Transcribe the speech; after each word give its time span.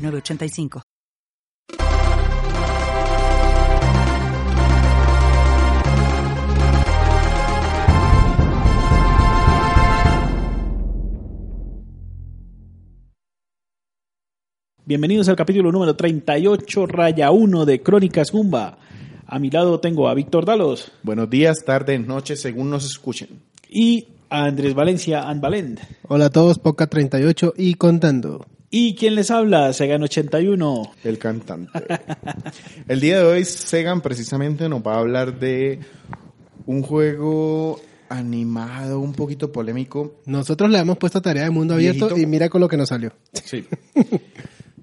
906985. 0.00 0.82
Bienvenidos 14.84 15.28
al 15.28 15.36
capítulo 15.36 15.70
número 15.70 15.94
38, 15.94 16.86
raya 16.86 17.30
1 17.30 17.64
de 17.64 17.80
Crónicas 17.80 18.32
Gumba. 18.32 18.78
A 19.26 19.38
mi 19.38 19.48
lado 19.50 19.78
tengo 19.78 20.08
a 20.08 20.14
Víctor 20.14 20.44
Dalos 20.44 20.90
Buenos 21.04 21.30
días, 21.30 21.58
tardes, 21.64 22.04
noches, 22.04 22.40
según 22.40 22.70
nos 22.70 22.84
escuchen. 22.84 23.40
y 23.68 24.08
a 24.30 24.46
Andrés 24.46 24.74
Valencia 24.74 25.28
Anvalend. 25.28 25.78
Hola 26.08 26.26
a 26.26 26.30
todos, 26.30 26.58
Poca 26.58 26.88
38 26.88 27.54
y 27.56 27.74
contando. 27.74 28.46
¿Y 28.70 28.94
quién 28.94 29.16
les 29.16 29.30
habla? 29.30 29.72
Segan 29.72 30.02
81. 30.02 30.92
El 31.02 31.18
cantante. 31.18 31.72
El 32.86 33.00
día 33.00 33.18
de 33.18 33.24
hoy, 33.24 33.44
Segan 33.44 34.00
precisamente 34.00 34.68
nos 34.68 34.80
va 34.86 34.94
a 34.94 34.98
hablar 35.00 35.40
de 35.40 35.80
un 36.66 36.82
juego 36.82 37.80
animado, 38.08 39.00
un 39.00 39.12
poquito 39.12 39.50
polémico. 39.50 40.20
Nosotros 40.26 40.70
le 40.70 40.78
hemos 40.78 40.98
puesto 40.98 41.20
tarea 41.20 41.44
de 41.44 41.50
mundo 41.50 41.74
abierto 41.74 42.06
Viejito. 42.06 42.20
y 42.22 42.26
mira 42.26 42.48
con 42.48 42.60
lo 42.60 42.68
que 42.68 42.76
nos 42.76 42.88
salió. 42.90 43.12
Sí. 43.44 43.66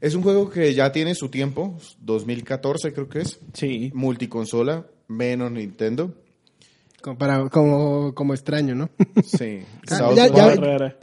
es 0.01 0.15
un 0.15 0.21
juego 0.21 0.49
que 0.49 0.73
ya 0.73 0.91
tiene 0.91 1.15
su 1.15 1.29
tiempo, 1.29 1.77
2014 2.01 2.91
creo 2.93 3.07
que 3.07 3.21
es. 3.21 3.39
Sí. 3.53 3.91
Multiconsola, 3.93 4.85
menos 5.07 5.49
Nintendo. 5.51 6.13
Como, 7.01 7.17
para- 7.17 7.47
como, 7.49 8.13
como 8.13 8.33
extraño, 8.33 8.75
¿no? 8.75 8.89
Sí. 9.25 9.59
Ah, 9.89 9.97
South, 9.97 10.15
ya- 10.17 10.27
ya-. 10.27 10.95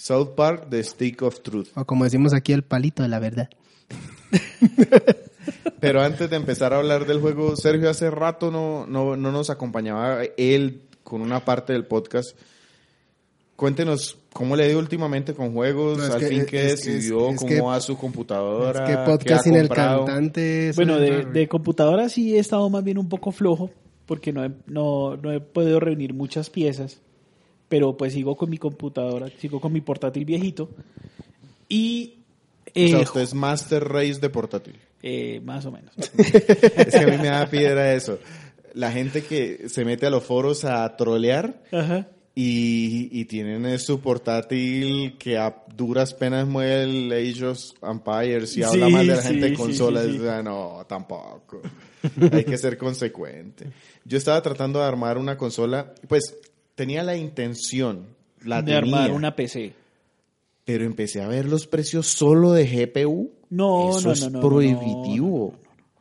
South 0.00 0.30
Park, 0.36 0.68
The 0.70 0.82
Stick 0.84 1.22
of 1.22 1.40
Truth. 1.42 1.68
o 1.74 1.84
como 1.84 2.04
decimos 2.04 2.32
aquí, 2.32 2.52
el 2.52 2.62
palito 2.62 3.02
de 3.02 3.08
la 3.08 3.18
verdad. 3.18 3.50
Pero 5.80 6.00
antes 6.02 6.28
de 6.30 6.36
empezar 6.36 6.72
a 6.72 6.78
hablar 6.78 7.06
del 7.06 7.20
juego, 7.20 7.56
Sergio 7.56 7.88
hace 7.90 8.10
rato 8.10 8.50
no, 8.50 8.86
no, 8.86 9.16
no 9.16 9.32
nos 9.32 9.50
acompañaba 9.50 10.22
él 10.36 10.82
con 11.04 11.20
una 11.20 11.44
parte 11.44 11.72
del 11.72 11.84
podcast. 11.86 12.36
Cuéntenos 13.56 14.16
cómo 14.32 14.54
le 14.56 14.68
dio 14.68 14.78
últimamente 14.78 15.34
con 15.34 15.52
juegos, 15.52 15.98
No, 15.98 16.14
al 16.14 16.20
que- 16.20 16.26
fin 16.28 16.46
que 16.46 16.62
decidió, 16.64 17.30
es 17.30 17.36
cómo 17.38 17.48
que- 17.48 17.60
va 17.60 17.80
su 17.80 17.96
computadora. 17.96 18.84
Es 18.84 18.90
que 18.90 18.96
qué 18.96 19.02
podcast 19.04 19.44
sin 19.44 19.54
el 19.56 19.68
cantante. 19.68 20.72
Bueno, 20.76 20.98
de, 20.98 21.24
de 21.24 21.48
computadora 21.48 22.08
sí 22.08 22.36
he 22.36 22.38
estado 22.38 22.68
más 22.70 22.84
bien 22.84 22.98
un 22.98 23.08
poco 23.08 23.32
flojo 23.32 23.70
porque 24.06 24.32
no 24.32 24.44
he, 24.44 24.50
no, 24.66 25.16
no 25.16 25.32
he 25.32 25.40
podido 25.40 25.80
reunir 25.80 26.14
muchas 26.14 26.50
piezas, 26.50 27.00
pero 27.68 27.96
pues 27.96 28.12
sigo 28.12 28.36
con 28.36 28.50
mi 28.50 28.58
computadora, 28.58 29.28
sigo 29.38 29.60
con 29.60 29.72
mi 29.72 29.80
portátil 29.80 30.24
viejito 30.24 30.70
y... 31.68 32.14
O 32.66 32.70
eh, 32.74 32.88
sea, 32.90 33.00
usted 33.00 33.20
es 33.22 33.34
Master 33.34 33.82
Race 33.84 34.20
de 34.20 34.28
portátil. 34.30 34.76
eh, 35.02 35.40
más 35.44 35.64
o 35.66 35.72
menos. 35.72 35.92
Es 36.18 36.94
que 36.94 36.98
a 36.98 37.06
mí 37.06 37.16
me 37.16 37.28
da 37.28 37.48
piedra 37.48 37.94
eso. 37.94 38.18
La 38.74 38.92
gente 38.92 39.22
que 39.24 39.68
se 39.68 39.84
mete 39.84 40.06
a 40.06 40.10
los 40.10 40.22
foros 40.22 40.64
a 40.64 40.94
trolear 40.96 41.62
Ajá. 41.72 42.08
y, 42.34 43.08
y 43.10 43.24
tienen 43.24 43.64
eh, 43.66 43.78
su 43.78 44.00
portátil 44.00 45.16
que 45.18 45.38
a 45.38 45.64
duras 45.74 46.12
penas 46.14 46.46
mueve 46.46 46.82
el 46.84 47.10
Age 47.12 47.46
of 47.46 47.58
Empires 47.82 48.56
y 48.56 48.62
habla 48.62 48.86
Sí, 48.86 48.92
mal 48.92 49.06
de 49.06 49.14
la 49.16 49.22
sí, 49.22 49.28
gente 49.28 49.46
en 49.46 49.56
sí, 49.56 49.62
consolas. 49.62 50.04
sí. 50.06 50.18
O 50.20 50.42
no, 50.42 50.84
tampoco. 50.86 51.62
Hay 52.32 52.44
que 52.44 52.58
ser 52.58 52.76
consecuente. 52.78 53.66
Yo 54.04 54.18
estaba 54.18 54.40
tratando 54.42 54.78
de 54.78 54.84
armar 54.84 55.16
una 55.18 55.36
consola, 55.36 55.92
pues 56.06 56.36
tenía 56.78 57.02
la 57.02 57.16
intención, 57.16 58.06
la 58.44 58.62
de 58.62 58.72
tenía, 58.72 58.78
armar 58.78 59.10
una 59.10 59.34
PC. 59.34 59.74
pero 60.64 60.84
empecé 60.84 61.20
a 61.20 61.26
ver 61.28 61.46
los 61.46 61.66
precios 61.66 62.06
solo 62.06 62.52
de 62.52 62.64
GPU. 62.66 63.32
No, 63.50 63.90
Eso 63.98 64.08
no, 64.08 64.12
es 64.14 64.22
no, 64.22 64.30
no, 64.30 64.40
prohibitivo. 64.40 65.54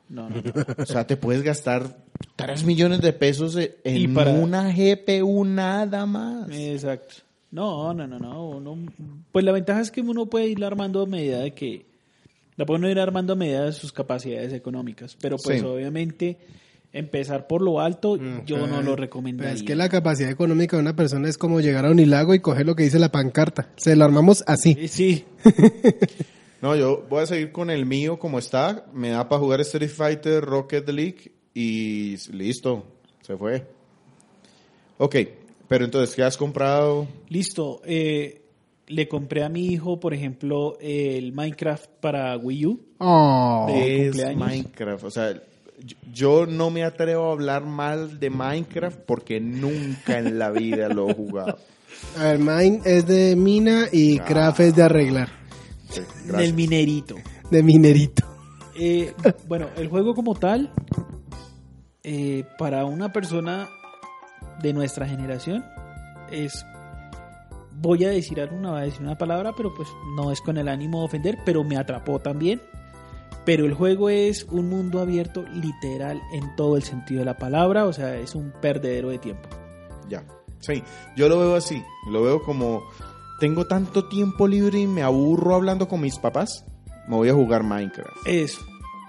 No, 0.09 0.29
no, 0.29 0.35
no. 0.41 0.43
O 0.77 0.85
sea, 0.85 1.07
te 1.07 1.17
puedes 1.17 1.41
gastar 1.41 1.97
3 2.35 2.63
millones 2.63 3.01
de 3.01 3.11
pesos 3.13 3.57
en 3.83 4.13
para- 4.13 4.31
una 4.33 4.71
GPU 4.71 5.43
nada 5.45 6.05
más. 6.05 6.49
Exacto. 6.51 7.15
No, 7.51 7.93
no, 7.93 8.05
no, 8.07 8.19
no. 8.19 8.49
uno- 8.49 8.77
pues 9.31 9.43
la 9.43 9.51
ventaja 9.51 9.81
es 9.81 9.89
que 9.89 10.01
uno 10.01 10.25
puede 10.27 10.47
ir 10.47 10.63
armando 10.63 11.01
a 11.01 11.05
medida 11.07 11.39
de 11.39 11.53
que. 11.53 11.85
La 12.57 12.65
puede 12.65 12.79
uno 12.79 12.89
ir 12.89 12.99
armando 12.99 13.33
a 13.33 13.35
medida 13.35 13.65
de 13.65 13.71
sus 13.71 13.91
capacidades 13.91 14.51
económicas. 14.53 15.15
Pero 15.21 15.37
pues 15.37 15.59
Sí. 15.61 15.65
obviamente 15.65 16.37
empezar 16.93 17.47
por 17.47 17.61
lo 17.61 17.79
alto 17.79 18.17
yo 18.45 18.65
no 18.65 18.77
lo 18.77 18.91
Pero 18.91 18.95
recomendaría. 18.95 19.53
es 19.53 19.63
que 19.63 19.75
la 19.75 19.89
capacidad 19.89 20.31
económica 20.31 20.77
de 20.77 20.81
una 20.81 20.95
persona 20.95 21.27
es 21.29 21.37
como 21.37 21.59
llegar 21.59 21.85
a 21.85 21.91
un 21.91 21.99
hilago 21.99 22.33
y 22.33 22.39
coger 22.39 22.65
lo 22.65 22.75
que 22.75 22.83
dice 22.83 22.97
la 22.99 23.11
pancarta. 23.11 23.69
Se 23.77 23.95
lo 23.95 24.05
armamos 24.05 24.43
así. 24.47 24.87
Sí, 24.87 25.25
No, 26.61 26.75
yo 26.75 27.05
voy 27.07 27.21
a 27.21 27.25
seguir 27.27 27.51
con 27.51 27.69
el 27.69 27.85
mío 27.85 28.17
como 28.17 28.39
está. 28.39 28.85
Me 28.91 29.09
da 29.09 29.29
para 29.29 29.39
jugar 29.39 29.61
Street 29.61 29.89
Fighter, 29.91 30.43
Rocket 30.43 30.89
League 30.89 31.31
y 31.53 32.15
listo. 32.31 32.83
Se 33.21 33.37
fue. 33.37 33.63
Ok, 34.97 35.15
pero 35.67 35.85
entonces, 35.85 36.15
¿qué 36.15 36.23
has 36.23 36.35
comprado? 36.35 37.07
listo. 37.29 37.81
Eh, 37.85 38.41
le 38.87 39.07
compré 39.07 39.43
a 39.43 39.49
mi 39.49 39.67
hijo, 39.67 39.99
por 39.99 40.13
ejemplo, 40.15 40.77
el 40.79 41.31
Minecraft 41.33 41.89
para 41.99 42.35
Wii 42.37 42.65
U. 42.65 42.85
Oh. 42.99 43.67
Es 43.69 44.11
cumpleaños. 44.15 44.47
Minecraft. 44.47 45.03
O 45.03 45.11
sea, 45.11 45.39
yo- 46.11 46.45
no 46.45 46.69
me 46.69 46.83
atrevo 46.83 47.29
a 47.29 47.33
hablar 47.33 47.65
mal 47.65 48.19
de 48.19 48.29
Minecraft 48.29 48.99
porque 49.05 49.39
nunca 49.39 50.19
en 50.19 50.39
la 50.39 50.51
vida 50.51 50.89
lo 50.89 51.09
he 51.09 51.13
jugado. 51.13 51.57
A 52.17 52.23
ver, 52.23 52.39
mine 52.39 52.81
es 52.85 53.05
de 53.07 53.35
mina 53.35 53.85
y 53.91 54.19
craft 54.19 54.59
es 54.59 54.75
de 54.75 54.83
arreglar. 54.83 55.29
Sí, 55.89 56.01
Del 56.25 56.53
minerito. 56.53 57.15
De 57.49 57.63
minerito. 57.63 58.23
Eh, 58.75 59.13
bueno, 59.47 59.67
el 59.77 59.87
juego 59.87 60.13
como 60.13 60.35
tal, 60.35 60.71
eh, 62.03 62.43
para 62.57 62.85
una 62.85 63.11
persona 63.11 63.69
de 64.61 64.73
nuestra 64.73 65.07
generación, 65.07 65.63
es. 66.31 66.65
Voy 67.79 68.03
a 68.05 68.09
decir 68.09 68.41
alguna, 68.41 68.71
voy 68.71 68.79
a 68.81 68.83
decir 68.83 69.01
una 69.01 69.17
palabra, 69.17 69.53
pero 69.55 69.73
pues 69.73 69.87
no 70.15 70.31
es 70.31 70.41
con 70.41 70.57
el 70.57 70.67
ánimo 70.67 70.99
de 70.99 71.05
ofender, 71.05 71.37
pero 71.45 71.63
me 71.63 71.77
atrapó 71.77 72.19
también. 72.19 72.61
Pero 73.47 73.65
el 73.65 73.73
juego 73.73 74.09
es 74.09 74.43
un 74.51 74.67
mundo 74.69 74.99
abierto 74.99 75.43
literal 75.53 76.21
en 76.33 76.53
todo 76.57 76.75
el 76.75 76.83
sentido 76.83 77.19
de 77.19 77.25
la 77.25 77.37
palabra, 77.37 77.85
o 77.85 77.93
sea, 77.93 78.15
es 78.17 78.35
un 78.35 78.51
perdedero 78.61 79.07
de 79.07 79.19
tiempo. 79.19 79.47
Ya. 80.09 80.21
Sí, 80.59 80.83
yo 81.15 81.29
lo 81.29 81.39
veo 81.39 81.55
así. 81.55 81.81
Lo 82.11 82.21
veo 82.23 82.43
como 82.43 82.83
tengo 83.39 83.65
tanto 83.65 84.09
tiempo 84.09 84.49
libre 84.49 84.79
y 84.79 84.85
me 84.87 85.01
aburro 85.01 85.55
hablando 85.55 85.87
con 85.87 86.01
mis 86.01 86.19
papás. 86.19 86.65
Me 87.07 87.15
voy 87.15 87.29
a 87.29 87.33
jugar 87.33 87.63
Minecraft. 87.63 88.09
Eso, 88.25 88.59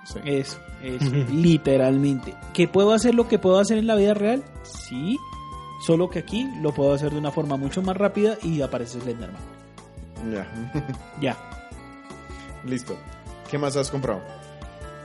Sí. 0.04 0.20
eso, 0.24 0.58
eso, 0.84 1.10
literalmente. 1.32 2.32
¿Que 2.54 2.68
puedo 2.68 2.92
hacer 2.92 3.16
lo 3.16 3.26
que 3.26 3.40
puedo 3.40 3.58
hacer 3.58 3.76
en 3.78 3.88
la 3.88 3.96
vida 3.96 4.14
real? 4.14 4.44
Sí, 4.62 5.16
solo 5.84 6.08
que 6.10 6.20
aquí 6.20 6.48
lo 6.62 6.72
puedo 6.72 6.92
hacer 6.94 7.10
de 7.10 7.18
una 7.18 7.32
forma 7.32 7.56
mucho 7.56 7.82
más 7.82 7.96
rápida 7.96 8.38
y 8.42 8.60
aparece 8.62 9.00
Slenderman. 9.00 9.40
Ya. 10.32 10.46
Ya. 11.20 11.36
Listo. 12.64 12.96
¿Qué 13.50 13.58
más 13.58 13.76
has 13.76 13.90
comprado? 13.90 14.20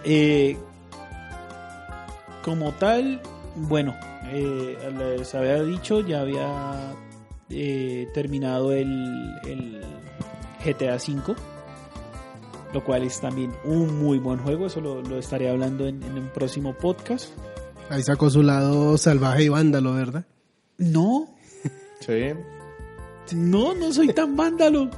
Eh, 0.03 0.57
como 2.43 2.73
tal, 2.73 3.21
bueno, 3.55 3.95
eh, 4.31 4.77
les 5.17 5.33
había 5.33 5.61
dicho, 5.63 6.01
ya 6.01 6.21
había 6.21 6.93
eh, 7.49 8.07
terminado 8.13 8.73
el, 8.73 9.31
el 9.45 9.81
GTA 10.63 10.95
V, 10.95 11.35
lo 12.73 12.83
cual 12.83 13.03
es 13.03 13.21
también 13.21 13.53
un 13.63 13.97
muy 14.03 14.19
buen 14.19 14.39
juego, 14.39 14.65
eso 14.67 14.81
lo, 14.81 15.01
lo 15.01 15.17
estaré 15.19 15.49
hablando 15.49 15.87
en, 15.87 16.03
en 16.03 16.17
un 16.17 16.27
próximo 16.29 16.73
podcast. 16.73 17.29
Ahí 17.89 18.03
sacó 18.03 18.29
su 18.29 18.43
lado 18.43 18.97
salvaje 18.97 19.43
y 19.43 19.49
vándalo, 19.49 19.93
¿verdad? 19.93 20.25
No, 20.77 21.27
Sí. 22.01 22.33
no, 23.33 23.73
no 23.73 23.93
soy 23.93 24.09
tan 24.13 24.35
vándalo. 24.35 24.89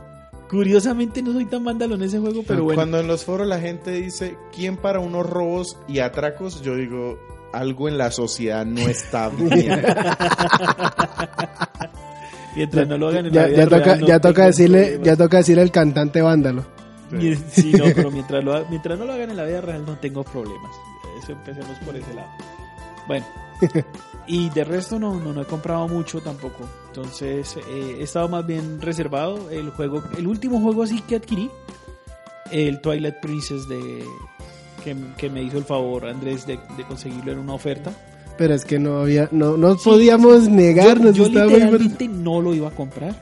Curiosamente 0.49 1.21
no 1.23 1.33
soy 1.33 1.45
tan 1.45 1.63
vándalo 1.63 1.95
en 1.95 2.03
ese 2.03 2.19
juego, 2.19 2.43
pero 2.47 2.63
bueno. 2.63 2.77
Cuando 2.77 2.99
en 2.99 3.07
los 3.07 3.23
foros 3.25 3.47
la 3.47 3.59
gente 3.59 3.91
dice 3.91 4.37
quién 4.55 4.77
para 4.77 4.99
unos 4.99 5.25
robos 5.27 5.77
y 5.87 5.99
atracos, 5.99 6.61
yo 6.61 6.75
digo 6.75 7.17
algo 7.51 7.87
en 7.87 7.97
la 7.97 8.11
sociedad 8.11 8.65
no 8.65 8.81
está 8.81 9.29
bien. 9.37 9.81
Mientras 12.55 12.87
no 12.87 12.97
lo 12.97 13.07
hagan 13.09 13.25
en 13.25 13.35
la 13.35 13.41
Ya, 13.41 13.47
vida 13.47 13.57
ya 13.57 13.65
toca, 13.65 13.83
real, 13.85 14.01
no 14.01 14.07
ya 14.07 14.19
toca 14.19 14.45
decirle, 14.45 14.99
ya 15.03 15.15
toca 15.15 15.37
decirle 15.37 15.61
el 15.63 15.71
cantante 15.71 16.21
vándalo. 16.21 16.63
Sí, 17.51 17.73
no, 17.77 17.85
pero 17.95 18.11
mientras, 18.11 18.43
lo 18.43 18.65
mientras 18.69 18.97
no 18.99 19.05
lo 19.05 19.13
hagan 19.13 19.29
en 19.29 19.37
la 19.37 19.45
vida 19.45 19.61
real 19.61 19.85
no 19.85 19.97
tengo 19.97 20.23
problemas. 20.23 20.71
Eso 21.21 21.31
empecemos 21.33 21.77
por 21.85 21.95
ese 21.95 22.13
lado. 22.13 22.27
Bueno, 23.07 23.25
y 24.27 24.49
de 24.49 24.63
resto 24.63 24.99
no, 24.99 25.19
no, 25.19 25.33
no 25.33 25.41
he 25.41 25.45
comprado 25.45 25.87
mucho 25.87 26.21
tampoco. 26.21 26.67
Entonces 26.87 27.57
eh, 27.57 27.97
he 27.99 28.03
estado 28.03 28.27
más 28.29 28.45
bien 28.45 28.81
reservado. 28.81 29.49
El 29.49 29.69
juego, 29.69 30.03
el 30.17 30.27
último 30.27 30.59
juego 30.61 30.83
así 30.83 31.01
que 31.01 31.15
adquirí, 31.15 31.49
el 32.51 32.81
Twilight 32.81 33.15
Princess 33.21 33.67
de 33.67 34.03
que, 34.83 34.95
que 35.17 35.29
me 35.29 35.41
hizo 35.43 35.57
el 35.57 35.63
favor 35.63 36.07
Andrés 36.07 36.45
de, 36.45 36.59
de 36.77 36.83
conseguirlo 36.83 37.31
en 37.31 37.39
una 37.39 37.53
oferta. 37.53 37.91
Pero 38.37 38.53
es 38.53 38.65
que 38.65 38.79
no 38.79 38.99
había, 38.99 39.29
no, 39.31 39.57
no 39.57 39.77
podíamos 39.77 40.49
negarnos. 40.49 41.15
yo 41.15 41.23
yo 41.23 41.27
estaba 41.27 41.45
muy 41.45 41.59
literalmente 41.59 42.07
no 42.07 42.41
lo 42.41 42.53
iba 42.53 42.67
a 42.67 42.71
comprar. 42.71 43.15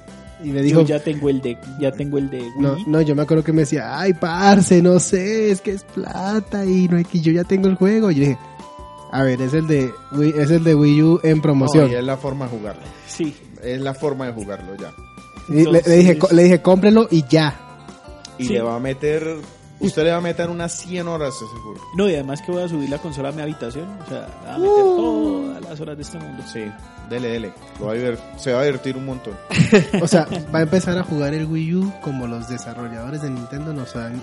Y 0.44 0.50
me 0.50 0.62
dijo, 0.62 0.82
yo 0.82 0.88
ya 0.88 1.00
tengo 1.00 1.30
el 1.30 1.42
de, 1.42 1.58
ya 1.80 1.92
tengo 1.92 2.18
el 2.18 2.30
de 2.30 2.42
Wii. 2.42 2.52
no, 2.60 2.76
no, 2.86 3.02
yo 3.02 3.16
me 3.16 3.22
acuerdo 3.22 3.46
que 3.46 3.54
me 3.54 3.62
decía, 3.62 3.98
ay, 3.98 4.14
parce, 4.14 4.82
no 4.82 5.00
sé, 5.00 5.52
es 5.52 5.62
que 5.62 5.72
es 5.72 5.86
plata 5.86 6.66
y 6.66 6.90
no 6.90 6.98
hay 6.98 7.06
que 7.06 7.22
yo 7.22 7.32
ya 7.32 7.46
tengo 7.46 7.70
el 7.70 7.76
juego. 7.76 8.12
Y 8.12 8.16
yo 8.16 8.22
dije, 8.22 8.38
a 9.14 9.24
ver, 9.24 9.42
es 9.42 9.54
el 9.54 9.68
de 9.68 9.94
Wii, 10.12 10.34
es 10.38 10.50
el 10.52 10.64
de 10.64 10.76
Wii 10.76 11.04
U 11.04 11.20
en 11.24 11.42
promoción. 11.42 11.86
No, 11.86 11.92
y 11.92 11.96
es 11.96 12.04
la 12.04 12.18
forma 12.18 12.46
de 12.46 12.58
jugarlo. 12.58 12.82
Sí, 13.08 13.36
Es 13.62 13.80
la 13.80 13.94
forma 13.94 14.26
de 14.26 14.34
jugarlo 14.34 14.76
ya. 14.76 14.92
Le, 15.48 15.82
dije, 15.82 16.18
le 16.32 16.44
dije, 16.44 16.62
cómprelo 16.62 17.08
y 17.12 17.24
ya. 17.30 17.58
Y 18.38 18.46
Sí. 18.48 18.54
le 18.54 18.62
va 18.62 18.76
a 18.76 18.80
meter. 18.80 19.38
Usted 19.80 20.04
le 20.06 20.12
va 20.12 20.18
a 20.18 20.22
meter 20.22 20.50
unas 20.50 20.72
100 20.78 21.08
horas 21.08 21.34
juego. 21.36 21.80
No, 21.98 22.10
y 22.10 22.14
además 22.14 22.42
que 22.42 22.52
voy 22.52 22.64
a 22.64 22.68
subir 22.70 22.90
la 22.90 22.98
consola 23.00 23.30
a 23.30 23.32
mi 23.34 23.42
habitación. 23.42 23.86
O 24.06 24.10
sea, 24.10 24.28
a 24.48 24.58
meter 24.58 24.84
Uh. 24.84 24.96
todas 24.98 25.62
las 25.64 25.80
horas 25.82 25.98
de 25.98 26.04
este 26.04 26.20
mundo. 26.20 26.44
Sí, 26.52 26.62
dele, 27.10 27.30
dele. 27.30 27.54
Lo 27.80 27.88
va 27.88 27.94
a 27.94 28.40
se 28.40 28.54
va 28.54 28.62
a 28.62 28.64
divertir 28.64 28.96
un 28.98 29.06
montón. 29.06 29.34
O 30.02 30.08
sea, 30.08 30.26
va 30.54 30.60
a 30.60 30.62
empezar 30.64 30.98
a 30.98 31.04
jugar 31.04 31.34
el 31.34 31.46
Wii 31.46 31.76
U 31.76 31.94
como 32.02 32.28
los 32.28 32.48
desarrolladores 32.50 33.22
de 33.22 33.30
Nintendo 33.30 33.74
nos 33.74 33.96
han 33.96 34.22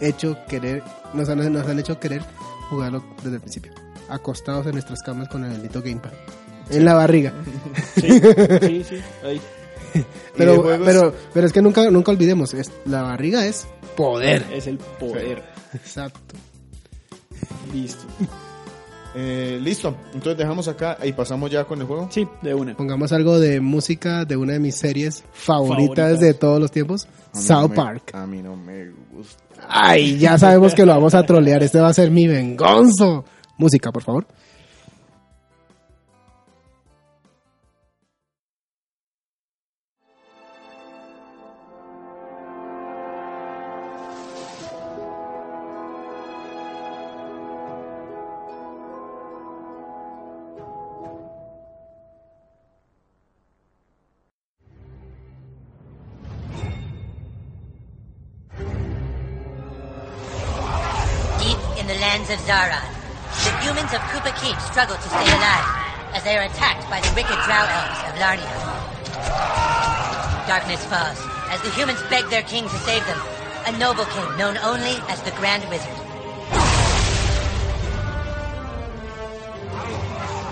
hecho 0.00 0.36
querer, 0.48 0.82
nos 1.14 1.28
han, 1.28 1.52
nos 1.52 1.66
han 1.66 1.78
hecho 1.78 1.98
querer 1.98 2.22
jugarlo 2.68 3.02
desde 3.22 3.36
el 3.36 3.40
principio. 3.40 3.72
Acostados 4.10 4.66
en 4.66 4.72
nuestras 4.72 5.00
camas 5.02 5.28
con 5.28 5.44
el 5.44 5.50
bendito 5.52 5.80
Gamepad. 5.82 6.10
En 6.70 6.84
la 6.84 6.94
barriga. 6.94 7.32
Sí, 7.96 8.20
sí, 8.60 8.84
sí. 8.88 8.96
Ahí. 9.24 9.40
Pero, 10.36 10.62
pero, 10.84 11.12
pero 11.34 11.46
es 11.48 11.52
que 11.52 11.60
nunca, 11.60 11.90
nunca 11.90 12.12
olvidemos, 12.12 12.54
es, 12.54 12.70
la 12.84 13.02
barriga 13.02 13.44
es 13.44 13.66
poder. 13.96 14.46
Es 14.52 14.68
el 14.68 14.78
poder. 14.78 15.42
Exacto. 15.74 16.36
Listo. 17.72 18.04
Eh, 19.12 19.58
listo, 19.60 19.92
entonces 20.14 20.38
dejamos 20.38 20.68
acá 20.68 20.96
y 21.02 21.12
pasamos 21.12 21.50
ya 21.50 21.64
con 21.64 21.80
el 21.80 21.86
juego. 21.88 22.06
Sí, 22.12 22.28
de 22.42 22.54
una. 22.54 22.76
Pongamos 22.76 23.10
algo 23.10 23.40
de 23.40 23.60
música 23.60 24.24
de 24.24 24.36
una 24.36 24.52
de 24.52 24.60
mis 24.60 24.76
series 24.76 25.24
favoritas, 25.32 25.78
Favoritas. 25.96 26.20
de 26.20 26.34
todos 26.34 26.60
los 26.60 26.70
tiempos, 26.70 27.08
no 27.34 27.40
South 27.40 27.70
me- 27.70 27.74
Park. 27.76 28.10
A 28.14 28.24
mí 28.24 28.40
no 28.40 28.54
me 28.54 28.90
gusta. 29.12 29.42
Ay, 29.68 30.16
ya 30.16 30.38
sabemos 30.38 30.76
que 30.76 30.86
lo 30.86 30.92
vamos 30.92 31.16
a 31.16 31.26
trolear, 31.26 31.60
este 31.64 31.80
va 31.80 31.88
a 31.88 31.92
ser 31.92 32.12
mi 32.12 32.28
vengonzo. 32.28 33.24
Música, 33.60 33.92
por 33.92 34.02
favor. 34.02 34.26
In 61.78 61.86
the 61.86 61.94
lands 61.94 62.30
of 62.30 62.38
Zaron, 62.40 62.99
the 63.46 63.54
humans 63.62 63.92
of 63.94 64.00
Kupa 64.10 64.34
Keep 64.42 64.58
struggle 64.60 64.96
to 64.96 65.08
stay 65.08 65.30
alive 65.30 65.68
as 66.14 66.22
they 66.24 66.36
are 66.36 66.44
attacked 66.44 66.90
by 66.90 67.00
the 67.00 67.12
wicked 67.14 67.38
drow 67.46 67.62
elves 67.62 68.00
of 68.10 68.14
Larnia. 68.18 68.56
Darkness 70.46 70.82
falls 70.90 71.18
as 71.54 71.62
the 71.62 71.70
humans 71.70 72.02
beg 72.10 72.26
their 72.30 72.42
king 72.42 72.64
to 72.64 72.78
save 72.82 73.06
them, 73.06 73.18
a 73.66 73.72
noble 73.78 74.04
king 74.06 74.26
known 74.36 74.58
only 74.58 74.98
as 75.06 75.22
the 75.22 75.30
Grand 75.38 75.62
Wizard. 75.70 75.94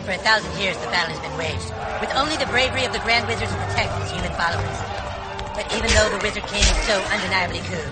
For 0.06 0.14
a 0.14 0.22
thousand 0.25 0.54
years, 0.62 0.78
the 0.78 0.88
battle 0.88 1.12
has 1.12 1.20
been 1.20 1.36
waged, 1.36 1.69
with 2.00 2.14
only 2.14 2.36
the 2.38 2.46
bravery 2.46 2.84
of 2.86 2.92
the 2.92 3.00
Grand 3.00 3.26
Wizard 3.26 3.48
to 3.48 3.58
protect 3.66 3.92
his 4.00 4.10
human 4.14 4.32
followers. 4.38 4.78
But 5.52 5.66
even 5.75 5.90
though 5.98 6.08
the 6.14 6.22
Wizard 6.22 6.46
King 6.46 6.62
is 6.62 6.78
so 6.86 6.96
undeniably 7.10 7.60
cool, 7.66 7.90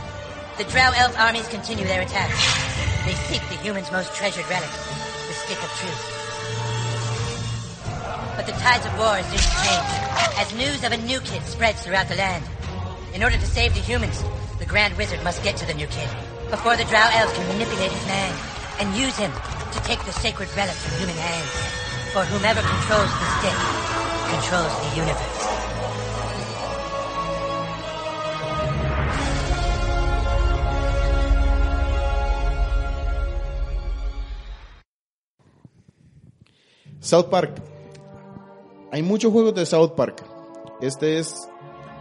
the 0.56 0.64
Drow 0.70 0.94
Elf 0.94 1.18
armies 1.18 1.48
continue 1.48 1.84
their 1.84 2.02
attacks. 2.02 2.75
They 3.06 3.14
seek 3.30 3.42
the 3.48 3.62
humans' 3.62 3.92
most 3.92 4.12
treasured 4.16 4.50
relic, 4.50 4.68
the 4.68 5.34
Stick 5.46 5.62
of 5.62 5.70
Truth. 5.78 6.02
But 8.34 8.46
the 8.46 8.58
tides 8.58 8.84
of 8.84 8.98
war 8.98 9.22
soon 9.22 9.46
change, 9.62 9.90
as 10.42 10.52
news 10.58 10.82
of 10.82 10.90
a 10.90 10.96
new 11.06 11.20
kid 11.20 11.42
spreads 11.46 11.82
throughout 11.82 12.08
the 12.08 12.16
land. 12.16 12.42
In 13.14 13.22
order 13.22 13.36
to 13.36 13.46
save 13.46 13.74
the 13.74 13.80
humans, 13.80 14.24
the 14.58 14.66
Grand 14.66 14.96
Wizard 14.96 15.22
must 15.22 15.44
get 15.44 15.56
to 15.58 15.66
the 15.66 15.74
new 15.74 15.86
kid, 15.86 16.10
before 16.50 16.76
the 16.76 16.84
Drow 16.90 17.06
Elves 17.12 17.32
can 17.32 17.46
manipulate 17.46 17.92
his 17.92 18.06
mind, 18.08 18.34
and 18.80 18.98
use 18.98 19.16
him 19.16 19.30
to 19.30 19.78
take 19.86 20.02
the 20.04 20.12
sacred 20.12 20.48
relic 20.56 20.74
from 20.74 20.98
human 20.98 21.14
hands. 21.14 21.52
For 22.10 22.24
whomever 22.24 22.60
controls 22.60 23.12
the 23.22 23.26
stick, 23.38 23.54
controls 24.34 24.74
the 24.82 24.96
universe. 24.98 25.35
South 37.06 37.26
Park. 37.30 37.62
Hay 38.92 39.02
muchos 39.02 39.32
juegos 39.32 39.54
de 39.54 39.64
South 39.66 39.92
Park. 39.96 40.24
Este 40.80 41.18
es 41.18 41.48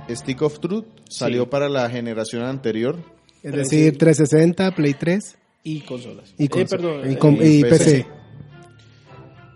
Stick 0.09 0.41
of 0.41 0.59
Truth. 0.59 0.85
Salió 1.09 1.43
Sí. 1.43 1.49
para 1.49 1.69
la 1.69 1.89
generación 1.89 2.43
anterior. 2.43 2.97
Es 3.43 3.53
decir, 3.53 3.91
sí. 3.91 3.97
360, 3.97 4.71
Play 4.71 4.93
3 4.95 5.37
Y 5.63 5.81
consolas. 5.81 6.33
y, 6.37 6.45
Eh, 6.45 6.49
consola- 6.49 6.81
perdón, 6.81 7.11
y, 7.11 7.13
eh, 7.13 7.17
com- 7.19 7.37
y 7.39 7.45
y 7.59 7.61
PC. 7.63 7.77
PC. 7.77 8.07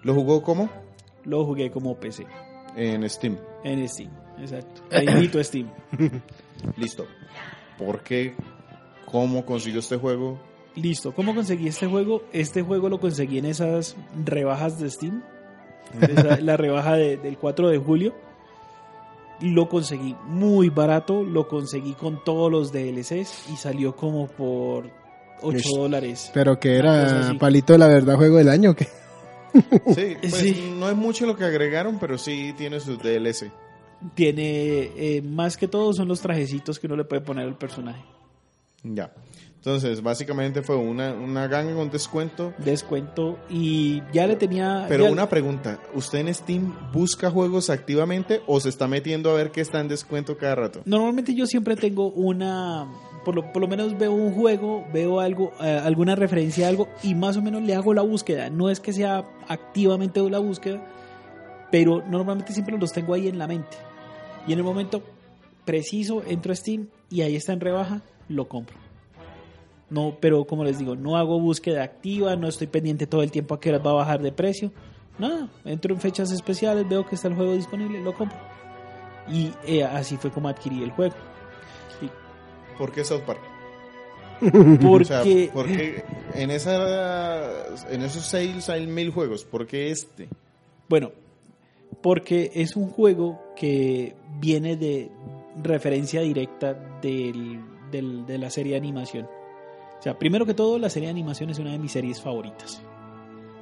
¿Lo 0.03 0.13
jugó 0.13 0.41
cómo? 0.43 0.69
lo 1.25 1.45
jugué 1.45 1.69
como 1.69 1.95
PC. 1.99 2.25
En 2.75 3.07
Steam. 3.09 3.37
En 3.63 3.87
Steam. 3.87 4.09
Exacto. 4.39 4.81
Ahí 4.91 5.29
Steam. 5.43 5.69
Listo. 6.77 7.05
¿Por 7.77 8.01
qué? 8.03 8.35
¿Cómo 9.05 9.45
consiguió 9.45 9.79
este 9.79 9.97
juego? 9.97 10.39
Listo. 10.75 11.13
¿Cómo 11.13 11.35
conseguí 11.35 11.67
este 11.67 11.87
juego? 11.87 12.23
Este 12.31 12.61
juego 12.61 12.89
lo 12.89 12.99
conseguí 12.99 13.39
en 13.39 13.45
esas 13.45 13.95
rebajas 14.25 14.79
de 14.79 14.89
Steam. 14.89 15.23
Esa- 16.01 16.39
la 16.41 16.57
rebaja 16.57 16.95
de- 16.95 17.17
del 17.17 17.37
4 17.37 17.69
de 17.69 17.77
julio. 17.77 18.13
Lo 19.41 19.69
conseguí 19.69 20.15
muy 20.25 20.69
barato. 20.69 21.23
Lo 21.23 21.47
conseguí 21.47 21.93
con 21.93 22.23
todos 22.23 22.51
los 22.51 22.71
DLCs 22.71 23.49
y 23.51 23.55
salió 23.55 23.95
como 23.95 24.27
por 24.27 24.89
8 25.41 25.57
Ush. 25.57 25.75
dólares. 25.77 26.31
Pero 26.33 26.59
que 26.59 26.75
era 26.77 27.33
palito 27.39 27.73
de 27.73 27.79
la 27.79 27.87
verdad 27.87 28.15
juego 28.17 28.37
del 28.37 28.49
año. 28.49 28.75
que 28.75 28.85
Sí, 29.95 30.15
pues 30.21 30.33
Sí. 30.35 30.73
no 30.77 30.89
es 30.89 30.95
mucho 30.95 31.25
lo 31.25 31.35
que 31.35 31.45
agregaron, 31.45 31.97
pero 31.99 32.17
sí 32.17 32.53
tiene 32.57 32.79
sus 32.79 32.99
DLC. 33.01 33.49
Tiene, 34.15 34.91
eh, 34.95 35.21
más 35.21 35.57
que 35.57 35.67
todo, 35.67 35.93
son 35.93 36.07
los 36.07 36.21
trajecitos 36.21 36.77
que 36.79 36.87
uno 36.87 36.95
le 36.95 37.03
puede 37.05 37.21
poner 37.21 37.45
al 37.47 37.57
personaje. 37.57 38.03
Ya. 38.83 39.11
Entonces, 39.59 40.01
básicamente 40.01 40.61
fue 40.61 40.77
una, 40.77 41.13
una 41.13 41.47
ganga 41.47 41.75
con 41.75 41.89
descuento. 41.89 42.53
Descuento 42.59 43.37
y 43.49 44.01
ya 44.13 44.25
le 44.25 44.37
tenía. 44.37 44.85
Pero 44.87 45.03
ya- 45.03 45.11
una 45.11 45.27
pregunta, 45.27 45.79
¿usted 45.93 46.19
en 46.19 46.33
Steam 46.33 46.73
busca 46.93 47.29
juegos 47.29 47.69
activamente 47.69 48.41
o 48.47 48.59
se 48.61 48.69
está 48.69 48.87
metiendo 48.87 49.29
a 49.31 49.33
ver 49.33 49.51
qué 49.51 49.59
está 49.59 49.81
en 49.81 49.89
descuento 49.89 50.37
cada 50.37 50.55
rato? 50.55 50.81
Normalmente 50.85 51.35
yo 51.35 51.45
siempre 51.45 51.75
tengo 51.75 52.07
una, 52.07 52.87
por 53.25 53.35
lo, 53.35 53.51
por 53.51 53.61
lo 53.61 53.67
menos 53.67 53.97
veo 53.97 54.13
un 54.13 54.33
juego, 54.33 54.85
veo 54.93 55.19
algo, 55.19 55.51
eh, 55.61 55.81
alguna 55.83 56.15
referencia 56.15 56.65
a 56.67 56.69
algo 56.69 56.87
y 57.03 57.13
más 57.13 57.35
o 57.35 57.41
menos 57.41 57.61
le 57.61 57.75
hago 57.75 57.93
la 57.93 58.01
búsqueda. 58.01 58.49
No 58.49 58.69
es 58.69 58.79
que 58.79 58.93
sea 58.93 59.25
activamente 59.49 60.21
la 60.29 60.39
búsqueda, 60.39 60.81
pero 61.69 62.01
normalmente 62.09 62.53
siempre 62.53 62.77
los 62.77 62.93
tengo 62.93 63.13
ahí 63.13 63.27
en 63.27 63.37
la 63.37 63.45
mente. 63.45 63.75
Y 64.47 64.53
en 64.53 64.59
el 64.59 64.63
momento 64.63 65.03
preciso 65.65 66.23
entro 66.25 66.53
a 66.53 66.55
Steam 66.55 66.87
y 67.09 67.21
ahí 67.23 67.35
está 67.35 67.51
en 67.51 67.59
rebaja, 67.59 68.01
lo 68.29 68.47
compro. 68.47 68.77
No, 69.89 70.15
pero 70.19 70.45
como 70.45 70.63
les 70.63 70.77
digo, 70.77 70.95
no 70.95 71.17
hago 71.17 71.39
búsqueda 71.39 71.83
activa, 71.83 72.35
no 72.35 72.47
estoy 72.47 72.67
pendiente 72.67 73.07
todo 73.07 73.23
el 73.23 73.31
tiempo 73.31 73.55
a 73.55 73.59
que 73.59 73.71
va 73.77 73.91
a 73.91 73.93
bajar 73.95 74.21
de 74.21 74.31
precio. 74.31 74.71
Nada, 75.17 75.49
entro 75.65 75.93
en 75.93 75.99
fechas 75.99 76.31
especiales, 76.31 76.87
veo 76.87 77.05
que 77.05 77.15
está 77.15 77.27
el 77.27 77.35
juego 77.35 77.53
disponible, 77.53 77.99
lo 78.01 78.13
compro. 78.13 78.37
Y 79.27 79.51
eh, 79.65 79.83
así 79.83 80.15
fue 80.17 80.31
como 80.31 80.47
adquirí 80.47 80.83
el 80.83 80.91
juego. 80.91 81.15
¿Por 82.77 82.91
qué 82.91 83.03
South 83.03 83.21
Park? 83.25 83.39
Porque 84.39 85.03
O 85.03 85.05
sea, 85.05 85.23
porque 85.53 86.03
en, 86.33 86.49
esa, 86.49 87.67
en 87.89 88.01
esos 88.03 88.23
sales 88.25 88.69
hay 88.69 88.87
mil 88.87 89.11
juegos. 89.11 89.43
¿Por 89.43 89.67
qué 89.67 89.91
este? 89.91 90.29
Bueno, 90.87 91.11
porque 92.01 92.49
es 92.55 92.77
un 92.77 92.89
juego 92.89 93.37
que 93.57 94.15
viene 94.39 94.77
de 94.77 95.11
referencia 95.61 96.21
directa 96.21 96.73
del 97.01 97.59
del- 97.91 98.25
de 98.25 98.37
la 98.37 98.49
serie 98.49 98.73
de 98.73 98.77
animación. 98.77 99.27
O 99.99 100.01
sea, 100.01 100.17
primero 100.17 100.45
que 100.45 100.53
todo, 100.53 100.79
la 100.79 100.89
serie 100.89 101.07
de 101.07 101.11
animación 101.11 101.49
es 101.49 101.59
una 101.59 101.71
de 101.71 101.79
mis 101.79 101.91
series 101.91 102.21
favoritas. 102.21 102.81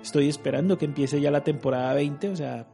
Estoy 0.04 0.30
esperando 0.30 0.78
que 0.78 0.86
empiece 0.86 1.20
ya 1.20 1.32
la 1.32 1.44
temporada 1.44 1.94
20, 1.96 2.30
o 2.30 2.36
sea, 2.36 2.68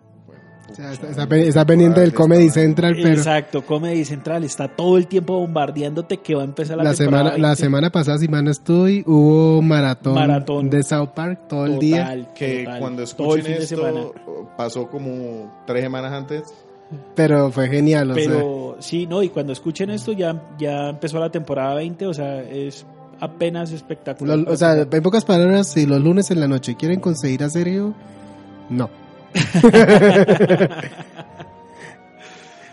O 0.70 0.75
sea, 0.75 0.91
está, 0.91 1.10
está 1.10 1.36
está 1.36 1.65
pendiente 1.65 2.01
del 2.01 2.13
Comedy 2.13 2.50
Central, 2.50 2.93
pero 2.96 3.10
exacto, 3.10 3.65
Comedy 3.65 4.03
Central 4.05 4.43
está 4.43 4.67
todo 4.67 4.98
el 4.98 5.08
tiempo 5.08 5.39
bombardeándote 5.39 6.17
que 6.17 6.36
va 6.36 6.41
a 6.41 6.46
empezar 6.46 6.77
la, 6.77 6.84
la 6.84 6.93
temporada 6.93 7.24
semana, 7.24 7.41
la 7.41 7.48
20. 7.50 7.62
semana 7.63 7.89
pasada, 7.89 8.17
si 8.17 8.27
mal 8.27 8.43
no 8.43 8.51
estoy, 8.51 9.03
hubo 9.08 9.62
maratón, 9.62 10.13
Maratón. 10.15 10.70
de 10.70 10.84
South 10.84 11.10
Park 11.15 11.48
todo 11.48 11.65
el 11.65 11.79
día. 11.79 12.03
Total, 12.03 12.34
Que 12.36 12.63
total, 12.65 12.79
cuando 12.79 13.05
todo 13.05 13.34
el 13.36 13.39
escuchen 13.39 13.60
de 13.60 13.65
semana. 13.67 14.00
esto, 14.01 14.50
pasó 14.58 14.89
como 14.89 15.63
tres 15.65 15.84
semanas 15.84 16.12
antes. 16.12 16.43
Pero 17.15 17.50
fue 17.51 17.70
genial, 17.70 18.12
o 18.12 18.15
sea. 18.15 18.24
Pero 18.25 18.75
sí, 18.79 19.08
no, 19.08 19.24
y 19.24 19.29
cuando 19.29 19.53
escuchen 19.53 19.89
esto 19.89 20.12
ya, 20.12 20.39
ya 20.60 20.89
empezó 20.89 21.17
la 21.20 21.32
temporada 21.32 21.75
20, 21.75 22.05
o 22.05 22.13
sea, 22.13 22.41
es 22.41 22.86
apenas 23.20 23.72
espectacular. 23.72 24.39
Lo- 24.39 24.51
o 24.51 24.58
sea, 24.58 24.74
en 24.82 25.03
pocas 25.03 25.25
palabras, 25.25 25.72
si 25.72 25.86
los 25.86 26.01
lunes 26.01 26.32
en 26.32 26.39
la 26.39 26.48
noche 26.48 26.75
quieren 26.75 27.00
conseguir 27.00 27.43
a 27.43 27.50
serio, 27.50 27.93
no. 28.70 28.89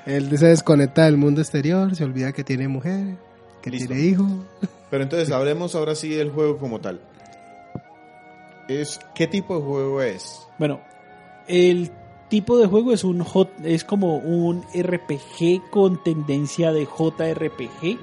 Él 0.06 0.36
se 0.38 0.46
desconecta 0.46 1.04
del 1.04 1.16
mundo 1.16 1.40
exterior, 1.40 1.94
se 1.94 2.04
olvida 2.04 2.32
que 2.32 2.42
tiene 2.44 2.68
mujer, 2.68 3.16
que 3.62 3.70
Listo. 3.70 3.88
tiene 3.92 4.08
hijo. 4.08 4.26
Pero 4.90 5.02
entonces 5.04 5.30
hablemos 5.30 5.74
ahora 5.74 5.94
sí 5.94 6.08
del 6.08 6.30
juego 6.30 6.58
como 6.58 6.80
tal. 6.80 7.00
Es, 8.68 8.98
¿Qué 9.14 9.26
tipo 9.26 9.56
de 9.56 9.62
juego 9.62 10.02
es? 10.02 10.40
Bueno, 10.58 10.80
el 11.48 11.90
tipo 12.28 12.58
de 12.58 12.66
juego 12.66 12.92
es 12.92 13.04
un 13.04 13.22
J- 13.22 13.50
es 13.64 13.84
como 13.84 14.16
un 14.16 14.64
RPG 14.74 15.70
con 15.70 16.02
tendencia 16.02 16.72
de 16.72 16.86
JRPG 16.86 17.98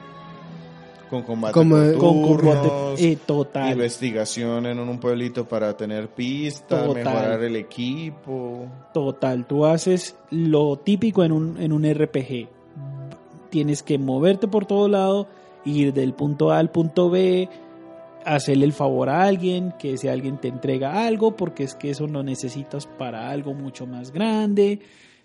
Con 1.09 1.21
combate 1.23 1.53
Como- 1.53 1.75
por 1.75 1.97
con 1.97 2.21
turnos, 2.21 2.55
combate 2.55 3.11
eh, 3.11 3.17
total. 3.25 3.71
investigación 3.71 4.65
en 4.65 4.79
un 4.79 4.99
pueblito 4.99 5.47
para 5.47 5.75
tener 5.77 6.09
pistas, 6.09 6.87
mejorar 6.93 7.41
el 7.43 7.55
equipo. 7.55 8.67
Total, 8.93 9.45
tú 9.47 9.65
haces 9.65 10.15
lo 10.31 10.77
típico 10.77 11.23
en 11.23 11.31
un, 11.31 11.61
en 11.61 11.71
un 11.71 11.85
RPG. 11.85 12.49
Tienes 13.49 13.83
que 13.83 13.97
moverte 13.97 14.47
por 14.47 14.65
todo 14.65 14.87
lado, 14.89 15.27
ir 15.63 15.93
del 15.93 16.13
punto 16.13 16.51
A 16.51 16.59
al 16.59 16.69
punto 16.71 17.09
B, 17.09 17.47
hacerle 18.25 18.65
el 18.65 18.73
favor 18.73 19.09
a 19.09 19.23
alguien, 19.23 19.73
que 19.79 19.93
ese 19.93 20.09
alguien 20.09 20.37
te 20.37 20.49
entrega 20.49 21.05
algo, 21.07 21.37
porque 21.37 21.63
es 21.63 21.75
que 21.75 21.91
eso 21.91 22.07
lo 22.07 22.23
necesitas 22.23 22.85
para 22.85 23.29
algo 23.29 23.53
mucho 23.53 23.87
más 23.87 24.11
grande. 24.11 24.79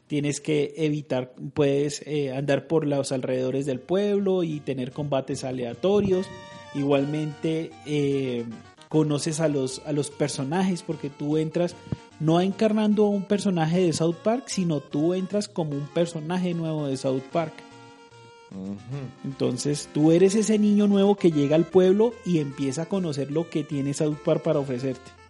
Tienes 0.07 0.41
que 0.41 0.75
evitar, 0.77 1.33
puedes 1.55 2.03
eh, 2.07 2.33
andar 2.33 2.67
por 2.67 2.87
los 2.87 3.13
alrededores 3.13 3.65
del 3.67 3.81
pueblo 3.81 4.43
y 4.43 4.61
tener 4.61 4.93
combates 4.93 5.45
aleatorios. 5.45 6.27
Igualmente, 6.75 7.71
eh, 7.87 8.45
conoces 8.93 9.41
a 9.41 9.49
los, 9.49 9.81
a 9.87 9.93
los 9.93 10.11
personajes 10.11 10.83
porque 10.83 11.09
tú 11.09 11.39
entras 11.39 11.75
no 12.21 12.43
encarnando 12.43 13.07
a 13.07 13.09
un 13.09 13.23
personaje 13.23 13.81
de 13.81 13.93
South 13.95 14.17
Park, 14.23 14.45
sino 14.49 14.81
tú 14.81 15.15
entras 15.15 15.49
como 15.49 15.73
un 15.73 15.87
personaje 15.87 16.53
nuevo 16.53 16.87
de 16.87 16.99
South 16.99 17.23
Park. 17.33 17.55
Entonces 19.25 19.89
tú 19.95 20.13
eres 20.13 20.35
ese 20.35 20.59
niño 20.59 20.87
nuevo 20.89 21.17
que 21.17 21.33
llega 21.33 21.57
al 21.57 21.65
pueblo 21.65 22.13
y 22.27 22.39
empieza 22.39 22.83
a 22.83 22.87
conocer 22.87 23.31
lo 23.31 23.49
que 23.49 23.65
tiene 23.65 23.95
South 23.95 24.19
Park 24.23 24.43
para 24.43 24.59
ofrecerte. 24.59 25.22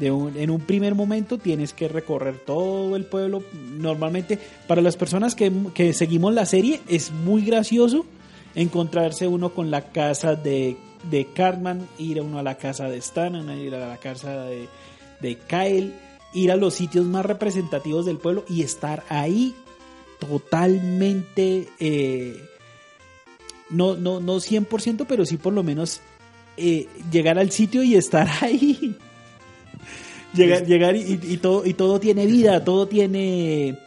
En 0.00 0.50
un 0.50 0.60
primer 0.60 0.94
momento 0.94 1.38
tienes 1.38 1.74
que 1.74 1.88
recorrer 1.88 2.38
todo 2.38 2.96
el 2.96 3.04
pueblo. 3.04 3.42
Normalmente 3.52 4.38
para 4.66 4.80
las 4.80 4.96
personas 4.96 5.34
que, 5.34 5.92
seguimos 5.92 6.32
la 6.32 6.46
serie 6.46 6.80
es 6.88 7.10
muy 7.12 7.44
gracioso 7.44 8.06
encontrarse 8.54 9.28
uno 9.28 9.50
con 9.54 9.70
la 9.70 9.92
casa 9.92 10.34
de, 10.34 10.76
de 11.10 11.26
Cartman, 11.26 11.86
ir 11.98 12.20
uno 12.20 12.38
a 12.38 12.42
la 12.42 12.56
casa 12.56 12.88
de 12.88 12.98
Stan, 12.98 13.34
ir 13.58 13.74
a 13.74 13.88
la 13.88 13.96
casa 13.98 14.44
de, 14.44 14.68
de 15.20 15.36
Kyle, 15.36 15.92
ir 16.32 16.50
a 16.50 16.56
los 16.56 16.74
sitios 16.74 17.06
más 17.06 17.26
representativos 17.26 18.06
del 18.06 18.18
pueblo 18.18 18.44
y 18.48 18.62
estar 18.62 19.04
ahí 19.08 19.54
totalmente, 20.18 21.68
eh, 21.78 22.36
no, 23.70 23.96
no, 23.96 24.20
no 24.20 24.36
100%, 24.36 25.06
pero 25.08 25.24
sí 25.24 25.36
por 25.36 25.52
lo 25.52 25.62
menos 25.62 26.00
eh, 26.56 26.88
llegar 27.10 27.38
al 27.38 27.50
sitio 27.50 27.82
y 27.82 27.96
estar 27.96 28.28
ahí. 28.40 28.96
Llegar 30.34 30.64
llegar 30.66 30.96
y, 30.96 31.18
y 31.22 31.36
todo, 31.38 31.64
y 31.66 31.74
todo 31.74 32.00
tiene 32.00 32.26
vida, 32.26 32.64
todo 32.64 32.86
tiene... 32.86 33.78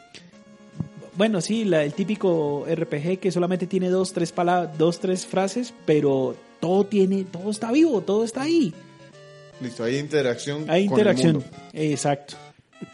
Bueno, 1.15 1.41
sí, 1.41 1.63
la- 1.65 1.83
el 1.83 1.93
típico 1.93 2.65
RPG 2.67 3.19
que 3.19 3.31
solamente 3.31 3.67
tiene 3.67 3.89
dos, 3.89 4.13
tres 4.13 4.31
palabras, 4.31 4.77
dos, 4.77 4.99
tres 4.99 5.25
frases, 5.27 5.73
pero 5.85 6.35
todo 6.59 6.85
tiene, 6.85 7.23
todo 7.25 7.51
está 7.51 7.71
vivo, 7.71 8.01
todo 8.01 8.23
está 8.23 8.41
ahí. 8.43 8.73
Listo, 9.61 9.83
hay 9.83 9.97
interacción. 9.97 10.65
Hay 10.69 10.87
con 10.87 10.99
el 10.99 11.05
interacción. 11.07 11.33
mundo. 11.33 11.47
Exacto. 11.73 12.35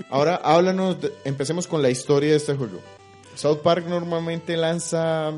Ahora 0.10 0.36
háblanos, 0.36 1.00
de- 1.02 1.12
empecemos 1.24 1.66
con 1.66 1.82
la 1.82 1.90
historia 1.90 2.32
de 2.32 2.36
este 2.38 2.56
juego. 2.56 2.80
South 3.36 3.60
Park 3.64 3.86
normalmente 3.88 4.58
lanza 4.58 5.32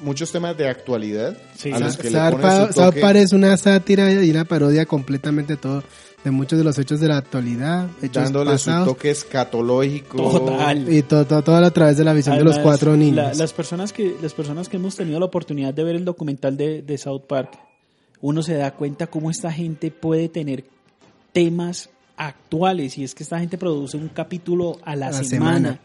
muchos 0.00 0.30
temas 0.30 0.56
de 0.56 0.68
actualidad 0.68 1.36
Sí. 1.56 1.72
a 1.72 1.80
los 1.80 1.94
Sa- 1.94 2.02
que 2.02 2.10
le 2.10 2.18
South 2.72 2.94
Park 3.00 3.16
es 3.16 3.32
una 3.32 3.56
sátira 3.56 4.12
y 4.12 4.30
una 4.30 4.44
parodia 4.44 4.86
completamente 4.86 5.56
todo 5.56 5.82
de 6.24 6.30
muchos 6.30 6.58
de 6.58 6.64
los 6.64 6.78
hechos 6.78 7.00
de 7.00 7.08
la 7.08 7.16
actualidad, 7.18 7.88
hechos 8.02 8.24
dándole 8.24 8.50
pasados, 8.52 8.88
su 8.88 8.94
toque 8.94 9.10
escatológico. 9.10 10.16
Total. 10.40 10.92
y 10.92 11.02
todo, 11.02 11.24
todo, 11.26 11.42
todo 11.42 11.56
a 11.56 11.70
través 11.70 11.96
de 11.96 12.04
la 12.04 12.12
visión 12.12 12.36
de 12.36 12.44
los 12.44 12.58
cuatro 12.58 12.96
niños. 12.96 13.16
la- 13.16 13.34
las, 13.34 13.52
personas 13.52 13.92
que, 13.92 14.16
las 14.20 14.34
personas 14.34 14.68
que 14.68 14.76
hemos 14.76 14.96
tenido 14.96 15.18
la 15.20 15.26
oportunidad 15.26 15.72
de 15.72 15.84
ver 15.84 15.96
el 15.96 16.04
documental 16.04 16.56
de, 16.56 16.82
de 16.82 16.98
South 16.98 17.22
Park, 17.28 17.58
uno 18.20 18.42
se 18.42 18.54
da 18.54 18.72
cuenta 18.72 19.06
cómo 19.06 19.30
esta 19.30 19.52
gente 19.52 19.90
puede 19.90 20.28
tener 20.28 20.64
temas 21.32 21.88
actuales 22.16 22.98
y 22.98 23.04
es 23.04 23.14
que 23.14 23.22
esta 23.22 23.38
gente 23.38 23.56
produce 23.58 23.96
un 23.96 24.08
capítulo 24.08 24.78
a 24.84 24.96
la, 24.96 25.08
A 25.08 25.12
semana. 25.22 25.26
semana. 25.56 25.80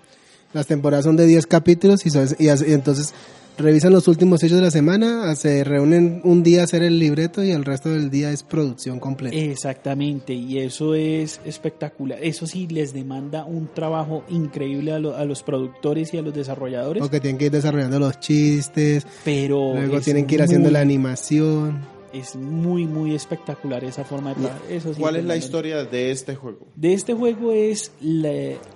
Las 0.51 0.67
temporadas 0.67 1.05
son 1.05 1.15
de 1.15 1.25
10 1.27 1.45
capítulos 1.47 2.01
y 2.05 2.47
entonces 2.73 3.13
revisan 3.57 3.93
los 3.93 4.07
últimos 4.07 4.41
hechos 4.43 4.57
de 4.57 4.63
la 4.63 4.71
semana, 4.71 5.35
se 5.35 5.63
reúnen 5.63 6.21
un 6.23 6.41
día 6.43 6.61
a 6.61 6.63
hacer 6.63 6.81
el 6.83 6.97
libreto 6.99 7.43
y 7.43 7.51
el 7.51 7.63
resto 7.65 7.89
del 7.89 8.09
día 8.09 8.31
es 8.31 8.43
producción 8.43 8.99
completa. 8.99 9.35
Exactamente, 9.35 10.33
y 10.33 10.59
eso 10.59 10.95
es 10.95 11.39
espectacular. 11.45 12.19
Eso 12.21 12.47
sí 12.47 12.67
les 12.67 12.93
demanda 12.93 13.45
un 13.45 13.67
trabajo 13.73 14.23
increíble 14.29 14.91
a, 14.93 14.99
lo- 14.99 15.15
a 15.15 15.25
los 15.25 15.43
productores 15.43 16.13
y 16.13 16.17
a 16.17 16.21
los 16.21 16.33
desarrolladores, 16.33 17.01
Porque 17.01 17.19
tienen 17.19 17.37
que 17.37 17.45
ir 17.45 17.51
desarrollando 17.51 17.99
los 17.99 18.19
chistes, 18.19 19.05
pero 19.23 19.73
luego 19.75 20.01
tienen 20.01 20.25
que 20.25 20.35
ir 20.35 20.41
haciendo 20.41 20.67
muy- 20.69 20.73
la 20.73 20.79
animación. 20.81 21.93
Es 22.13 22.35
muy, 22.35 22.85
muy 22.85 23.15
espectacular 23.15 23.83
esa 23.83 24.03
forma 24.03 24.29
de 24.35 24.41
trabajar. 24.41 24.61
Eso 24.69 24.93
sí 24.93 24.99
¿Cuál 24.99 25.15
es 25.15 25.25
la 25.25 25.35
historia 25.35 25.83
de 25.83 26.11
este 26.11 26.35
juego? 26.35 26.67
De 26.75 26.93
este 26.93 27.13
juego 27.15 27.51
es 27.51 27.91
la, 28.01 28.31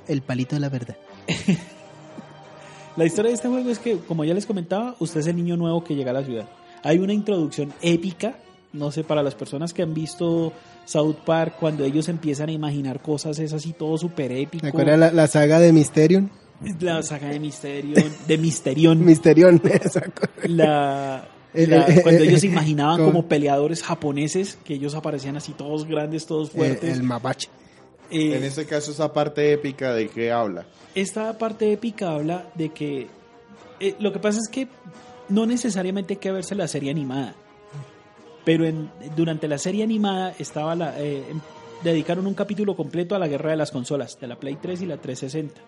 El 0.08 0.22
palito 0.26 0.56
de 0.56 0.60
la 0.60 0.70
verdad. 0.70 0.98
La 2.98 3.06
historia 3.06 3.30
de 3.30 3.36
este 3.36 3.48
juego 3.48 3.70
es 3.70 3.80
que, 3.80 3.98
como 4.00 4.24
ya 4.26 4.34
les 4.34 4.46
comentaba, 4.46 4.96
usted 5.00 5.20
es 5.22 5.28
el 5.28 5.36
niño 5.36 5.56
nuevo 5.56 5.84
que 5.84 5.96
llega 5.96 6.12
a 6.12 6.14
la 6.16 6.24
ciudad. 6.24 6.48
Hay 6.84 6.98
una 7.00 7.14
introducción 7.14 7.72
épica, 7.82 8.38
no 8.74 8.92
sé, 8.92 9.04
para 9.04 9.22
las 9.24 9.36
personas 9.36 9.74
que 9.74 9.84
han 9.84 9.94
visto 9.94 10.52
South 10.86 11.18
Park, 11.26 11.56
cuando 11.60 11.84
ellos 11.86 12.10
empiezan 12.10 12.50
a 12.50 12.52
imaginar 12.52 13.02
cosas, 13.02 13.38
es 13.40 13.54
así 13.54 13.74
todo 13.74 13.98
súper 13.98 14.32
épico. 14.32 14.62
¿Te 14.64 14.70
acuerdas 14.70 14.98
la, 15.00 15.12
la 15.12 15.28
saga 15.28 15.60
de 15.60 15.72
Mysterion? 15.74 16.30
La 16.80 17.04
saga 17.04 17.28
de 17.30 17.40
Misterion, 17.40 18.12
de 18.28 18.38
Misterion, 18.40 19.06
Mysterion, 19.06 19.62
exacto. 19.66 20.28
la, 20.48 21.28
El- 21.54 21.70
la- 21.70 21.86
el- 21.86 22.02
cuando 22.02 22.24
ellos 22.24 22.42
se 22.42 22.48
el- 22.48 22.54
imaginaban 22.54 23.04
como- 23.04 23.28
peleadores 23.28 23.84
japoneses, 23.84 24.58
que 24.66 24.74
ellos 24.74 24.96
aparecían 24.96 25.38
así 25.38 25.54
todos 25.54 25.86
grandes, 25.86 26.26
todos 26.26 26.50
El, 26.50 26.56
fuertes. 26.56 26.94
el 26.98 27.04
mapache. 27.04 27.50
Eh, 28.12 28.36
En 28.38 28.44
este 28.44 28.66
caso, 28.66 28.92
esa 28.92 29.12
parte 29.14 29.52
épica 29.52 29.94
de 29.94 30.08
qué 30.10 30.32
habla. 30.32 30.66
esta 30.96 31.38
parte 31.38 31.72
épica 31.72 32.12
habla 32.12 32.46
de 32.56 32.70
que 32.70 33.08
eh, 33.80 33.96
lo 34.00 34.12
que 34.14 34.20
pasa 34.20 34.40
es 34.40 34.48
que 34.50 34.68
no 35.30 35.46
necesariamente 35.46 36.14
hay 36.14 36.20
que 36.20 36.32
verse 36.32 36.56
la 36.56 36.68
serie 36.68 36.90
animada, 36.92 37.36
pero 38.46 38.66
en, 38.66 38.90
durante 39.16 39.48
la 39.48 39.58
serie 39.58 39.84
animada 39.84 40.34
estaba 40.40 40.76
la, 40.76 41.00
eh, 41.00 41.24
em- 41.30 41.42
dedicaron 41.84 42.26
un 42.26 42.34
capítulo 42.34 42.76
completo 42.76 43.14
a 43.16 43.20
la 43.20 43.28
guerra 43.28 43.52
de 43.52 43.58
las 43.58 43.72
consolas, 43.72 44.18
de 44.20 44.28
la 44.28 44.36
Play 44.38 44.58
3 44.62 44.82
y 44.82 44.86
la 44.86 44.98
360. 44.98 45.62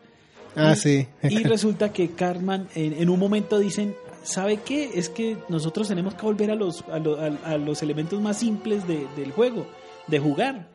Ah, 0.55 0.73
Y- 0.73 0.75
sí. 0.77 1.07
Y 1.23 1.43
resulta 1.43 1.91
que 1.93 2.11
Cartman 2.11 2.67
en, 2.73 2.93
en 2.93 3.09
un 3.09 3.19
momento 3.19 3.59
dicen, 3.59 3.95
¿sabe 4.23 4.57
qué? 4.65 4.89
Es 4.95 5.09
que 5.09 5.37
nosotros 5.49 5.87
tenemos 5.87 6.15
que 6.15 6.23
volver 6.23 6.49
a 6.51 6.55
los, 6.55 6.81
a, 6.91 6.97
lo- 6.99 7.19
a- 7.19 7.37
a 7.45 7.57
los 7.57 7.83
elementos 7.83 8.19
más 8.21 8.37
simples 8.39 8.87
de- 8.87 9.05
del 9.15 9.31
juego, 9.33 9.67
de 10.07 10.19
jugar. 10.19 10.67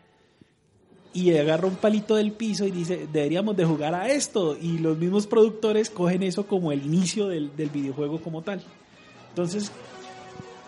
Y 1.14 1.35
agarra 1.37 1.68
un 1.68 1.76
palito 1.76 2.16
del 2.16 2.33
piso 2.33 2.66
y 2.66 2.73
dice, 2.73 3.06
deberíamos 3.11 3.56
de 3.56 3.64
jugar 3.64 3.94
a 3.94 4.09
esto. 4.09 4.56
Y 4.61 4.78
los 4.78 4.99
mismos 4.99 5.26
productores 5.26 5.88
cogen 5.88 6.23
eso 6.25 6.47
como 6.47 6.73
el 6.73 6.85
inicio 6.85 7.28
del, 7.28 7.56
del 7.56 7.71
videojuego 7.71 8.21
como 8.21 8.42
tal. 8.42 8.62
Entonces, 9.30 9.71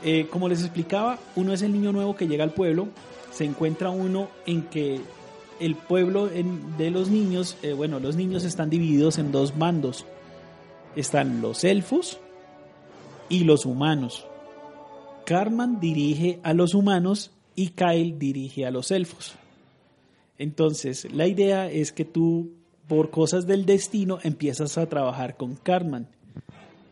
eh, 0.03 0.29
como 0.31 0.49
les 0.49 0.61
explicaba, 0.61 1.19
uno 1.35 1.53
es 1.53 1.62
el 1.62 1.73
niño 1.73 1.93
nuevo 1.93 2.15
que 2.15 2.29
llega 2.29 2.45
al 2.45 2.53
pueblo, 2.53 2.88
se 3.33 3.45
encuentra 3.45 3.91
uno 3.91 4.29
en 4.47 4.62
que 4.62 5.00
el 5.59 5.75
pueblo 5.75 6.29
de 6.29 6.91
los 6.91 7.09
niños, 7.09 7.57
eh, 7.62 7.73
bueno, 7.73 7.99
los 7.99 8.17
niños 8.17 8.45
están 8.45 8.71
divididos 8.71 9.19
en 9.19 9.33
dos 9.33 9.57
bandos. 9.57 10.07
Están 10.97 11.41
los 11.41 11.65
elfos 11.65 12.19
y 13.29 13.45
los 13.45 13.67
humanos. 13.67 14.26
Carman 15.25 15.81
dirige 15.81 16.41
a 16.43 16.55
los 16.55 16.75
humanos 16.75 17.33
y 17.55 17.71
Kyle 17.71 18.19
dirige 18.19 18.67
a 18.67 18.71
los 18.71 18.91
elfos. 18.91 19.35
Entonces, 20.38 21.09
la 21.12 21.26
idea 21.26 21.71
es 21.71 21.93
que 21.93 22.05
tú, 22.05 22.52
por 22.88 23.11
cosas 23.11 23.47
del 23.47 23.66
destino, 23.66 24.19
empiezas 24.23 24.78
a 24.78 24.87
trabajar 24.87 25.37
con 25.37 25.57
Carman. 25.57 26.09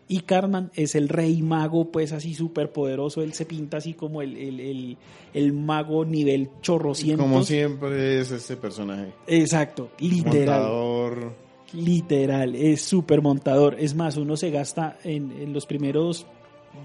Y 0.07 0.21
Carman 0.21 0.71
es 0.75 0.95
el 0.95 1.09
rey 1.09 1.41
mago, 1.43 1.91
pues 1.91 2.13
así 2.13 2.35
súper 2.35 2.73
poderoso. 2.73 3.23
Él 3.23 3.33
se 3.33 3.47
pinta 3.47 3.79
así 3.79 3.95
como 3.95 4.21
el, 4.21 4.37
el, 4.37 4.61
el, 4.61 4.99
el 5.33 5.53
mago 5.53 6.05
nivel 6.05 6.51
chorrocientos. 6.61 7.25
Como 7.25 7.43
siempre 7.43 8.21
es 8.21 8.31
este 8.31 8.57
personaje. 8.57 9.13
Exacto, 9.27 9.91
literal. 9.99 10.61
Montador. 10.61 11.33
Literal, 11.73 12.55
es 12.55 12.83
súper 12.83 13.23
montador. 13.23 13.77
Es 13.79 13.95
más, 13.95 14.17
uno 14.17 14.37
se 14.37 14.51
gasta 14.51 14.99
en, 15.03 15.33
en 15.33 15.53
los 15.53 15.67
primeros 15.67 16.27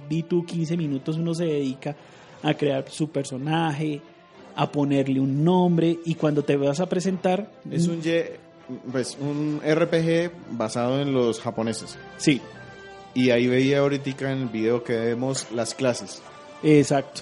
V2 0.10 0.46
15 0.46 0.78
minutos, 0.78 1.18
uno 1.18 1.34
se 1.34 1.46
dedica 1.46 1.96
a 2.42 2.54
crear 2.54 2.90
su 2.90 3.10
personaje, 3.10 4.02
a 4.56 4.72
ponerle 4.72 5.20
un 5.20 5.44
nombre 5.44 6.00
y 6.06 6.16
cuando 6.16 6.44
te 6.44 6.56
vas 6.58 6.80
a 6.80 6.88
presentar... 6.88 7.52
Es 7.72 7.88
un, 7.88 8.02
pues, 8.92 9.18
un 9.20 9.62
RPG 9.64 10.32
basado 10.52 11.02
en 11.02 11.14
los 11.14 11.40
japoneses. 11.40 11.98
Sí, 12.18 12.42
Y 13.14 13.32
ahí 13.32 13.48
veía 13.48 13.80
ahorita 13.80 14.32
en 14.32 14.42
el 14.44 14.50
video 14.50 14.84
que 14.84 14.94
vemos 14.94 15.48
las 15.54 15.74
clases. 15.74 16.22
exacto. 16.64 17.22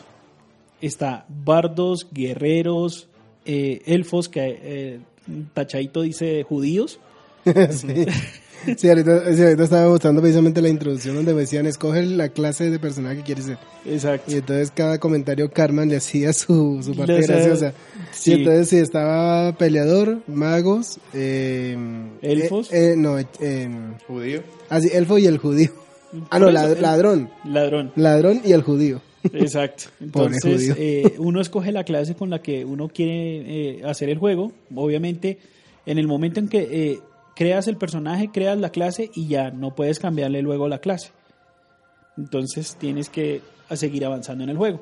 Está 0.79 1.25
bardos, 1.27 2.07
guerreros, 2.11 3.07
eh, 3.45 3.81
elfos, 3.85 4.29
que 4.29 4.59
eh, 4.61 4.99
Tachadito 5.53 6.01
dice 6.01 6.43
judíos. 6.43 6.99
sí. 7.71 7.87
Sí, 8.77 8.89
ahorita, 8.89 9.33
sí, 9.33 9.41
ahorita 9.43 9.63
estaba 9.63 9.89
mostrando 9.89 10.21
precisamente 10.21 10.61
la 10.61 10.69
introducción 10.69 11.15
donde 11.15 11.33
decían, 11.33 11.65
escoge 11.65 12.03
la 12.03 12.29
clase 12.29 12.69
de 12.69 12.79
personaje 12.79 13.17
que 13.17 13.23
quieres 13.23 13.45
ser. 13.45 13.57
Exacto. 13.85 14.31
Y 14.31 14.35
entonces 14.35 14.71
cada 14.71 14.97
comentario 14.99 15.49
Carmen 15.51 15.89
le 15.89 15.97
hacía 15.97 16.33
su, 16.33 16.81
su 16.83 16.95
parte 16.95 17.21
graciosa. 17.21 17.73
sí. 18.11 18.31
Y 18.31 18.33
entonces 18.35 18.69
sí, 18.69 18.77
estaba 18.77 19.53
peleador, 19.57 20.19
magos, 20.27 20.99
eh, 21.13 21.77
Elfos. 22.21 22.71
eh, 22.73 22.93
eh, 22.93 22.95
no, 22.97 23.17
eh, 23.19 23.25
eh, 23.39 23.69
Judío. 24.07 24.41
ah, 24.69 24.81
sí, 24.81 24.89
elfo 24.93 25.17
y 25.17 25.25
el 25.27 25.37
judío. 25.37 25.69
Ah, 26.29 26.39
no, 26.39 26.49
eso, 26.49 26.75
ladrón. 26.81 27.29
Ladrón. 27.45 27.91
Ladrón 27.95 28.41
y 28.43 28.51
el 28.53 28.61
judío. 28.63 29.01
Exacto. 29.33 29.85
Entonces, 29.99 30.73
eh, 30.77 31.15
uno 31.17 31.41
escoge 31.41 31.71
la 31.71 31.83
clase 31.83 32.15
con 32.15 32.29
la 32.29 32.41
que 32.41 32.63
uno 32.65 32.87
quiere 32.87 33.79
eh, 33.79 33.81
hacer 33.85 34.09
el 34.09 34.17
juego. 34.17 34.51
Obviamente, 34.73 35.37
en 35.85 35.97
el 35.97 36.07
momento 36.07 36.39
en 36.39 36.47
que 36.47 36.59
eh, 36.71 36.99
creas 37.37 37.67
el 37.67 37.77
personaje, 37.77 38.29
creas 38.31 38.57
la 38.57 38.71
clase 38.71 39.11
y 39.13 39.27
ya 39.27 39.51
no 39.51 39.75
puedes 39.75 39.99
cambiarle 39.99 40.41
luego 40.41 40.67
la 40.67 40.79
clase. 40.79 41.11
Entonces, 42.17 42.75
tienes 42.79 43.09
que 43.09 43.41
seguir 43.75 44.03
avanzando 44.05 44.43
en 44.43 44.49
el 44.49 44.57
juego. 44.57 44.81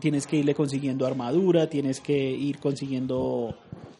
Tienes 0.00 0.26
que 0.26 0.36
irle 0.36 0.54
consiguiendo 0.54 1.06
armadura, 1.06 1.68
tienes 1.68 2.00
que 2.00 2.16
ir 2.30 2.58
consiguiendo... 2.58 3.54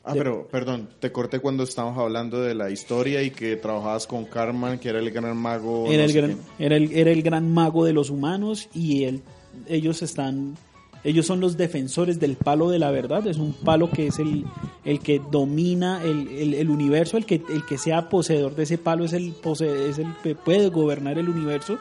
Ah, 0.05 0.15
de- 0.15 0.19
pero, 0.19 0.49
perdón, 0.49 0.89
te 1.01 1.13
corté 1.13 1.39
cuando 1.39 1.63
estábamos 1.65 1.99
hablando 1.99 2.41
de 2.41 2.55
la 2.55 2.71
historia 2.71 3.23
y 3.23 3.31
que 3.31 3.57
trabajabas 3.57 4.07
con 4.07 4.25
Carman, 4.25 4.79
que 4.79 4.89
era 4.89 4.99
el 4.99 5.11
gran 5.11 5.37
mago. 5.37 5.87
Era, 5.89 5.99
no 5.99 6.05
el 6.05 6.13
gran, 6.13 6.39
era, 6.59 6.77
el, 6.77 6.93
era 6.93 7.11
el 7.11 7.23
gran 7.23 7.53
mago 7.53 7.85
de 7.85 7.93
los 7.93 8.09
humanos 8.11 8.69
y 8.75 9.05
él, 9.05 9.23
ellos 9.69 10.01
están, 10.03 10.57
ellos 11.05 11.27
son 11.27 11.41
los 11.41 11.57
defensores 11.57 12.21
del 12.21 12.37
palo 12.37 12.71
de 12.71 12.79
la 12.79 12.91
verdad. 12.91 13.27
Es 13.27 13.37
un 13.39 13.53
palo 13.53 13.91
que 13.91 14.07
es 14.07 14.19
el, 14.19 14.45
el 14.85 15.01
que 15.01 15.21
domina 15.31 16.03
el, 16.05 16.55
el- 16.55 16.71
universo, 16.71 17.17
el 17.17 17.27
que, 17.27 17.43
el 17.51 17.67
que 17.67 17.77
sea 17.79 18.09
poseedor 18.09 18.55
de 18.55 18.63
ese 18.63 18.79
palo 18.79 19.05
es 19.05 19.13
el, 19.13 19.33
pose- 19.33 19.89
es 19.91 19.99
el 19.99 20.07
que 20.23 20.35
puede 20.35 20.69
gobernar 20.69 21.19
el 21.19 21.29
universo. 21.29 21.79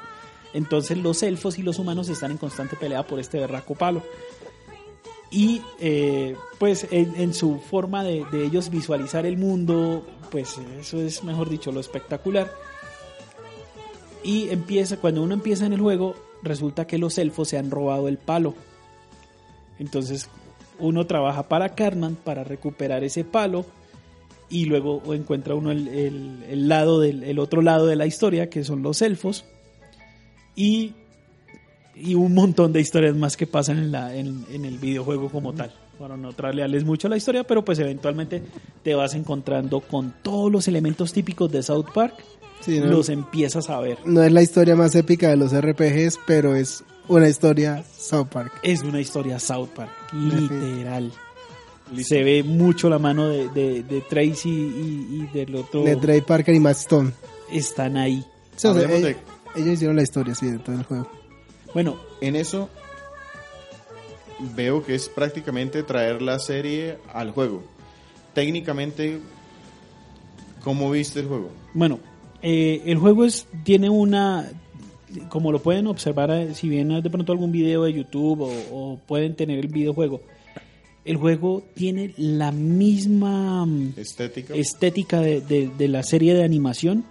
Entonces 0.54 0.98
los 0.98 1.22
elfos 1.24 1.60
y 1.60 1.64
los 1.64 1.78
humanos 1.80 2.10
están 2.10 2.32
en 2.32 2.38
constante 2.38 2.76
pelea 2.76 3.06
por 3.06 3.20
este 3.20 3.40
berraco 3.40 3.76
palo. 3.76 4.02
Y 5.30 5.62
eh, 5.80 6.36
pues 6.58 6.88
en, 6.92 7.14
en 7.16 7.34
su 7.34 7.60
forma 7.60 8.04
de, 8.04 8.26
de 8.32 8.44
ellos 8.44 8.70
visualizar 8.70 9.26
el 9.26 9.38
mundo, 9.38 10.06
pues 10.30 10.58
eso 10.80 11.00
es, 11.00 11.24
mejor 11.24 11.48
dicho, 11.48 11.72
lo 11.72 11.80
espectacular. 11.80 12.52
Y 14.24 14.50
empieza, 14.50 14.98
cuando 14.98 15.24
uno 15.24 15.34
empieza 15.34 15.66
en 15.66 15.74
el 15.74 15.80
juego, 15.80 16.16
resulta 16.44 16.86
que 16.86 16.98
los 16.98 17.18
elfos 17.18 17.48
se 17.48 17.58
han 17.58 17.72
robado 17.72 18.08
el 18.08 18.18
palo. 18.18 18.54
Entonces 19.82 20.30
uno 20.80 21.06
trabaja 21.06 21.44
para 21.44 21.76
Carman 21.76 22.16
para 22.16 22.44
recuperar 22.46 23.04
ese 23.04 23.24
palo 23.26 23.66
y 24.50 24.66
luego 24.66 25.02
encuentra 25.14 25.56
uno 25.56 25.72
el, 25.72 25.88
el- 25.90 26.44
el 26.50 26.68
lado 26.70 27.00
del 27.00 27.24
el 27.24 27.40
otro 27.40 27.62
lado 27.62 27.86
de 27.88 27.96
la 27.96 28.06
historia 28.06 28.50
que 28.50 28.64
son 28.64 28.82
los 28.84 29.02
elfos 29.02 29.44
y, 30.56 30.94
y 31.96 32.16
un 32.16 32.34
montón 32.34 32.74
de 32.74 32.82
historias 32.82 33.16
más 33.16 33.38
que 33.38 33.48
pasan 33.48 33.78
en, 33.78 33.92
la, 33.92 34.16
en, 34.16 34.46
en 34.52 34.66
el 34.66 34.78
videojuego 34.78 35.30
como 35.30 35.54
tal. 35.54 35.74
Para 35.98 36.18
no 36.18 36.34
traslearles 36.34 36.84
mucho 36.84 37.08
la 37.10 37.18
historia, 37.18 37.44
pero 37.44 37.64
pues 37.64 37.78
eventualmente 37.80 38.42
te 38.84 38.96
vas 38.96 39.14
encontrando 39.14 39.82
con 39.82 40.14
todos 40.24 40.52
los 40.52 40.68
elementos 40.68 41.14
típicos 41.14 41.52
de 41.52 41.62
South 41.64 41.88
Park, 41.94 42.16
Sí, 42.62 42.80
¿no? 42.80 42.86
los 42.88 43.10
empiezas 43.10 43.70
a 43.70 43.80
ver. 43.80 43.98
No 44.06 44.22
es 44.24 44.32
la 44.32 44.42
historia 44.42 44.76
más 44.76 44.96
épica 44.96 45.30
de 45.30 45.38
los 45.38 45.52
RPGs, 45.54 46.20
pero 46.28 46.56
es 46.56 46.84
una 47.18 47.28
historia 47.28 47.84
South 47.98 48.28
Park. 48.28 48.54
Es 48.64 48.84
una 48.84 49.00
historia 49.00 49.40
South 49.40 49.70
Park, 49.76 49.92
literal. 50.14 51.12
Se 52.04 52.24
ve 52.24 52.42
mucho 52.44 52.90
la 52.90 53.00
mano 53.00 53.28
de, 53.28 53.50
de, 53.50 53.84
de 53.84 54.02
Tracy 54.02 54.50
y, 54.50 55.22
y 55.22 55.28
del 55.34 55.56
otro. 55.56 55.84
De 55.84 55.98
Trey 55.98 56.22
Parker 56.22 56.56
y 56.56 56.60
Matt 56.60 56.78
Stone. 56.78 57.12
Están 57.52 57.98
ahí. 57.98 58.26
Sí, 58.56 58.68
o 58.68 58.74
sea, 58.74 58.84
Hablemos 58.84 59.00
ellos, 59.00 59.16
ellos 59.56 59.68
hicieron 59.74 59.96
la 59.98 60.04
historia, 60.04 60.34
sí, 60.36 60.48
de 60.48 60.60
todo 60.60 60.76
el 60.76 60.84
juego. 60.84 61.10
Bueno, 61.74 61.98
En 62.22 62.36
eso 62.36 62.70
veo 64.56 64.84
que 64.86 64.96
es 64.96 65.10
prácticamente 65.10 65.84
traer 65.84 66.22
la 66.22 66.40
serie 66.40 66.98
al 67.14 67.32
juego. 67.32 67.62
Técnicamente, 68.34 69.20
¿cómo 70.64 70.90
viste 70.92 71.20
el 71.20 71.28
juego? 71.28 71.50
Bueno, 71.74 72.00
eh, 72.42 72.82
el 72.86 72.98
juego 72.98 73.26
es 73.26 73.48
tiene 73.64 73.90
una, 73.90 74.50
como 75.30 75.52
lo 75.52 75.60
pueden 75.62 75.88
observar, 75.88 76.32
eh, 76.32 76.54
si 76.56 76.70
bien 76.70 76.90
de 77.02 77.10
pronto 77.10 77.32
algún 77.32 77.52
video 77.52 77.84
de 77.84 77.94
YouTube 77.94 78.42
o, 78.42 78.52
o 78.72 78.98
pueden 79.08 79.36
tener 79.36 79.60
el 79.60 79.68
videojuego, 79.68 80.22
el 81.06 81.18
juego 81.18 81.64
tiene 81.74 82.14
la 82.18 82.52
misma 82.52 83.66
mm, 83.66 83.94
Estética. 83.98 84.54
estética 84.56 85.20
de, 85.22 85.42
de- 85.42 85.70
de 85.78 85.88
la 85.88 86.04
serie 86.04 86.34
de 86.36 86.44
animación. 86.44 87.04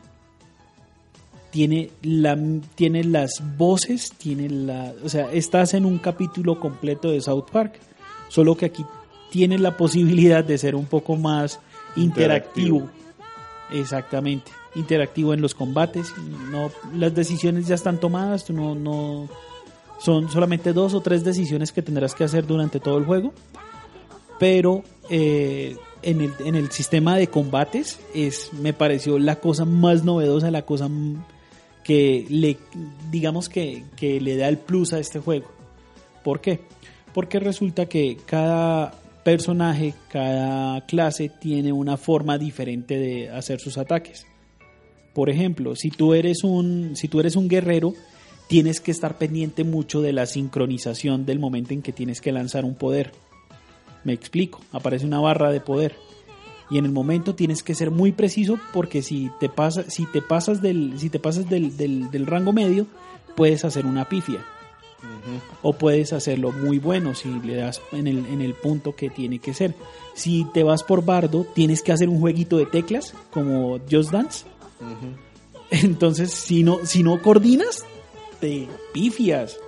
Tiene, 1.51 1.91
la, 2.03 2.39
tiene 2.77 3.03
las 3.03 3.43
voces, 3.59 4.13
tiene 4.17 4.49
la, 4.49 4.93
o 5.03 5.09
sea, 5.09 5.33
estás 5.33 5.75
en 5.75 5.85
un 5.85 5.99
capítulo 5.99 6.61
completo 6.61 7.11
de 7.11 7.21
South 7.21 7.47
Park, 7.51 7.81
solo 8.29 8.57
que 8.57 8.67
aquí 8.67 8.85
tiene 9.33 9.59
la 9.59 9.77
posibilidad 9.77 10.45
de 10.45 10.57
ser 10.59 10.77
un 10.77 10.87
poco 10.87 11.17
más 11.17 11.59
interactivo. 11.97 12.77
Interactivo. 12.77 12.91
Exactamente, 13.73 14.53
interactivo 14.75 15.35
en 15.35 15.41
los 15.41 15.55
combates. 15.55 16.13
No, 16.51 16.71
las 16.95 17.15
decisiones 17.15 17.67
ya 17.67 17.75
están 17.75 17.99
tomadas, 17.99 18.49
no, 18.51 18.75
no, 18.75 19.29
son 19.99 20.31
solamente 20.31 20.73
dos 20.73 20.95
o 20.95 21.01
tres 21.01 21.25
decisiones 21.25 21.73
que 21.73 21.83
tendrás 21.83 22.15
que 22.15 22.25
hacer 22.25 22.47
durante 22.47 22.81
todo 22.81 22.99
el 22.99 23.05
juego. 23.05 23.33
Pero 24.39 24.83
eh, 25.11 25.77
en, 26.03 26.21
el, 26.23 26.33
en 26.41 26.55
el 26.55 26.71
sistema 26.71 27.17
de 27.17 27.27
combates 27.27 28.01
es, 28.15 28.53
me 28.55 28.73
pareció 28.73 29.19
la 29.19 29.37
cosa 29.37 29.65
más 29.65 30.05
novedosa, 30.05 30.51
la 30.51 30.63
cosa 30.63 30.89
que 31.85 32.27
le, 32.29 32.57
digamos 33.11 33.49
que, 33.49 33.85
que 33.97 34.21
le 34.21 34.37
da 34.37 34.49
el 34.49 34.59
plus 34.59 34.93
a 34.93 34.99
este 34.99 35.19
juego. 35.19 35.47
¿Por 36.25 36.41
qué? 36.41 36.61
Porque 37.13 37.41
resulta 37.41 37.87
que 37.87 38.17
cada 38.25 38.95
personaje, 39.25 39.95
cada 40.11 40.87
clase 40.87 41.29
tiene 41.29 41.73
una 41.73 41.97
forma 41.97 42.39
diferente 42.39 42.99
de 42.99 43.31
hacer 43.31 43.61
sus 43.61 43.77
ataques. 43.77 44.27
Por 45.15 45.29
ejemplo, 45.31 45.75
si 45.77 45.91
tú 45.91 46.15
eres 46.15 46.45
un, 46.45 46.93
si 46.95 47.09
tú 47.09 47.21
eres 47.21 47.37
un 47.37 47.49
guerrero, 47.49 47.95
tienes 48.49 48.81
que 48.81 48.91
estar 48.91 49.19
pendiente 49.19 49.65
mucho 49.65 50.01
de 50.03 50.13
la 50.13 50.27
sincronización 50.27 51.27
del 51.27 51.39
momento 51.39 51.73
en 51.75 51.83
que 51.83 51.93
tienes 51.93 52.21
que 52.21 52.33
lanzar 52.33 52.65
un 52.65 52.75
poder. 52.75 53.13
Me 54.05 54.13
explico, 54.13 54.61
aparece 54.73 55.07
una 55.07 55.21
barra 55.21 55.51
de 55.51 55.61
poder. 55.61 55.95
Y 56.71 56.79
en 56.79 56.85
el 56.85 56.93
momento 56.93 57.35
tienes 57.35 57.63
que 57.65 57.75
ser 57.75 57.91
muy 57.91 58.13
preciso 58.13 58.59
porque 58.73 59.03
si 59.03 59.31
te, 59.41 59.49
pasa, 59.49 59.91
si 59.91 60.07
te 60.07 60.23
pasas, 60.23 60.63
del, 60.63 60.95
si 60.99 61.11
te 61.11 61.19
pasas 61.19 61.51
del, 61.51 61.77
del- 61.77 62.11
del 62.13 62.27
rango 62.27 62.53
medio, 62.53 62.87
puedes 63.37 63.65
hacer 63.65 63.87
una 63.87 64.09
pifia. 64.09 64.45
O 65.63 65.73
puedes 65.73 66.13
hacerlo 66.13 66.53
muy 66.53 66.79
bueno 66.79 67.15
si 67.15 67.29
le 67.41 67.57
das 67.57 67.81
en 67.93 68.07
el, 68.07 68.25
en 68.27 68.41
el 68.43 68.55
punto 68.55 68.95
que 68.95 69.11
tiene 69.11 69.39
que 69.39 69.55
ser. 69.55 69.75
Si 70.15 70.47
te 70.53 70.63
vas 70.63 70.83
por 70.85 71.05
bardo, 71.05 71.45
tienes 71.55 71.83
que 71.83 71.91
hacer 71.93 72.09
un 72.09 72.21
jueguito 72.21 72.59
de 72.59 72.67
teclas 72.67 73.15
como 73.31 73.79
Just 73.91 74.11
Dance. 74.13 74.45
Entonces, 75.71 76.33
si 76.33 76.63
no, 76.63 76.79
si 76.85 77.03
no 77.03 77.21
coordinas, 77.23 77.85
te 78.41 78.69
pifias. 78.93 79.59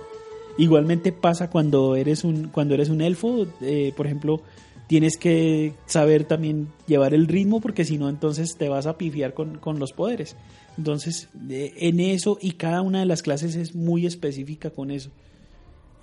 Igualmente 0.57 1.11
pasa 1.11 1.49
cuando 1.49 1.95
eres 1.95 2.23
un, 2.23 2.49
cuando 2.49 2.73
eres 2.75 2.89
un 2.89 3.01
elfo, 3.01 3.47
eh, 3.61 3.93
por 3.95 4.05
ejemplo, 4.05 4.41
tienes 4.87 5.17
que 5.17 5.73
saber 5.87 6.25
también 6.25 6.67
llevar 6.87 7.13
el 7.13 7.27
ritmo 7.27 7.59
porque 7.61 7.85
si 7.85 7.97
no 7.97 8.09
entonces 8.09 8.55
te 8.57 8.69
vas 8.69 8.85
a 8.85 8.97
pifiar 8.97 9.33
con, 9.33 9.57
con 9.57 9.79
los 9.79 9.93
poderes. 9.93 10.35
Entonces, 10.77 11.29
de- 11.33 11.73
en 11.77 11.99
eso 11.99 12.37
y 12.41 12.51
cada 12.51 12.81
una 12.81 12.99
de 12.99 13.05
las 13.05 13.23
clases 13.23 13.55
es 13.55 13.73
muy 13.73 14.05
específica 14.05 14.69
con 14.69 14.91
eso. 14.91 15.09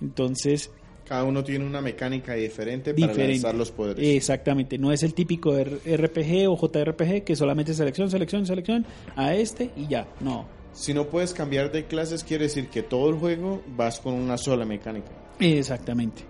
Entonces, 0.01 0.71
Cada 1.11 1.25
uno 1.25 1.43
tiene 1.43 1.65
una 1.65 1.81
mecánica 1.81 2.35
diferente 2.35 2.93
para 2.93 3.07
diferente. 3.07 3.33
lanzar 3.33 3.55
los 3.55 3.69
poderes. 3.69 4.15
Exactamente, 4.15 4.77
no 4.77 4.93
es 4.93 5.03
el 5.03 5.13
típico 5.13 5.51
RPG 5.51 6.47
o 6.47 6.55
JRPG 6.55 7.25
que 7.25 7.35
solamente 7.35 7.73
selección, 7.73 8.09
selección, 8.09 8.45
selección 8.45 8.85
a 9.17 9.35
este 9.35 9.71
y 9.75 9.87
ya. 9.87 10.07
No. 10.21 10.45
Si 10.71 10.93
no 10.93 11.09
puedes 11.09 11.33
cambiar 11.33 11.69
de 11.69 11.83
clases, 11.83 12.23
quiere 12.23 12.45
decir 12.45 12.69
que 12.69 12.81
todo 12.81 13.09
el 13.09 13.15
juego 13.15 13.61
vas 13.75 13.99
con 13.99 14.13
una 14.13 14.37
sola 14.37 14.63
mecánica. 14.63 15.09
Exactamente. 15.37 16.23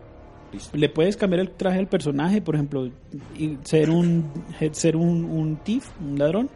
Listo. 0.51 0.75
Le 0.75 0.89
puedes 0.89 1.15
cambiar 1.15 1.41
el 1.41 1.51
traje 1.51 1.77
al 1.77 1.87
personaje, 1.87 2.41
por 2.41 2.55
ejemplo, 2.55 2.89
y 3.37 3.59
ser 3.61 3.91
un 3.91 4.31
ser 4.71 4.95
un, 4.95 5.25
un 5.25 5.57
thief, 5.57 5.91
un 6.01 6.17
ladrón, 6.17 6.49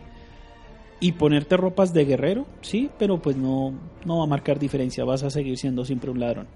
y 0.99 1.11
ponerte 1.11 1.57
ropas 1.57 1.93
de 1.93 2.05
guerrero, 2.05 2.47
sí, 2.61 2.89
pero 2.97 3.21
pues 3.21 3.37
no, 3.37 3.71
no 4.03 4.17
va 4.17 4.23
a 4.23 4.27
marcar 4.27 4.57
diferencia, 4.57 5.03
vas 5.03 5.21
a 5.21 5.29
seguir 5.29 5.59
siendo 5.59 5.85
siempre 5.85 6.09
un 6.09 6.19
ladrón. 6.19 6.47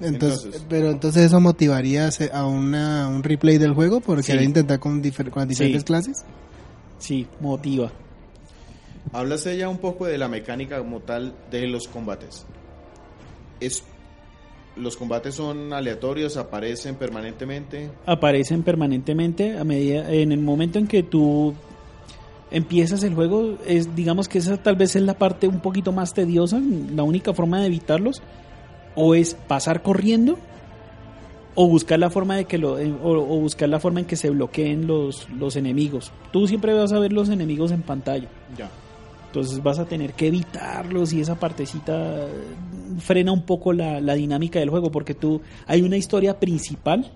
Entonces, 0.00 0.44
Entonces- 0.44 0.66
pero 0.68 0.90
entonces 0.90 1.24
eso 1.26 1.40
motivaría 1.40 2.08
a 2.32 2.46
una, 2.46 3.08
un 3.08 3.22
replay 3.22 3.58
del 3.58 3.74
juego 3.74 4.00
por 4.00 4.22
Sí. 4.22 4.32
intentar 4.32 4.78
con, 4.80 5.02
difer- 5.02 5.30
con 5.30 5.40
las 5.42 5.48
diferentes 5.48 5.82
Sí. 5.82 5.86
clases. 5.86 6.24
Sí, 6.98 7.26
motiva. 7.40 7.90
Hablaste 9.12 9.56
ya 9.56 9.68
un 9.68 9.78
poco 9.78 10.06
de 10.06 10.18
la 10.18 10.28
mecánica 10.28 10.78
como 10.78 11.00
tal 11.00 11.34
de 11.50 11.66
los 11.66 11.88
combates. 11.88 12.44
Es, 13.58 13.82
los 14.76 14.96
combates 14.96 15.34
son 15.34 15.72
aleatorios, 15.72 16.36
aparecen 16.36 16.94
permanentemente. 16.94 17.90
Aparecen 18.06 18.62
permanentemente 18.62 19.58
a 19.58 19.64
medida 19.64 20.10
en 20.12 20.32
el 20.32 20.40
momento 20.40 20.78
en 20.78 20.86
que 20.86 21.02
tú 21.02 21.54
empiezas 22.50 23.02
el 23.02 23.14
juego, 23.14 23.58
es 23.66 23.94
digamos 23.94 24.28
que 24.28 24.38
esa 24.38 24.56
tal 24.56 24.76
vez 24.76 24.96
es 24.96 25.02
la 25.02 25.14
parte 25.14 25.46
un 25.48 25.60
poquito 25.60 25.92
más 25.92 26.14
tediosa, 26.14 26.60
la 26.94 27.02
única 27.02 27.32
forma 27.32 27.60
de 27.60 27.66
evitarlos 27.66 28.22
o 29.00 29.14
es 29.14 29.34
pasar 29.34 29.82
corriendo 29.82 30.38
o 31.54 31.66
buscar 31.68 31.98
la 31.98 32.10
forma 32.10 32.36
de 32.36 32.44
que 32.44 32.58
lo 32.58 32.78
eh, 32.78 32.92
o, 33.02 33.10
o 33.10 33.40
buscar 33.40 33.68
la 33.68 33.80
forma 33.80 34.00
en 34.00 34.06
que 34.06 34.16
se 34.16 34.30
bloqueen 34.30 34.86
los 34.86 35.28
los 35.30 35.56
enemigos. 35.56 36.12
Tú 36.32 36.46
siempre 36.46 36.72
vas 36.74 36.92
a 36.92 36.98
ver 36.98 37.12
los 37.12 37.28
enemigos 37.28 37.72
en 37.72 37.82
pantalla. 37.82 38.28
Ya. 38.56 38.70
Entonces 39.26 39.62
vas 39.62 39.78
a 39.78 39.84
tener 39.84 40.12
que 40.14 40.26
evitarlos 40.26 41.12
y 41.12 41.20
esa 41.20 41.38
partecita 41.38 42.26
eh, 42.26 42.28
frena 42.98 43.32
un 43.32 43.42
poco 43.42 43.72
la, 43.72 44.00
la 44.00 44.14
dinámica 44.14 44.58
del 44.58 44.70
juego 44.70 44.90
porque 44.90 45.14
tú 45.14 45.40
hay 45.66 45.82
una 45.82 45.96
historia 45.96 46.38
principal 46.40 47.12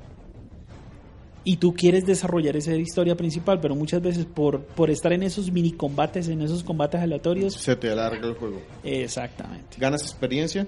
y 1.46 1.56
tú 1.58 1.74
quieres 1.74 2.06
desarrollar 2.06 2.56
esa 2.56 2.74
historia 2.74 3.16
principal, 3.16 3.60
pero 3.60 3.74
muchas 3.74 4.00
veces 4.00 4.24
por, 4.24 4.62
por 4.62 4.90
estar 4.90 5.12
en 5.12 5.22
esos 5.24 5.52
mini 5.52 5.72
combates, 5.72 6.28
en 6.28 6.40
esos 6.40 6.64
combates 6.64 7.00
aleatorios, 7.00 7.54
Se 7.54 7.76
te 7.76 7.90
alarga 7.90 8.26
el 8.26 8.34
juego. 8.34 8.60
exactamente. 8.82 9.76
Ganas 9.78 10.02
experiencia 10.02 10.66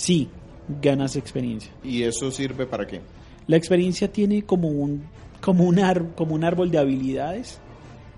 Sí, 0.00 0.28
ganas 0.80 1.14
experiencia. 1.16 1.70
y 1.84 2.02
eso 2.04 2.30
sirve 2.30 2.64
para 2.66 2.86
qué. 2.86 3.00
La 3.46 3.56
experiencia 3.56 4.10
tiene 4.10 4.44
como 4.44 4.68
un 4.68 5.02
como 5.42 5.64
un, 5.64 5.78
ar- 5.78 6.14
como 6.14 6.34
un 6.34 6.44
árbol 6.44 6.70
de 6.70 6.78
habilidades 6.78 7.58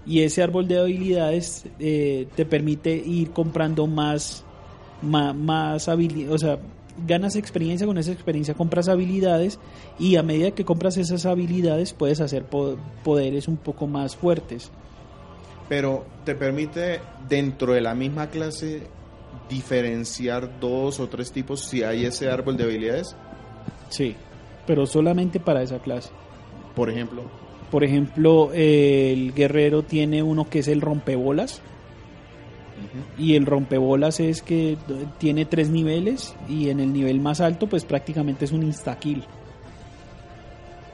y 0.07 0.21
ese 0.21 0.43
árbol 0.43 0.69
de 0.69 0.79
habilidades 0.79 1.65
eh, 1.81 2.27
te 2.37 2.45
permite 2.45 2.95
ir 2.95 3.31
comprando 3.31 3.87
más 3.87 4.45
más, 5.03 5.35
más 5.35 5.89
habilidades, 5.89 6.35
o 6.35 6.39
sea, 6.39 6.59
ganas 7.07 7.35
experiencia, 7.37 7.87
con 7.87 7.99
esa 7.99 8.13
experiencia 8.13 8.55
compras 8.55 8.89
habilidades 8.89 9.59
y 9.99 10.17
a 10.17 10.23
medida 10.23 10.51
que 10.53 10.65
compras 10.65 10.97
esas 10.99 11.25
habilidades 11.27 11.93
puedes 11.95 12.21
hacer 12.21 12.45
po- 12.45 12.77
poderes 13.03 13.49
un 13.49 13.57
poco 13.57 13.87
más 13.89 14.15
fuertes. 14.15 14.71
Pero 15.69 16.05
te 16.25 16.35
permite 16.35 17.01
dentro 17.29 17.73
de 17.73 17.81
la 17.81 17.95
misma 17.95 18.29
clase 18.29 18.83
diferenciar 19.53 20.59
dos 20.59 20.99
o 20.99 21.09
tres 21.09 21.31
tipos 21.31 21.61
si 21.61 21.83
hay 21.83 22.07
ese 22.07 22.31
árbol 22.31 22.57
de 22.57 22.65
habilidades. 22.65 23.15
Sí, 23.91 24.17
pero 24.67 24.87
solamente 24.87 25.41
para 25.41 25.63
esa 25.63 25.79
clase. 25.79 26.11
Por 26.75 26.89
ejemplo, 26.89 27.23
Por 27.71 27.85
ejemplo, 27.85 28.51
eh, 28.55 29.13
el 29.13 29.35
guerrero 29.35 29.83
tiene 29.83 30.23
uno 30.23 30.49
que 30.49 30.61
es 30.61 30.69
el 30.69 30.81
rompebolas. 30.81 31.61
Y 33.17 33.37
el 33.37 33.47
rompebolas 33.47 34.21
es 34.21 34.43
que 34.43 34.77
tiene 35.19 35.45
tres 35.45 35.71
niveles 35.71 36.35
y 36.49 36.69
en 36.69 36.81
el 36.81 36.93
nivel 36.93 37.21
más 37.21 37.41
alto 37.41 37.67
pues 37.69 37.85
prácticamente 37.85 38.45
es 38.45 38.53
un 38.53 38.63
insta-kill. 38.63 39.23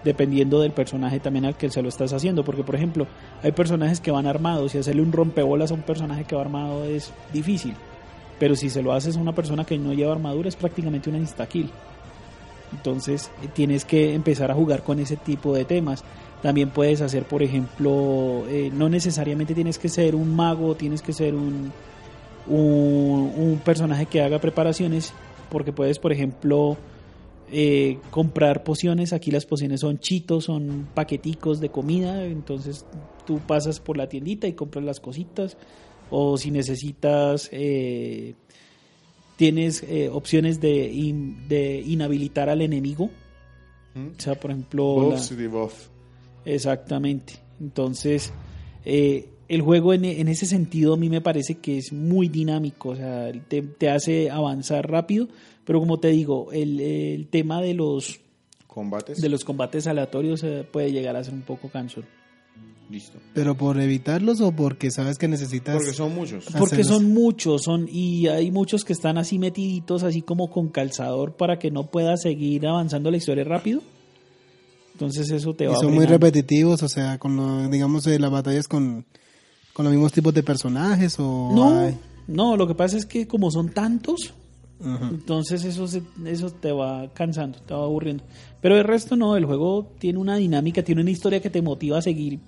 Dependiendo 0.04 0.60
del 0.60 0.72
personaje 0.72 1.18
también 1.18 1.46
al 1.46 1.56
que 1.56 1.70
se 1.70 1.82
lo 1.82 1.88
estás 1.88 2.12
haciendo. 2.12 2.44
Porque 2.44 2.62
por 2.62 2.74
ejemplo 2.74 3.06
hay 3.42 3.52
personajes 3.52 4.00
que 4.00 4.10
van 4.10 4.26
armados 4.26 4.74
y 4.74 4.78
hacerle 4.78 5.02
un 5.02 5.12
rompebolas 5.12 5.70
a 5.70 5.74
un 5.74 5.82
personaje 5.82 6.24
que 6.24 6.36
va 6.36 6.42
armado 6.42 6.84
es 6.84 7.12
difícil. 7.32 7.74
Pero 8.38 8.54
si 8.54 8.70
se 8.70 8.82
lo 8.82 8.92
haces 8.92 9.16
a 9.16 9.20
una 9.20 9.34
persona 9.34 9.64
que 9.64 9.78
no 9.78 9.92
lleva 9.92 10.12
armadura 10.12 10.48
es 10.48 10.56
prácticamente 10.56 11.10
una 11.10 11.18
insta-kill. 11.18 11.70
Entonces 12.72 13.30
tienes 13.54 13.84
que 13.84 14.14
empezar 14.14 14.50
a 14.50 14.54
jugar 14.54 14.82
con 14.82 15.00
ese 15.00 15.16
tipo 15.16 15.54
de 15.54 15.64
temas. 15.64 16.04
También 16.42 16.70
puedes 16.70 17.00
hacer, 17.00 17.24
por 17.24 17.42
ejemplo, 17.42 18.44
eh, 18.48 18.70
no 18.72 18.88
necesariamente 18.88 19.54
tienes 19.54 19.78
que 19.78 19.88
ser 19.88 20.14
un 20.14 20.36
mago, 20.36 20.76
tienes 20.76 21.02
que 21.02 21.12
ser 21.12 21.34
un, 21.34 21.72
un, 22.46 23.32
un 23.36 23.60
personaje 23.64 24.06
que 24.06 24.22
haga 24.22 24.38
preparaciones, 24.38 25.12
porque 25.50 25.72
puedes, 25.72 25.98
por 25.98 26.12
ejemplo, 26.12 26.76
eh, 27.50 27.98
comprar 28.10 28.62
pociones. 28.62 29.12
Aquí 29.12 29.30
las 29.30 29.46
pociones 29.46 29.80
son 29.80 29.98
chitos, 29.98 30.44
son 30.44 30.88
paqueticos 30.94 31.60
de 31.60 31.70
comida. 31.70 32.24
Entonces 32.24 32.84
tú 33.26 33.40
pasas 33.40 33.80
por 33.80 33.96
la 33.96 34.08
tiendita 34.08 34.46
y 34.46 34.52
compras 34.52 34.84
las 34.84 35.00
cositas. 35.00 35.56
O 36.10 36.36
si 36.38 36.50
necesitas, 36.50 37.48
eh, 37.52 38.34
tienes 39.36 39.82
eh, 39.82 40.08
opciones 40.08 40.60
de, 40.60 40.88
in- 40.90 41.48
de 41.48 41.80
inhabilitar 41.80 42.48
al 42.48 42.62
enemigo. 42.62 43.10
¿Mm? 43.94 44.08
O 44.16 44.20
sea, 44.20 44.34
por 44.34 44.50
ejemplo, 44.50 44.96
la-. 45.10 45.18
Exactamente. 46.44 47.34
Entonces, 47.60 48.32
eh, 48.84 49.28
el 49.48 49.62
juego 49.62 49.92
en, 49.94 50.04
en 50.04 50.28
ese 50.28 50.46
sentido 50.46 50.94
a 50.94 50.96
mí 50.96 51.08
me 51.08 51.20
parece 51.20 51.56
que 51.56 51.78
es 51.78 51.92
muy 51.92 52.28
dinámico, 52.28 52.90
o 52.90 52.96
sea, 52.96 53.32
te, 53.48 53.62
te 53.62 53.88
hace 53.90 54.30
avanzar 54.30 54.90
rápido, 54.90 55.28
pero 55.64 55.80
como 55.80 55.98
te 56.00 56.08
digo, 56.08 56.52
el, 56.52 56.78
el 56.80 57.26
tema 57.28 57.60
de 57.62 57.74
los, 57.74 58.20
combates. 58.66 59.20
de 59.20 59.28
los 59.28 59.44
combates 59.44 59.86
aleatorios 59.86 60.42
eh, 60.44 60.66
puede 60.70 60.92
llegar 60.92 61.16
a 61.16 61.24
ser 61.24 61.34
un 61.34 61.42
poco 61.42 61.68
cansón. 61.70 62.04
Listo. 62.90 63.18
Pero 63.34 63.54
por 63.54 63.78
evitarlos 63.78 64.40
o 64.40 64.50
porque 64.52 64.90
sabes 64.90 65.18
que 65.18 65.28
necesitas. 65.28 65.76
Porque 65.76 65.92
son 65.92 66.14
muchos. 66.14 66.46
Porque 66.58 66.76
Hacerlos. 66.76 66.86
son 66.86 67.12
muchos, 67.12 67.62
son 67.62 67.86
y 67.90 68.28
hay 68.28 68.50
muchos 68.50 68.82
que 68.84 68.94
están 68.94 69.18
así 69.18 69.38
metiditos, 69.38 70.02
así 70.04 70.22
como 70.22 70.50
con 70.50 70.68
calzador 70.68 71.34
para 71.36 71.58
que 71.58 71.70
no 71.70 71.84
pueda 71.90 72.16
seguir 72.16 72.66
avanzando 72.66 73.10
la 73.10 73.18
historia 73.18 73.44
rápido. 73.44 73.82
Entonces 74.94 75.30
eso 75.30 75.54
te 75.54 75.64
y 75.64 75.66
va 75.68 75.74
son 75.74 75.86
muy 75.94 76.04
frenando. 76.06 76.12
repetitivos, 76.26 76.82
o 76.82 76.88
sea, 76.88 77.18
con 77.18 77.36
lo- 77.36 77.68
digamos 77.68 78.06
eh, 78.06 78.18
las 78.18 78.30
batallas 78.30 78.66
con, 78.66 79.04
con 79.72 79.84
los 79.84 79.92
mismos 79.92 80.12
tipos 80.12 80.32
de 80.34 80.42
personajes 80.42 81.16
o. 81.18 81.52
No, 81.54 81.80
hay- 81.80 81.98
no, 82.26 82.56
lo 82.56 82.66
que 82.66 82.74
pasa 82.74 82.96
es 82.96 83.06
que 83.06 83.26
como 83.28 83.50
son 83.50 83.68
tantos, 83.70 84.32
Entonces 84.80 85.64
eso, 85.64 85.88
se- 85.88 86.02
eso 86.26 86.50
te 86.50 86.70
va 86.72 87.08
cansando, 87.12 87.58
te 87.60 87.74
va 87.74 87.82
aburriendo. 87.82 88.22
Pero 88.60 88.76
el 88.76 88.84
resto 88.84 89.16
no, 89.16 89.36
el 89.36 89.44
juego 89.44 89.90
tiene 89.98 90.18
una 90.18 90.36
dinámica, 90.36 90.82
tiene 90.82 91.00
una 91.00 91.10
historia 91.10 91.40
que 91.40 91.50
te 91.50 91.62
motiva 91.62 91.98
a 91.98 92.02
seguir 92.02 92.38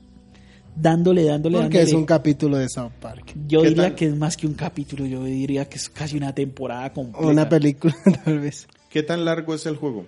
dándole, 0.77 1.25
dándole, 1.25 1.57
Porque 1.59 1.79
dándole. 1.79 1.83
es 1.91 1.93
un 1.95 2.05
capítulo 2.07 2.57
de 2.57 2.69
South 2.69 2.93
Park. 3.01 3.35
Yo 3.49 3.63
¿Qué 3.63 3.69
diría 3.71 3.83
tal? 3.85 3.95
que 3.97 4.07
es 4.07 4.17
más 4.17 4.37
que 4.37 4.47
un 4.47 4.55
capítulo, 4.55 5.07
yo 5.07 5.25
diría 5.25 5.69
que 5.69 5.77
es 5.77 5.89
casi 5.89 6.17
una 6.17 6.33
temporada 6.35 6.93
completa. 6.93 7.27
Una 7.27 7.49
película, 7.49 7.95
tal 8.25 8.39
vez. 8.39 8.69
¿Qué 8.89 9.03
tan 9.03 9.25
largo 9.25 9.55
es 9.55 9.67
el 9.67 9.77
juego? 9.77 10.05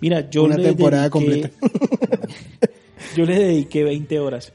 Mira, 0.00 0.28
yo 0.30 0.44
una 0.44 0.56
le 0.56 0.64
temporada 0.64 1.08
dediqué- 1.10 1.50
yo 3.16 3.24
le 3.24 3.38
dediqué 3.38 3.84
20 3.84 4.18
horas. 4.20 4.52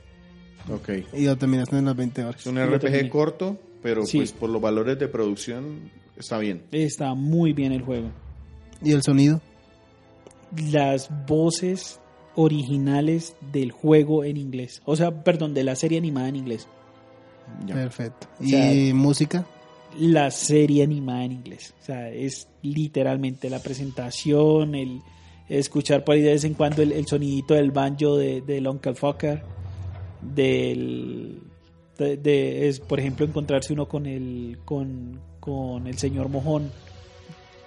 Ok. 0.70 0.90
Y 1.14 1.26
lo 1.26 1.38
terminaste 1.38 1.78
en 1.78 1.86
las 1.86 1.96
20 1.96 2.24
horas. 2.24 2.42
Es 2.42 2.48
un 2.48 2.58
RPG 2.60 3.10
corto, 3.10 3.58
pero 3.82 4.06
Sí. 4.06 4.18
pues 4.18 4.32
por 4.32 4.50
los 4.50 4.62
valores 4.62 4.98
de 5.00 5.08
producción 5.10 5.92
está 6.24 6.38
bien. 6.40 6.64
Está 6.72 7.14
muy 7.14 7.54
bien 7.54 7.72
el 7.72 7.82
juego. 7.82 8.10
¿Y 8.82 8.92
el 8.92 9.04
sonido? 9.04 9.42
Las 10.72 11.10
voces 11.28 12.00
originales 12.36 13.36
del 13.52 13.72
juego 13.72 14.24
en 14.24 14.38
inglés. 14.38 14.82
O 14.86 14.96
sea, 14.96 15.24
perdón, 15.24 15.54
de 15.54 15.64
la 15.64 15.76
serie 15.76 15.98
animada 15.98 16.30
en 16.30 16.36
inglés. 16.36 16.68
Ya. 17.66 17.76
Perfecto. 17.76 18.28
O 18.40 18.44
¿Y 18.44 18.50
sea, 18.50 18.94
música? 18.96 19.46
la 20.00 20.32
serie 20.32 20.84
animada 20.84 21.24
en 21.26 21.34
inglés. 21.34 21.74
O 21.82 21.86
sea, 21.86 22.10
es 22.10 22.48
literalmente 22.62 23.50
la 23.50 23.60
presentación, 23.60 24.74
el 24.76 25.02
escuchar 25.50 26.04
por 26.04 26.16
ahí 26.16 26.22
de 26.22 26.32
vez 26.32 26.44
en 26.46 26.54
cuando 26.56 26.82
el, 26.82 26.92
el 26.94 27.06
sonidito 27.06 27.54
del 27.54 27.72
banjo 27.72 28.18
de, 28.18 28.42
del 28.42 28.68
Uncle 28.68 28.96
Fucker, 28.96 29.44
del 30.22 31.42
de, 31.98 32.18
de- 32.18 32.68
es 32.68 32.80
por 32.80 33.00
ejemplo 33.00 33.26
encontrarse 33.26 33.74
uno 33.74 33.88
con 33.88 34.06
el 34.08 34.58
con, 34.66 35.20
con 35.44 35.88
el 35.88 35.98
señor 35.98 36.30
mojón 36.30 36.72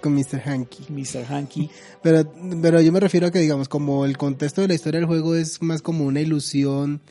con 0.01 0.15
Mr. 0.15 0.41
Hanky. 0.43 0.85
Mr. 0.89 1.25
Hanky. 1.29 1.69
Pero, 2.01 2.31
pero 2.61 2.79
yo 2.79 2.91
me 2.91 2.99
refiero 2.99 3.27
a 3.27 3.31
que, 3.31 3.39
digamos, 3.39 3.67
como 3.67 4.05
el 4.05 4.17
contexto 4.17 4.61
de 4.61 4.69
la 4.69 4.75
historia 4.75 4.99
del 4.99 5.07
juego 5.07 5.35
es 5.35 5.61
más 5.61 5.81
como 5.81 6.05
una 6.05 6.21
ilusión 6.21 7.01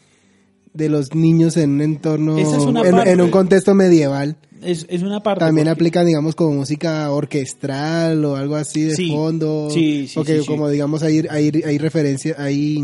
de 0.72 0.88
los 0.88 1.14
niños 1.14 1.56
en 1.56 1.72
un 1.72 1.80
entorno, 1.82 2.38
es 2.38 2.48
en, 2.52 3.08
en 3.08 3.20
un 3.20 3.30
contexto 3.30 3.74
medieval. 3.74 4.36
Es, 4.62 4.86
es 4.88 5.02
una 5.02 5.22
parte. 5.22 5.44
También 5.44 5.66
porque- 5.66 5.72
aplica, 5.72 6.04
digamos, 6.04 6.34
como 6.34 6.54
música 6.56 7.10
orquestral 7.10 8.24
o 8.24 8.36
algo 8.36 8.56
así 8.56 8.82
de 8.84 8.96
Sí, 8.96 9.10
fondo. 9.10 9.68
sí, 9.70 10.08
sí, 10.08 10.14
Porque 10.14 10.36
sí, 10.36 10.40
sí. 10.42 10.46
como 10.46 10.68
digamos, 10.68 11.02
hay, 11.02 11.24
hay, 11.30 11.50
hay 11.64 11.78
referencia, 11.78 12.34
hay, 12.38 12.76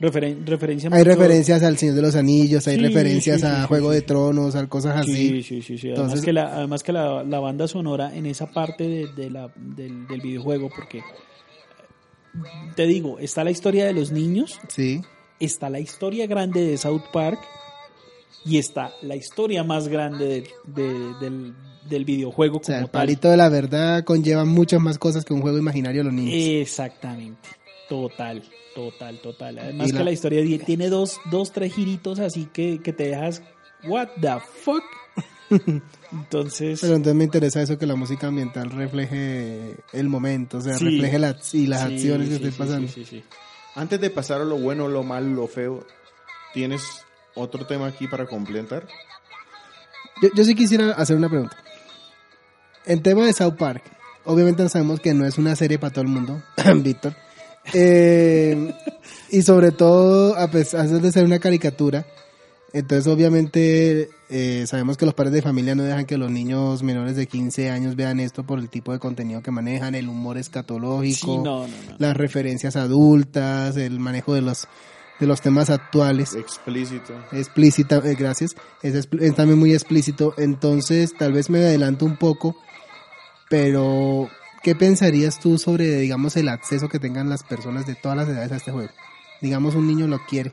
referen- 0.00 0.44
referencia 0.46 0.90
hay 0.92 1.02
referencias 1.04 1.62
al 1.62 1.76
Señor 1.78 1.94
de 1.96 2.02
los 2.02 2.16
Anillos, 2.16 2.66
hay 2.68 2.76
Sí, 2.76 2.82
referencias 2.82 3.40
sí, 3.40 3.46
sí, 3.46 3.52
a 3.52 3.60
sí, 3.62 3.66
Juego 3.68 3.88
sí, 3.90 3.94
de 3.94 4.00
sí. 4.00 4.06
Tronos, 4.06 4.54
a 4.56 4.66
cosas 4.68 4.96
así. 5.00 5.12
Sí, 5.14 5.42
sí, 5.42 5.62
sí, 5.62 5.78
sí. 5.78 5.88
Además 5.88 5.98
Entonces- 6.04 6.24
que, 6.24 6.32
la, 6.32 6.54
además 6.56 6.82
que 6.82 6.92
la, 6.92 7.22
la 7.24 7.40
banda 7.40 7.66
sonora 7.68 8.14
en 8.14 8.26
esa 8.26 8.50
parte 8.52 8.84
de, 8.88 9.06
de 9.16 9.30
la, 9.30 9.50
del, 9.56 10.06
del 10.06 10.20
videojuego, 10.20 10.68
porque 10.74 11.00
te 12.74 12.86
digo, 12.86 13.18
está 13.18 13.44
la 13.44 13.50
historia 13.50 13.86
de 13.86 13.92
los 13.94 14.12
niños, 14.12 14.58
Sí. 14.68 15.00
está 15.40 15.70
la 15.70 15.80
historia 15.80 16.26
grande 16.26 16.62
de 16.64 16.76
South 16.76 17.02
Park 17.12 17.38
y 18.46 18.58
está 18.58 18.92
la 19.02 19.16
historia 19.16 19.64
más 19.64 19.88
grande 19.88 20.26
de- 20.26 20.82
de- 20.82 21.14
del, 21.20 21.54
del 21.88 22.04
videojuego 22.04 22.58
O 22.58 22.62
sea, 22.64 22.76
como 22.76 22.86
el 22.86 22.90
tal. 22.92 23.00
palito 23.02 23.28
de 23.30 23.36
la 23.36 23.48
verdad 23.48 24.04
conlleva 24.04 24.44
muchas 24.44 24.80
más 24.80 24.98
cosas 24.98 25.24
que 25.24 25.34
un 25.34 25.40
juego 25.42 25.58
imaginario 25.58 26.00
de 26.00 26.04
los 26.04 26.12
niños. 26.14 26.34
Exactamente. 26.36 27.48
Total, 27.88 28.42
total, 28.74 29.18
total. 29.20 29.58
Además 29.58 29.92
que 29.92 30.04
la- 30.04 30.12
historia 30.12 30.42
tiene 30.64 30.88
dos, 30.88 31.18
dos, 31.30 31.52
tres 31.52 31.74
giritos 31.74 32.18
así 32.20 32.46
que, 32.52 32.80
que 32.82 32.92
te 32.92 33.08
dejas, 33.08 33.42
what 33.86 34.08
the 34.20 34.34
fuck. 34.62 34.82
Entonces, 36.12 36.80
Pero 36.80 36.94
entonces 36.96 37.14
me 37.16 37.24
interesa 37.24 37.62
eso 37.62 37.78
que 37.78 37.86
la 37.86 37.94
música 37.96 38.26
ambiental 38.28 38.70
refleje 38.70 39.76
el 39.92 40.08
momento, 40.08 40.58
o 40.58 40.60
sea, 40.60 40.76
Sí. 40.76 40.84
refleje 40.84 41.18
las, 41.18 41.54
y 41.54 41.66
las 41.66 41.82
sí, 41.82 41.94
acciones 41.94 42.28
que 42.30 42.38
sí, 42.38 42.44
sí, 42.50 42.50
pasando. 42.58 42.88
sí, 42.88 43.04
sí, 43.04 43.04
sí. 43.04 43.24
Antes 43.74 44.00
de 44.00 44.10
pasar 44.10 44.40
a 44.40 44.44
lo 44.44 44.56
bueno, 44.58 44.88
lo 44.88 45.02
malo, 45.02 45.28
lo 45.28 45.46
feo, 45.46 45.86
¿tienes 46.54 46.82
otro 47.36 47.66
tema 47.66 47.86
aquí 47.86 48.08
para 48.08 48.26
completar? 48.26 48.86
Yo, 50.22 50.28
yo 50.34 50.44
sí 50.44 50.54
quisiera 50.54 50.92
hacer 50.92 51.16
una 51.16 51.28
pregunta. 51.28 51.56
En 52.86 53.02
tema 53.02 53.26
de 53.26 53.32
South 53.32 53.54
Park, 53.58 53.82
obviamente 54.24 54.68
sabemos 54.68 55.00
que 55.00 55.12
no 55.14 55.26
es 55.26 55.38
una 55.38 55.54
serie 55.56 55.78
para 55.78 55.92
todo 55.92 56.02
el 56.02 56.08
mundo, 56.08 56.42
Víctor. 56.76 57.14
Eh, 57.74 58.72
y 59.30 59.42
sobre 59.42 59.72
todo, 59.72 60.36
a 60.36 60.48
pesar 60.50 60.88
de 60.88 61.12
ser 61.12 61.24
una 61.24 61.38
caricatura, 61.40 62.06
entonces 62.72 63.06
obviamente 63.12 64.08
eh, 64.28 64.64
sabemos 64.66 64.96
que 64.96 65.04
los 65.06 65.14
padres 65.14 65.32
de 65.32 65.42
familia 65.42 65.74
no 65.74 65.82
dejan 65.82 66.04
que 66.06 66.16
los 66.18 66.30
niños 66.30 66.82
menores 66.82 67.16
de 67.16 67.26
15 67.26 67.70
años 67.70 67.96
vean 67.96 68.20
esto 68.20 68.44
por 68.44 68.58
el 68.58 68.68
tipo 68.68 68.92
de 68.92 68.98
contenido 68.98 69.42
que 69.42 69.50
manejan, 69.50 69.94
el 69.94 70.08
humor 70.08 70.38
escatológico, 70.38 71.26
Sí, 71.26 71.38
no, 71.38 71.42
no, 71.42 71.66
no. 71.66 71.96
las 71.98 72.16
referencias 72.16 72.76
adultas, 72.76 73.76
el 73.76 73.98
manejo 73.98 74.34
de 74.34 74.42
los, 74.42 74.68
de 75.18 75.26
los 75.26 75.40
temas 75.40 75.70
actuales 75.70 76.34
Explícito. 76.34 77.14
explícita, 77.32 77.96
eh, 78.04 78.14
gracias, 78.14 78.54
es, 78.82 79.08
es 79.18 79.34
también 79.34 79.58
muy 79.58 79.72
explícito, 79.72 80.34
entonces 80.36 81.14
tal 81.14 81.32
vez 81.32 81.48
me 81.50 81.58
adelanto 81.58 82.04
un 82.04 82.16
poco, 82.16 82.56
pero 83.48 84.28
¿qué 84.62 84.74
pensarías 84.74 85.40
tú 85.40 85.58
sobre, 85.58 85.96
digamos, 85.96 86.36
el 86.36 86.48
acceso 86.48 86.88
que 86.88 86.98
tengan 86.98 87.28
las 87.30 87.42
personas 87.44 87.86
de 87.86 87.94
todas 87.94 88.16
las 88.18 88.28
edades 88.28 88.52
a 88.52 88.56
este 88.56 88.72
juego? 88.72 88.90
Digamos, 89.40 89.74
un 89.74 89.86
niño 89.86 90.06
lo 90.06 90.18
quiere. 90.26 90.52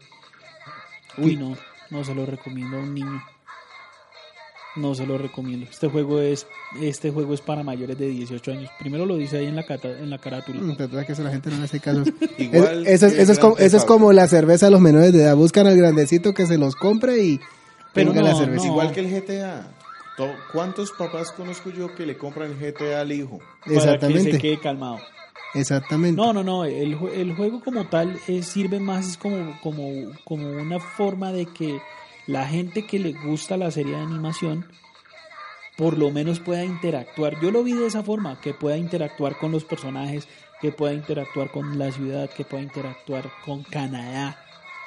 Uy, 1.17 1.36
no, 1.38 1.58
no 1.89 2.04
se 2.04 2.13
lo 2.13 2.26
recomiendo 2.26 2.78
a 2.78 2.80
un 2.82 2.93
niño. 2.93 3.23
No 4.76 4.96
se 4.96 5.06
lo 5.06 5.18
recomiendo. 5.20 5.68
Este 5.70 5.88
juego 5.88 6.20
es 6.20 6.48
este 6.82 7.12
juego 7.12 7.34
es 7.36 7.42
para 7.42 7.64
mayores 7.64 7.98
de 7.98 8.08
18 8.08 8.52
años. 8.52 8.72
Primero 8.80 9.06
lo 9.06 9.18
dice 9.18 9.38
ahí 9.38 9.46
en 9.46 9.56
la 9.56 9.64
cata, 9.64 9.88
en 9.90 10.10
la 10.10 10.18
carátula. 10.18 10.60
Mm, 10.62 10.76
verdad 10.78 11.06
que 11.06 11.12
eso 11.14 11.24
la 11.24 11.30
gente 11.30 11.52
no 11.52 11.58
le 11.58 11.64
hace 11.66 11.80
caso. 11.80 12.04
Igual 12.40 12.88
Es- 12.88 13.04
eso, 13.04 13.08
es, 13.08 13.14
eso, 13.20 13.32
es 13.34 13.40
como, 13.40 13.58
eso 13.58 13.78
es 13.78 13.86
como 13.86 14.12
la 14.14 14.28
cerveza 14.28 14.68
a 14.68 14.70
los 14.72 14.82
menores 14.82 15.14
de 15.14 15.22
edad. 15.24 15.36
Buscan 15.36 15.68
al 15.68 15.78
grandecito 15.78 16.34
que 16.34 16.48
se 16.48 16.58
los 16.58 16.76
compre 16.76 17.20
y 17.24 17.40
Pero 17.94 18.14
no, 18.14 18.22
la 18.22 18.34
cerveza. 18.36 18.66
no. 18.66 18.72
Igual 18.72 18.92
que 18.92 19.02
el 19.02 19.10
GTA. 19.12 19.68
To- 20.18 20.34
¿Cuántos 20.52 20.92
papás 20.92 21.32
conozco 21.32 21.70
yo 21.70 21.94
que 21.94 22.06
le 22.08 22.18
compran 22.18 22.52
el 22.52 22.58
GTA 22.74 23.02
al 23.02 23.12
hijo? 23.12 23.38
Para 23.40 23.64
que 23.64 23.70
se 23.70 23.76
Exactamente. 23.76 24.38
quede 24.40 24.60
calmado. 24.60 24.98
Exactamente. 25.54 26.20
No, 26.20 26.34
no, 26.34 26.44
no. 26.44 26.66
El, 26.66 26.98
jue- 26.98 27.14
el 27.14 27.36
juego 27.36 27.62
como 27.62 27.86
tal 27.88 28.20
eh, 28.28 28.42
sirve 28.42 28.80
más 28.80 29.08
es 29.08 29.18
como, 29.18 29.60
como, 29.62 29.88
como 30.24 30.48
una 30.50 30.80
forma 30.80 31.32
de 31.32 31.46
que 31.46 31.78
la 32.28 32.48
gente 32.48 32.86
que 32.86 33.00
le 33.00 33.14
gusta 33.14 33.58
la 33.58 33.72
serie 33.72 33.96
de 33.96 34.02
animación 34.02 34.66
por 35.78 35.98
lo 35.98 36.12
menos 36.12 36.40
pueda 36.40 36.64
interactuar. 36.64 37.40
Yo 37.42 37.52
lo 37.52 37.64
vi 37.64 37.74
de 37.74 37.88
esa 37.88 38.04
forma, 38.04 38.40
que 38.40 38.54
pueda 38.54 38.78
interactuar 38.78 39.38
con 39.38 39.52
los 39.52 39.64
personajes, 39.64 40.28
que 40.62 40.72
pueda 40.72 40.94
interactuar 40.94 41.52
con 41.52 41.78
la 41.78 41.92
ciudad, 41.92 42.30
que 42.30 42.46
pueda 42.46 42.64
interactuar 42.64 43.30
con 43.46 43.64
Canadá. 43.64 44.38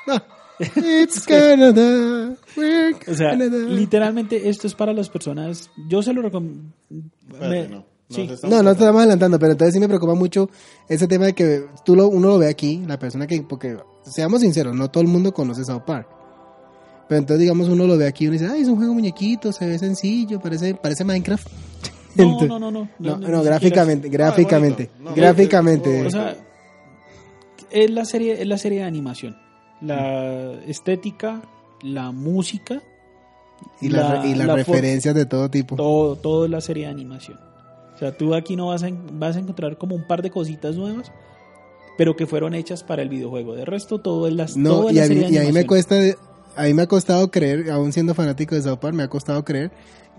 Ah, 0.07 0.23
It's 0.59 1.27
Canada. 1.27 2.37
we're 2.57 2.97
O 3.09 3.15
sea, 3.15 3.31
Canada. 3.31 3.59
literalmente 3.69 4.49
esto 4.49 4.67
es 4.67 4.75
para 4.75 4.93
las 4.93 5.11
personas. 5.11 5.71
Yo 5.89 6.03
se 6.03 6.13
lo 6.13 6.23
recomiendo. 6.23 6.73
Espérate, 7.31 7.69
no. 7.69 7.85
Sí. 8.09 8.31
No, 8.45 8.63
no 8.63 8.71
estamos 8.71 9.01
adelantando, 9.01 9.37
pero 9.37 9.53
entonces 9.53 9.75
sí 9.75 9.81
me 9.81 9.89
preocupa 9.89 10.15
mucho 10.15 10.49
ese 10.89 11.09
tema 11.09 11.27
de 11.27 11.33
que 11.35 11.67
tú 11.85 11.97
lo, 11.97 12.07
uno 12.07 12.29
lo 12.29 12.39
ve 12.39 12.49
aquí, 12.49 12.85
la 12.87 13.01
persona 13.01 13.27
que, 13.27 13.43
porque 13.43 13.77
seamos 14.05 14.43
sinceros, 14.43 14.77
no 14.77 14.89
todo 14.93 15.03
el 15.03 15.09
mundo 15.09 15.35
conoce 15.35 15.65
South 15.65 15.83
Park. 15.85 16.16
Pero 17.09 17.19
entonces, 17.21 17.41
digamos, 17.41 17.69
uno 17.69 17.87
lo 17.87 17.97
ve 17.97 18.07
aquí 18.07 18.25
y 18.25 18.29
uno 18.29 18.33
dice, 18.39 18.49
ay, 18.53 18.63
es 18.63 18.69
un 18.69 18.77
juego 18.77 18.93
muñequito, 18.95 19.53
se 19.53 19.67
ve 19.67 19.79
sencillo, 19.79 20.41
parece, 20.41 20.75
parece 20.75 21.05
Minecraft. 21.05 21.47
No, 22.17 22.41
no, 22.47 22.59
no, 22.59 22.71
no. 22.71 22.89
No, 22.99 23.43
gráficamente, 23.43 24.09
gráficamente. 24.09 24.91
No, 24.99 25.15
gráficamente. 25.15 26.01
es- 26.01 26.07
O 26.07 26.11
sea, 26.11 26.37
es 27.71 27.91
la 27.91 28.05
serie, 28.05 28.41
es 28.41 28.47
la 28.47 28.59
serie 28.59 28.81
de 28.81 28.85
animación. 28.85 29.37
La 29.81 30.53
estética, 30.67 31.43
la 31.83 32.11
música, 32.11 32.83
y 33.81 33.89
la- 33.89 34.23
y 34.27 34.35
las 34.35 34.47
la 34.49 34.57
referencias 34.57 35.15
de 35.15 35.27
todo 35.27 35.51
tipo. 35.51 35.77
todo, 35.77 36.17
todo 36.17 36.45
es 36.47 36.51
la 36.51 36.61
serie 36.61 36.85
de 36.87 36.91
animación. 36.91 37.39
O 37.95 37.99
sea, 37.99 38.17
tú 38.17 38.35
aquí 38.35 38.57
no 38.57 38.69
vas 38.69 38.83
a, 38.83 38.89
vas 39.13 39.37
a 39.37 39.39
encontrar 39.39 39.79
como 39.79 39.95
un 39.95 40.07
par 40.07 40.23
de 40.23 40.31
cositas 40.31 40.77
nuevas, 40.77 41.11
pero 41.97 42.15
que 42.17 42.27
fueron 42.27 42.55
hechas 42.55 42.83
para 42.85 43.03
el 43.03 43.09
videojuego. 43.09 43.55
De 43.55 43.65
resto, 43.65 43.99
todo 44.01 44.27
es 44.27 44.35
la, 44.35 44.47
todo 44.47 44.57
No, 44.59 44.91
y 44.91 44.99
a, 44.99 45.07
mí, 45.09 45.25
y 45.31 45.37
a 45.39 45.43
mí 45.43 45.53
me 45.53 45.67
cuesta, 45.67 45.97
a 46.57 46.65
mí 46.65 46.75
me 46.75 46.83
ha 46.83 46.87
costado 46.87 47.31
creer, 47.31 47.71
aún 47.71 47.93
siendo 47.93 48.15
fanático 48.15 48.55
de 48.55 48.63
South 48.63 48.79
Park, 48.79 48.95
me 48.95 49.03
ha 49.03 49.09
costado 49.09 49.45
creer 49.45 49.71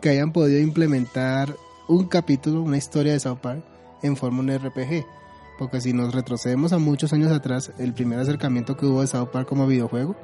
que 0.02 0.10
hayan 0.10 0.32
podido 0.32 0.60
implementar 0.60 1.56
un 1.88 2.08
capítulo, 2.08 2.62
una 2.62 2.78
historia 2.78 3.14
de 3.14 3.20
South 3.20 3.40
Park 3.42 3.64
en 4.04 4.16
forma 4.16 4.40
un 4.40 4.56
RPG. 4.56 5.06
Porque 5.58 5.82
si 5.82 5.94
nos 5.94 6.14
retrocedemos 6.14 6.72
a 6.74 6.78
muchos 6.78 7.14
años 7.14 7.32
atrás, 7.32 7.72
el 7.80 7.94
primer 7.94 8.20
acercamiento 8.20 8.78
que 8.78 8.86
hubo 8.86 9.02
de 9.02 9.08
South 9.08 9.30
Park 9.32 9.48
como 9.48 9.66
videojuego 9.66 10.16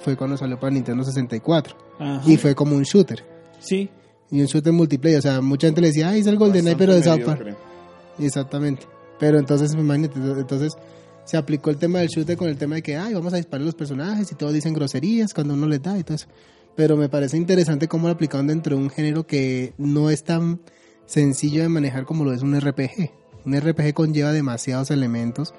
fue 0.00 0.16
cuando 0.16 0.36
salió 0.36 0.58
para 0.58 0.72
Nintendo 0.72 1.04
64. 1.04 1.76
Ajá. 2.00 2.22
Y 2.26 2.36
fue 2.36 2.54
como 2.54 2.74
un 2.74 2.82
shooter. 2.82 3.24
Sí, 3.60 3.90
Y 4.30 4.40
un 4.40 4.46
shooter 4.46 4.72
multiplayer. 4.72 5.18
O 5.18 5.22
sea, 5.22 5.40
mucha 5.40 5.68
gente 5.68 5.80
le 5.80 5.88
decía, 5.88 6.08
ay, 6.08 6.20
es 6.20 6.26
el 6.26 6.36
GoldenEye, 6.36 6.74
pero 6.76 6.94
de 6.94 7.02
South 7.04 7.22
Park. 7.24 7.56
Exactamente. 8.18 8.86
Pero 9.20 9.38
entonces, 9.38 9.72
imagínate, 9.74 10.18
entonces 10.18 10.72
se 11.24 11.36
aplicó 11.36 11.70
el 11.70 11.76
tema 11.76 12.00
del 12.00 12.08
shooter 12.08 12.36
con 12.36 12.48
el 12.48 12.56
tema 12.56 12.76
de 12.76 12.82
que, 12.82 12.96
ay, 12.96 13.14
vamos 13.14 13.32
a 13.32 13.36
disparar 13.36 13.62
a 13.62 13.66
los 13.66 13.74
personajes 13.74 14.30
y 14.32 14.34
todos 14.34 14.52
dicen 14.52 14.74
groserías 14.74 15.32
cuando 15.34 15.54
uno 15.54 15.66
les 15.66 15.82
da 15.82 15.98
y 15.98 16.04
todo 16.04 16.16
eso. 16.16 16.26
Pero 16.74 16.96
me 16.96 17.08
parece 17.08 17.36
interesante 17.36 17.86
cómo 17.88 18.08
lo 18.08 18.14
aplicaron 18.14 18.46
dentro 18.46 18.76
de 18.76 18.82
un 18.82 18.90
género 18.90 19.26
que 19.26 19.74
no 19.78 20.10
es 20.10 20.24
tan 20.24 20.60
sencillo 21.06 21.62
de 21.62 21.68
manejar 21.68 22.04
como 22.04 22.24
lo 22.24 22.32
es 22.32 22.42
un 22.42 22.58
RPG. 22.58 23.10
Un 23.44 23.60
RPG 23.60 23.92
conlleva 23.92 24.32
demasiados 24.32 24.90
elementos. 24.90 25.52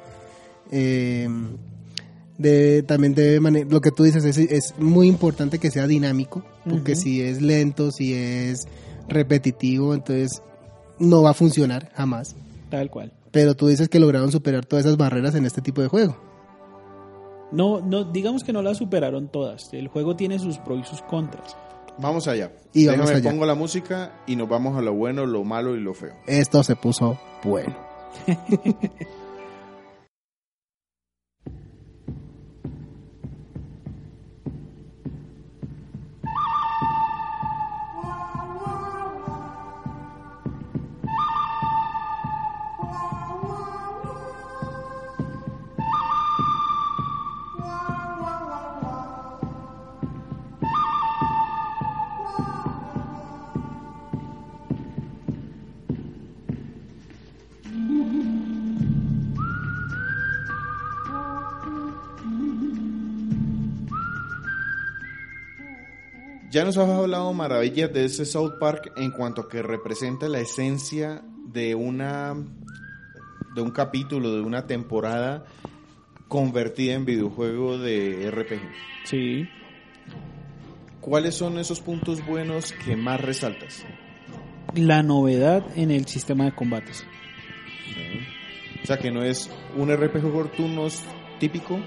Eh, 0.71 1.27
de, 2.37 2.83
también 2.83 3.13
debe 3.13 3.65
lo 3.65 3.81
que 3.81 3.91
tú 3.91 4.03
dices 4.03 4.25
es, 4.25 4.37
es 4.37 4.73
muy 4.79 5.07
importante 5.07 5.59
que 5.59 5.69
sea 5.69 5.85
dinámico, 5.85 6.43
porque 6.67 6.95
si 6.95 7.21
es 7.21 7.41
lento, 7.41 7.91
si 7.91 8.13
es 8.13 8.67
repetitivo, 9.07 9.93
entonces 9.93 10.41
no 10.99 11.21
va 11.21 11.31
a 11.31 11.33
funcionar 11.33 11.91
jamás. 11.93 12.35
tal 12.69 12.89
cual. 12.89 13.13
Pero 13.33 13.55
tú 13.55 13.67
dices 13.67 13.89
que 13.89 13.99
lograron 13.99 14.31
superar 14.31 14.63
todas 14.63 14.85
esas 14.85 14.95
barreras 14.95 15.33
en 15.33 15.45
este 15.45 15.59
tipo 15.59 15.81
de 15.81 15.87
juego. 15.87 16.15
No, 17.51 17.81
no, 17.81 18.03
digamos 18.03 18.43
que 18.43 18.53
no 18.53 18.61
las 18.61 18.77
superaron 18.77 19.27
todas. 19.27 19.73
El 19.73 19.87
juego 19.87 20.15
tiene 20.15 20.37
sus 20.37 20.59
pros 20.59 20.79
y 20.81 20.83
sus 20.85 21.01
contras. 21.01 21.57
Vamos 21.97 22.27
allá. 22.27 22.51
Y 22.73 22.85
vamos 22.85 23.07
Déjame 23.07 23.17
allá. 23.19 23.31
pongo 23.31 23.45
la 23.45 23.55
música 23.55 24.21
y 24.27 24.35
nos 24.35 24.47
vamos 24.47 24.77
a 24.77 24.81
lo 24.81 24.93
bueno, 24.93 25.25
lo 25.25 25.43
malo 25.43 25.75
y 25.75 25.81
lo 25.81 25.95
feo. 25.95 26.13
Esto 26.27 26.63
se 26.63 26.75
puso 26.75 27.19
bueno. 27.43 27.75
Ya 66.63 66.67
nos 66.67 66.77
has 66.77 66.89
hablado 66.89 67.33
maravillas 67.33 67.91
de 67.91 68.05
ese 68.05 68.23
South 68.23 68.53
Park 68.57 68.93
en 68.95 69.11
cuanto 69.11 69.41
a 69.41 69.49
que 69.49 69.61
representa 69.61 70.29
la 70.29 70.39
esencia 70.39 71.21
de 71.51 71.75
una 71.75 72.35
de 73.53 73.61
un 73.61 73.71
capítulo, 73.71 74.33
de 74.33 74.39
una 74.39 74.65
temporada 74.65 75.43
convertida 76.29 76.93
en 76.93 77.03
videojuego 77.03 77.77
de 77.77 78.31
RPG. 78.31 78.61
Sí. 79.03 79.49
¿Cuáles 81.01 81.35
son 81.35 81.59
esos 81.59 81.81
puntos 81.81 82.25
buenos 82.25 82.71
que 82.71 82.95
más 82.95 83.19
resaltas? 83.19 83.83
La 84.73 85.03
novedad 85.03 85.65
en 85.75 85.91
el 85.91 86.05
sistema 86.05 86.45
de 86.45 86.55
combates. 86.55 87.05
O 88.81 88.87
sea, 88.87 88.99
que 88.99 89.11
no 89.11 89.21
es 89.21 89.51
un 89.75 89.93
RPG 89.93 90.31
por 90.31 90.47
turnos 90.47 91.03
típico, 91.41 91.81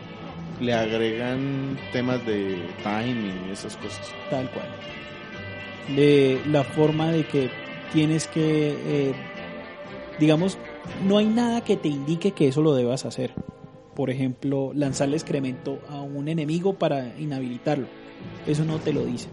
le 0.60 0.72
agregan 0.72 1.78
temas 1.92 2.24
de 2.26 2.58
time 2.82 3.34
y 3.48 3.52
esas 3.52 3.76
cosas. 3.76 4.12
Tal 4.30 4.50
cual. 4.50 4.66
De 5.94 6.40
la 6.46 6.64
forma 6.64 7.10
de 7.12 7.26
que 7.26 7.50
tienes 7.92 8.26
que, 8.26 8.76
eh, 8.86 9.14
digamos, 10.18 10.58
no 11.06 11.18
hay 11.18 11.26
nada 11.26 11.62
que 11.62 11.76
te 11.76 11.88
indique 11.88 12.32
que 12.32 12.48
eso 12.48 12.62
lo 12.62 12.74
debas 12.74 13.04
hacer. 13.04 13.32
Por 13.94 14.10
ejemplo, 14.10 14.72
lanzarle 14.74 15.16
excremento 15.16 15.80
a 15.88 16.00
un 16.00 16.28
enemigo 16.28 16.74
para 16.74 17.18
inhabilitarlo. 17.18 17.86
Eso 18.46 18.64
no 18.64 18.78
te 18.78 18.92
lo 18.92 19.04
dice. 19.04 19.28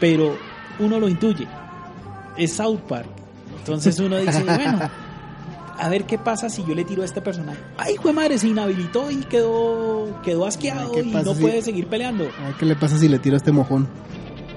Pero 0.00 0.36
uno 0.78 0.98
lo 0.98 1.08
intuye. 1.08 1.46
Es 2.36 2.52
South 2.52 2.80
Park. 2.88 3.08
Entonces 3.58 3.98
uno 4.00 4.16
dice, 4.16 4.42
bueno, 4.44 4.90
a 5.84 5.88
ver 5.88 6.04
qué 6.04 6.16
pasa 6.16 6.48
si 6.48 6.64
yo 6.64 6.74
le 6.74 6.84
tiro 6.84 7.02
a 7.02 7.04
este 7.04 7.20
personaje. 7.20 7.58
Ay, 7.76 7.94
hijo 7.94 8.08
de 8.08 8.14
madre, 8.14 8.38
se 8.38 8.46
inhabilitó 8.48 9.10
y 9.10 9.16
quedó, 9.24 10.20
quedó 10.22 10.46
asqueado 10.46 10.92
Ay, 10.94 11.02
¿qué 11.02 11.08
y 11.08 11.12
no 11.12 11.34
si- 11.34 11.40
puede 11.40 11.60
seguir 11.62 11.86
peleando. 11.88 12.30
A 12.40 12.46
ver 12.48 12.54
qué 12.58 12.66
le 12.66 12.76
pasa 12.76 12.98
si 12.98 13.08
le 13.08 13.18
tiro 13.18 13.34
a 13.34 13.38
este 13.38 13.50
mojón. 13.50 13.88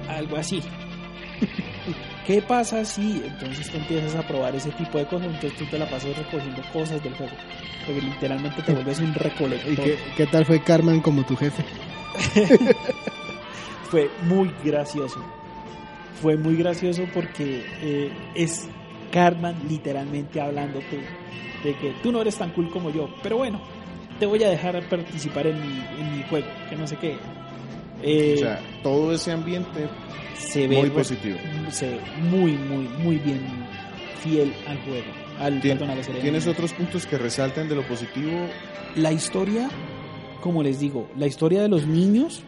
Algo 0.08 0.38
así. 0.38 0.62
¿Qué 2.28 2.42
pasa 2.42 2.86
si 2.86 3.24
entonces 3.26 3.70
tú 3.70 3.78
empiezas 3.78 4.16
a 4.16 4.28
probar 4.28 4.56
ese 4.56 4.70
tipo 4.72 4.98
de 4.98 5.06
cosas? 5.08 5.28
Entonces 5.28 5.56
tú 5.58 5.66
te 5.66 5.78
la 5.78 5.90
pasas 5.90 6.16
recogiendo 6.18 6.62
cosas 6.74 7.04
del 7.04 7.14
juego. 7.16 7.34
Porque 7.86 8.02
literalmente 8.02 8.62
te 8.64 8.74
vuelves 8.74 9.00
un 9.00 9.14
recolector. 9.14 9.72
¿Y 9.74 9.76
qué, 9.76 9.98
qué 10.18 10.26
tal 10.28 10.46
fue 10.46 10.64
Carmen 10.64 11.02
como 11.02 11.24
tu 11.26 11.36
jefe? 11.36 11.64
Fue 13.90 14.10
muy 14.24 14.52
gracioso. 14.64 15.20
Fue 16.22 16.38
muy 16.38 16.56
gracioso 16.56 17.04
porque 17.14 17.64
eh, 17.82 18.12
es 18.34 18.68
Cartman 19.16 19.56
literalmente 19.70 20.42
hablándote 20.42 21.00
de 21.64 21.76
que 21.78 21.94
tú 22.04 22.12
no 22.12 22.20
eres 22.22 22.36
tan 22.38 22.52
cool 22.52 22.70
como 22.70 22.90
yo. 22.92 23.10
Pero 23.24 23.38
bueno, 23.38 23.60
te 24.20 24.26
voy 24.26 24.44
a 24.44 24.50
dejar 24.50 24.82
participar 24.90 25.48
en 25.48 25.56
mi, 25.62 25.80
en 26.02 26.18
mi 26.18 26.24
juego, 26.24 26.46
que 26.70 26.76
no 26.76 26.86
sé 26.86 26.98
qué. 26.98 27.16
Eh, 28.04 28.34
O 28.36 28.40
sea, 28.40 28.60
todo 28.84 29.14
ese 29.14 29.32
ambiente 29.32 29.88
se 30.38 30.68
ve 30.68 30.78
muy 30.82 30.90
positivo. 30.90 31.38
se 31.72 31.90
ve 31.92 32.00
muy, 32.30 32.52
muy, 32.58 32.88
muy 33.00 33.16
bien 33.18 33.40
fiel 34.22 34.54
al 34.68 34.78
juego. 34.84 35.08
Al, 35.40 35.62
Tien- 35.62 35.78
perdón, 35.80 35.98
a. 35.98 36.02
¿Tienes 36.22 36.46
otros 36.48 36.74
puntos 36.74 37.06
que 37.06 37.18
resalten 37.18 37.68
de 37.70 37.76
lo 37.76 37.88
positivo? 37.88 38.32
La 38.96 39.12
historia, 39.14 39.70
como 40.42 40.62
les 40.62 40.80
digo, 40.80 41.08
la 41.18 41.26
historia 41.28 41.62
de 41.62 41.70
los 41.70 41.88
niños, 41.88 42.44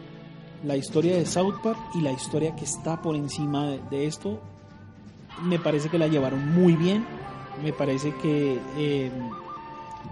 la 0.64 0.76
historia 0.76 1.16
de 1.16 1.24
South 1.26 1.56
Park 1.62 1.78
y 1.94 2.02
la 2.02 2.12
historia 2.12 2.54
que 2.56 2.64
está 2.64 3.00
por 3.02 3.16
encima 3.16 3.68
de, 3.70 3.80
de 3.90 4.06
esto, 4.06 4.40
me 5.44 5.58
parece 5.58 5.88
que 5.88 5.98
la 5.98 6.08
llevaron 6.08 6.52
muy 6.54 6.74
bien. 6.74 7.04
Me 7.62 7.72
parece 7.72 8.14
que 8.22 8.58
eh, 8.76 9.10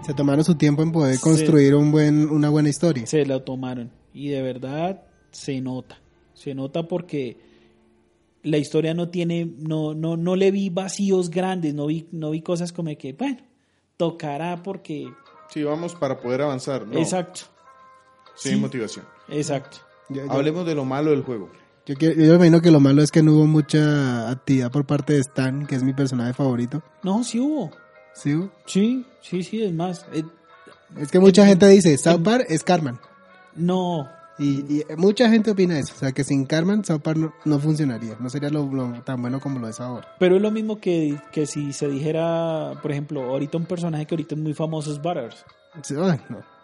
Se 0.05 0.13
tomaron 0.13 0.43
su 0.43 0.55
tiempo 0.55 0.83
en 0.83 0.91
poder 0.91 1.19
construir 1.19 1.75
un 1.75 1.91
buen, 1.91 2.29
una 2.29 2.49
buena 2.49 2.69
historia. 2.69 3.05
se 3.07 3.25
la 3.25 3.43
tomaron. 3.43 3.91
Y 4.13 4.29
de 4.29 4.41
verdad 4.41 5.01
se 5.31 5.61
nota. 5.61 5.99
Se 6.33 6.53
nota 6.53 6.87
porque 6.87 7.37
la 8.43 8.57
historia 8.57 8.93
no 8.93 9.09
tiene, 9.09 9.45
no, 9.57 9.93
no, 9.93 10.17
no 10.17 10.35
le 10.35 10.51
vi 10.51 10.69
vacíos 10.69 11.29
grandes, 11.29 11.73
no 11.73 11.87
vi, 11.87 12.07
no 12.11 12.31
vi 12.31 12.41
cosas 12.41 12.71
como 12.71 12.95
que, 12.97 13.13
bueno, 13.13 13.37
tocará 13.97 14.61
porque. 14.63 15.07
Sí, 15.49 15.63
vamos 15.63 15.95
para 15.95 16.19
poder 16.19 16.41
avanzar. 16.41 16.85
No, 16.87 16.99
Exacto, 16.99 17.41
sin 18.35 18.53
sí. 18.53 18.59
motivación. 18.59 19.05
exacto. 19.29 19.77
Hablemos 20.29 20.65
de 20.65 20.75
lo 20.75 20.85
malo 20.85 21.11
del 21.11 21.23
juego. 21.23 21.49
Yo 21.87 21.95
quiero- 21.95 22.15
yo 22.15 22.29
me 22.31 22.35
imagino 22.35 22.61
que 22.61 22.69
lo 22.71 22.79
malo 22.79 23.01
es 23.01 23.11
que 23.11 23.23
no 23.23 23.33
hubo 23.33 23.47
mucha 23.47 24.29
actividad 24.29 24.71
por 24.71 24.85
parte 24.85 25.13
de 25.13 25.19
Stan, 25.19 25.65
que 25.65 25.75
es 25.75 25.83
mi 25.83 25.93
personaje 25.93 26.33
favorito. 26.33 26.83
No, 27.03 27.23
sí 27.23 27.39
hubo. 27.39 27.71
¿Sí? 28.13 28.33
hubo? 28.35 28.51
Sí, 28.65 29.05
sí, 29.21 29.43
sí, 29.43 29.63
es 29.63 29.73
más. 29.73 30.05
eh, 30.13 30.23
Es 30.99 31.11
que 31.11 31.19
mucha 31.19 31.45
gente 31.45 31.67
dice, 31.67 31.97
South 31.97 32.21
Park 32.23 32.45
es 32.49 32.63
Carmen. 32.63 32.97
no, 33.55 34.07
Y, 34.39 34.59
y 34.71 34.83
mucha 34.97 35.29
gente 35.31 35.49
opina 35.49 35.79
eso. 35.79 35.93
O 35.95 35.97
sea, 35.99 36.11
que 36.11 36.23
sin 36.23 36.45
Carmen, 36.45 36.85
South 36.85 36.99
Park 37.01 37.17
no, 37.17 37.33
no 37.45 37.59
funcionaría. 37.59 38.15
No 38.19 38.29
sería 38.29 38.49
lo, 38.51 38.67
lo 38.71 39.01
tan 39.01 39.19
bueno 39.19 39.39
como 39.39 39.57
lo 39.57 39.67
es 39.67 39.79
ahora. 39.79 40.07
pero 40.19 40.35
es 40.35 40.41
lo 40.43 40.51
mismo 40.51 40.79
que, 40.79 41.17
que 41.31 41.47
si 41.47 41.73
se 41.73 41.87
dijera, 41.87 42.73
por 42.83 42.91
ejemplo, 42.91 43.23
ahorita 43.23 43.57
un 43.57 43.65
personaje 43.65 44.05
que 44.05 44.13
ahorita 44.13 44.35
es 44.35 44.41
muy 44.41 44.53
famoso 44.53 44.91
es 44.91 45.01
Butters. 45.01 45.43
Sí, 45.81 45.95
no. 45.95 46.13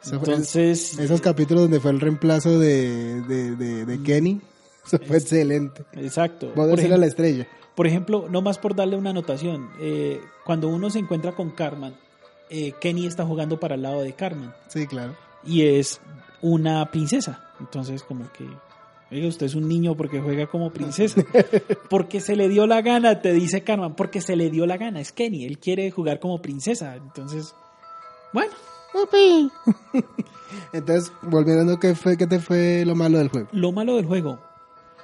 Fue- 0.03 0.17
Entonces, 0.17 0.99
esos 0.99 1.19
capítulos 1.21 1.63
donde 1.63 1.79
fue 1.79 1.89
el 1.89 1.99
reemplazo 1.99 2.59
de, 2.59 3.21
de, 3.21 3.55
de, 3.55 3.85
de 3.85 4.03
Kenny, 4.03 4.39
eso 4.85 4.97
fue 5.05 5.17
excelente. 5.17 5.83
exacto. 5.93 6.53
Por 6.53 6.65
era 6.67 6.73
ejemplo, 6.73 6.97
la 6.97 7.05
estrella. 7.05 7.47
Por 7.75 7.87
ejemplo, 7.87 8.27
no 8.29 8.41
más 8.41 8.57
por 8.59 8.75
darle 8.75 8.95
una 8.97 9.09
anotación, 9.11 9.69
eh, 9.79 10.21
cuando 10.45 10.67
uno 10.67 10.89
se 10.89 10.99
encuentra 10.99 11.31
con 11.33 11.49
Carmen, 11.51 11.95
eh, 12.49 12.73
Kenny 12.79 13.07
está 13.07 13.25
jugando 13.25 13.59
para 13.59 13.75
el 13.75 13.81
lado 13.81 14.01
de 14.01 14.13
Carmen 14.13 14.51
Sí, 14.67 14.85
claro. 14.85 15.15
y 15.43 15.63
es 15.63 15.99
una 16.41 16.85
princesa. 16.91 17.49
Entonces, 17.59 18.03
como 18.03 18.31
que, 18.31 18.45
oiga, 19.11 19.27
usted 19.27 19.47
es 19.47 19.55
un 19.55 19.67
niño 19.67 19.95
porque 19.95 20.19
juega 20.21 20.45
como 20.47 20.71
princesa. 20.71 21.23
Porque 21.89 22.19
se 22.19 22.35
le 22.35 22.49
dio 22.49 22.67
la 22.67 22.81
gana, 22.81 23.21
te 23.21 23.31
dice 23.33 23.63
Carmen, 23.63 23.93
porque 23.93 24.19
se 24.21 24.35
le 24.35 24.49
dio 24.49 24.65
la 24.65 24.77
gana. 24.77 24.99
Es 24.99 25.11
Kenny, 25.11 25.45
él 25.45 25.57
quiere 25.59 25.89
jugar 25.91 26.19
como 26.19 26.41
princesa. 26.41 26.95
Entonces, 26.95 27.55
bueno, 28.33 28.51
Entonces, 30.73 31.11
volviendo, 31.21 31.79
¿qué, 31.79 31.95
fue, 31.95 32.17
¿qué 32.17 32.27
te 32.27 32.39
fue 32.39 32.83
lo 32.85 32.95
malo 32.95 33.17
del 33.17 33.29
juego? 33.29 33.47
lo 33.51 33.71
malo 33.71 33.95
del 33.95 34.05
juego, 34.05 34.39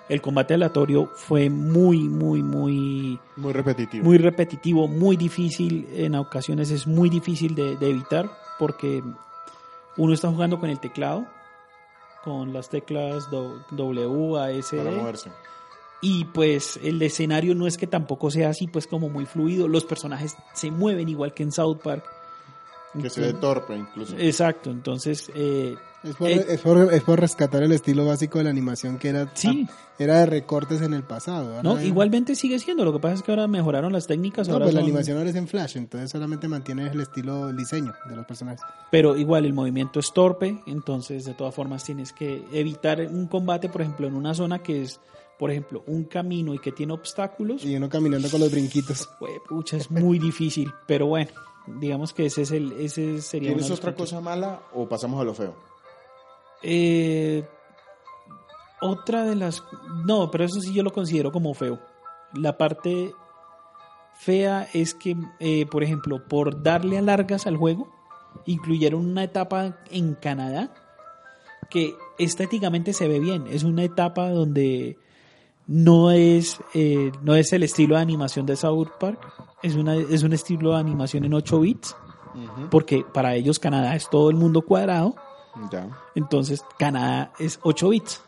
el 0.10 0.22
combate 0.22 0.56
aleatorio 0.56 1.08
fue 1.16 1.50
muy, 1.50 2.00
muy, 2.00 2.42
muy 2.44 3.20
Muy 3.36 3.54
repetitivo. 3.54 4.04
muy 4.04 4.18
repetitivo, 4.18 4.88
muy 4.88 5.16
difícil, 5.18 5.88
en 5.94 6.16
ocasiones 6.16 6.72
es 6.72 6.88
muy 6.88 7.10
difícil 7.10 7.56
de, 7.56 7.78
de 7.78 7.90
evitar 7.90 8.30
porque 8.58 9.04
uno 9.98 10.14
está 10.14 10.30
jugando 10.30 10.60
con 10.60 10.70
el 10.70 10.80
teclado, 10.80 11.26
con 12.24 12.52
las 12.54 12.70
teclas 12.70 13.30
W, 13.32 14.38
A, 14.38 14.52
S, 14.52 14.76
para 14.78 14.92
moverse. 14.92 15.30
y 16.02 16.26
pues 16.26 16.80
el 16.84 17.02
escenario 17.02 17.56
no 17.56 17.68
es 17.68 17.78
que 17.78 17.88
tampoco 17.88 18.30
sea 18.32 18.50
así 18.50 18.68
pues 18.68 18.88
como 18.88 19.10
muy 19.10 19.26
fluido, 19.26 19.68
los 19.68 19.86
personajes 19.86 20.36
se 20.54 20.72
mueven 20.72 21.08
igual 21.08 21.34
que 21.34 21.44
en 21.44 21.52
South 21.52 21.78
Park. 21.84 22.04
Que 23.02 23.10
se 23.10 23.22
ve 23.22 23.34
torpe 23.34 23.76
incluso. 23.78 24.16
Exacto, 24.18 24.72
entonces 24.72 25.32
eh, 25.36 25.76
Es 26.04 26.16
por, 26.16 26.30
Eh, 26.30 26.46
es, 26.50 26.62
por, 26.62 26.94
es 26.94 27.04
por 27.04 27.20
rescatar 27.20 27.62
el 27.62 27.72
estilo 27.72 28.06
básico 28.06 28.38
de 28.40 28.46
la 28.46 28.50
animación 28.50 28.98
que 28.98 29.10
era, 29.10 29.30
Sí. 29.36 29.68
era 30.00 30.20
de 30.20 30.26
recortes 30.26 30.82
en 30.82 30.94
el 30.94 31.04
pasado. 31.04 31.62
No, 31.62 31.80
igualmente 31.82 32.36
sigue 32.36 32.58
siendo, 32.58 32.86
lo 32.86 32.94
que 32.94 33.00
pasa 33.00 33.16
es 33.16 33.22
que 33.22 33.32
ahora 33.32 33.48
mejoraron 33.48 33.92
las 33.94 34.08
técnicas, 34.08 34.48
No, 34.48 34.54
ahora 34.56 34.66
pues 34.66 34.76
la 34.76 34.82
animación 34.82 35.18
ahora 35.18 35.30
es 35.30 35.36
en 35.36 35.48
Flash, 35.48 35.76
entonces 35.78 36.10
solamente 36.10 36.48
mantiene 36.48 36.88
el 36.88 37.00
estilo, 37.02 37.50
el 37.50 37.58
diseño 37.58 37.94
de 38.10 38.16
los 38.16 38.26
personajes. 38.26 38.62
pero 38.90 39.16
igual 39.18 39.46
el 39.46 39.54
movimiento 39.54 40.00
es 40.00 40.12
torpe, 40.14 40.62
entonces 40.66 41.26
de 41.26 41.34
todas 41.34 41.54
formas 41.54 41.84
tienes 41.84 42.12
que 42.14 42.44
evitar 42.54 43.02
un 43.02 43.28
combate, 43.28 43.68
por 43.70 43.82
ejemplo, 43.82 44.08
en 44.08 44.16
una 44.16 44.34
zona 44.34 44.60
que 44.60 44.82
es, 44.84 45.00
por 45.38 45.52
ejemplo, 45.52 45.84
un 45.88 46.06
camino 46.06 46.54
y 46.54 46.60
que 46.60 46.72
tiene 46.72 46.94
obstáculos, 46.94 47.64
Y 47.66 47.76
uno 47.76 47.88
caminando 47.90 48.30
con 48.30 48.40
los 48.40 48.50
brinquitos. 48.50 49.10
pucha, 49.48 49.76
es 49.78 49.92
muy 49.92 50.18
difícil, 50.18 50.72
pero 50.88 51.08
bueno, 51.08 51.30
digamos 51.68 52.14
que 52.14 52.26
ese 52.26 52.44
es 52.44 52.52
el, 52.52 52.72
ese 52.74 53.22
sería 53.22 53.50
¿Tienes 53.50 53.72
otra 53.72 53.92
puntos. 53.92 54.10
cosa 54.12 54.22
mala 54.22 54.62
o 54.74 54.88
pasamos 54.88 55.20
a 55.22 55.24
lo 55.24 55.34
feo? 55.34 55.54
Eh, 56.62 57.48
otra 58.82 59.26
de 59.26 59.36
las, 59.36 59.64
no, 60.06 60.32
pero 60.32 60.46
eso 60.46 60.60
sí 60.62 60.74
yo 60.74 60.84
lo 60.84 60.92
considero 60.92 61.32
como 61.32 61.54
feo. 61.54 61.80
La 62.34 62.58
parte 62.58 63.14
fea 64.20 64.68
es 64.74 64.94
que, 64.94 65.16
eh, 65.40 65.66
por 65.66 65.84
ejemplo, 65.84 66.28
por 66.28 66.62
darle 66.64 66.98
a 66.98 67.02
largas 67.02 67.48
al 67.48 67.58
juego, 67.58 67.90
incluyeron 68.46 69.06
una 69.06 69.24
etapa 69.24 69.78
en 69.90 70.16
Canadá 70.16 70.74
que 71.70 71.96
estéticamente 72.18 72.94
se 72.94 73.08
ve 73.08 73.20
bien. 73.20 73.46
Es 73.48 73.64
una 73.64 73.84
etapa 73.84 74.30
donde 74.30 74.98
no 75.70 76.10
es, 76.10 76.60
eh, 76.74 77.12
no 77.22 77.36
es 77.36 77.54
el 77.54 77.62
estilo 77.62 77.96
de 77.96 78.02
animación 78.02 78.48
de 78.48 78.56
South 78.56 78.88
Park, 79.00 79.20
es, 79.62 79.76
una, 79.76 79.94
es 79.96 80.24
un 80.24 80.34
estilo 80.34 80.72
de 80.72 80.80
animación 80.80 81.26
en 81.26 81.34
8 81.36 81.60
bits, 81.60 81.96
porque 82.72 83.06
para 83.14 83.36
ellos 83.36 83.60
Canadá 83.60 83.96
es 83.96 84.10
todo 84.10 84.32
el 84.32 84.36
mundo 84.36 84.64
cuadrado, 84.64 85.16
Ya. 85.72 85.88
entonces 86.16 86.64
Canadá 86.80 87.34
es 87.38 87.60
8 87.62 87.90
bits. 87.90 88.24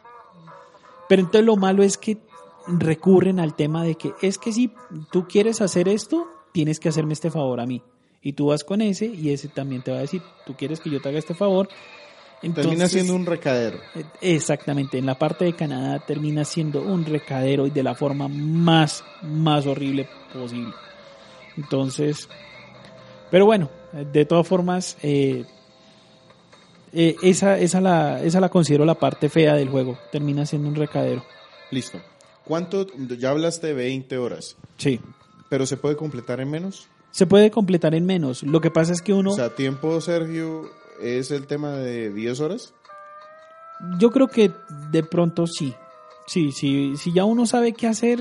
Pero 1.09 1.23
entonces 1.23 1.45
lo 1.45 1.55
malo 1.55 1.81
es 1.81 1.97
que 1.97 2.19
recurren 2.67 3.39
al 3.39 3.55
tema 3.55 3.83
de 3.83 3.95
que 3.95 4.13
es 4.21 4.37
que 4.37 4.53
si 4.53 4.71
tú 5.11 5.27
quieres 5.27 5.61
hacer 5.61 5.87
esto, 5.87 6.27
tienes 6.51 6.79
que 6.79 6.89
hacerme 6.89 7.13
este 7.13 7.31
favor 7.31 7.59
a 7.59 7.65
mí. 7.65 7.81
Y 8.21 8.33
tú 8.33 8.47
vas 8.47 8.63
con 8.63 8.81
ese 8.81 9.07
y 9.07 9.31
ese 9.31 9.47
también 9.47 9.81
te 9.81 9.91
va 9.91 9.97
a 9.97 10.01
decir, 10.01 10.21
tú 10.45 10.55
quieres 10.55 10.79
que 10.79 10.91
yo 10.91 11.01
te 11.01 11.09
haga 11.09 11.17
este 11.17 11.33
favor. 11.33 11.69
Termina 12.41 12.87
siendo 12.87 13.15
un 13.15 13.25
recadero. 13.25 13.77
Exactamente, 14.19 14.97
en 14.97 15.05
la 15.05 15.17
parte 15.17 15.45
de 15.45 15.53
Canadá 15.53 15.99
termina 15.99 16.43
siendo 16.43 16.81
un 16.81 17.05
recadero 17.05 17.67
y 17.67 17.69
de 17.69 17.83
la 17.83 17.93
forma 17.93 18.27
más, 18.27 19.03
más 19.21 19.67
horrible 19.67 20.07
posible. 20.33 20.73
Entonces, 21.57 22.27
pero 23.29 23.45
bueno, 23.45 23.69
de 24.11 24.25
todas 24.25 24.47
formas, 24.47 24.97
eh, 25.03 25.45
eh, 26.93 27.15
esa, 27.21 27.57
esa, 27.59 27.79
la, 27.79 28.21
esa 28.23 28.39
la 28.39 28.49
considero 28.49 28.85
la 28.85 28.95
parte 28.95 29.29
fea 29.29 29.53
del 29.55 29.69
juego, 29.69 29.97
termina 30.11 30.45
siendo 30.45 30.67
un 30.67 30.75
recadero. 30.75 31.23
Listo. 31.69 31.99
¿Cuánto? 32.43 32.87
Ya 33.17 33.29
hablaste 33.29 33.67
de 33.67 33.73
20 33.73 34.17
horas, 34.17 34.57
Sí. 34.77 34.99
pero 35.49 35.65
¿se 35.65 35.77
puede 35.77 35.95
completar 35.95 36.39
en 36.41 36.49
menos? 36.49 36.87
Se 37.11 37.27
puede 37.27 37.51
completar 37.51 37.93
en 37.93 38.05
menos. 38.05 38.41
Lo 38.43 38.61
que 38.61 38.71
pasa 38.71 38.93
es 38.93 39.01
que 39.01 39.13
uno, 39.13 39.31
O 39.31 39.35
sea, 39.35 39.53
tiempo, 39.55 39.99
Sergio, 40.01 40.69
es 40.99 41.31
el 41.31 41.47
tema 41.47 41.71
de 41.71 42.11
10 42.11 42.39
horas. 42.39 42.73
yo 43.99 44.11
creo 44.11 44.27
que 44.27 44.51
de 44.91 45.03
pronto 45.03 45.47
sí. 45.47 45.73
Sí, 46.27 46.51
sí, 46.51 46.93
si 46.97 47.13
ya 47.13 47.25
uno 47.25 47.45
sabe 47.45 47.73
qué 47.73 47.87
hacer, 47.87 48.19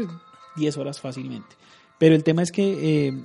10 0.57 0.77
horas 0.79 1.01
fácilmente. 1.01 1.57
Pero 1.99 2.14
el 2.14 2.25
tema 2.25 2.43
es 2.43 2.51
que 2.51 3.09
eh, 3.09 3.25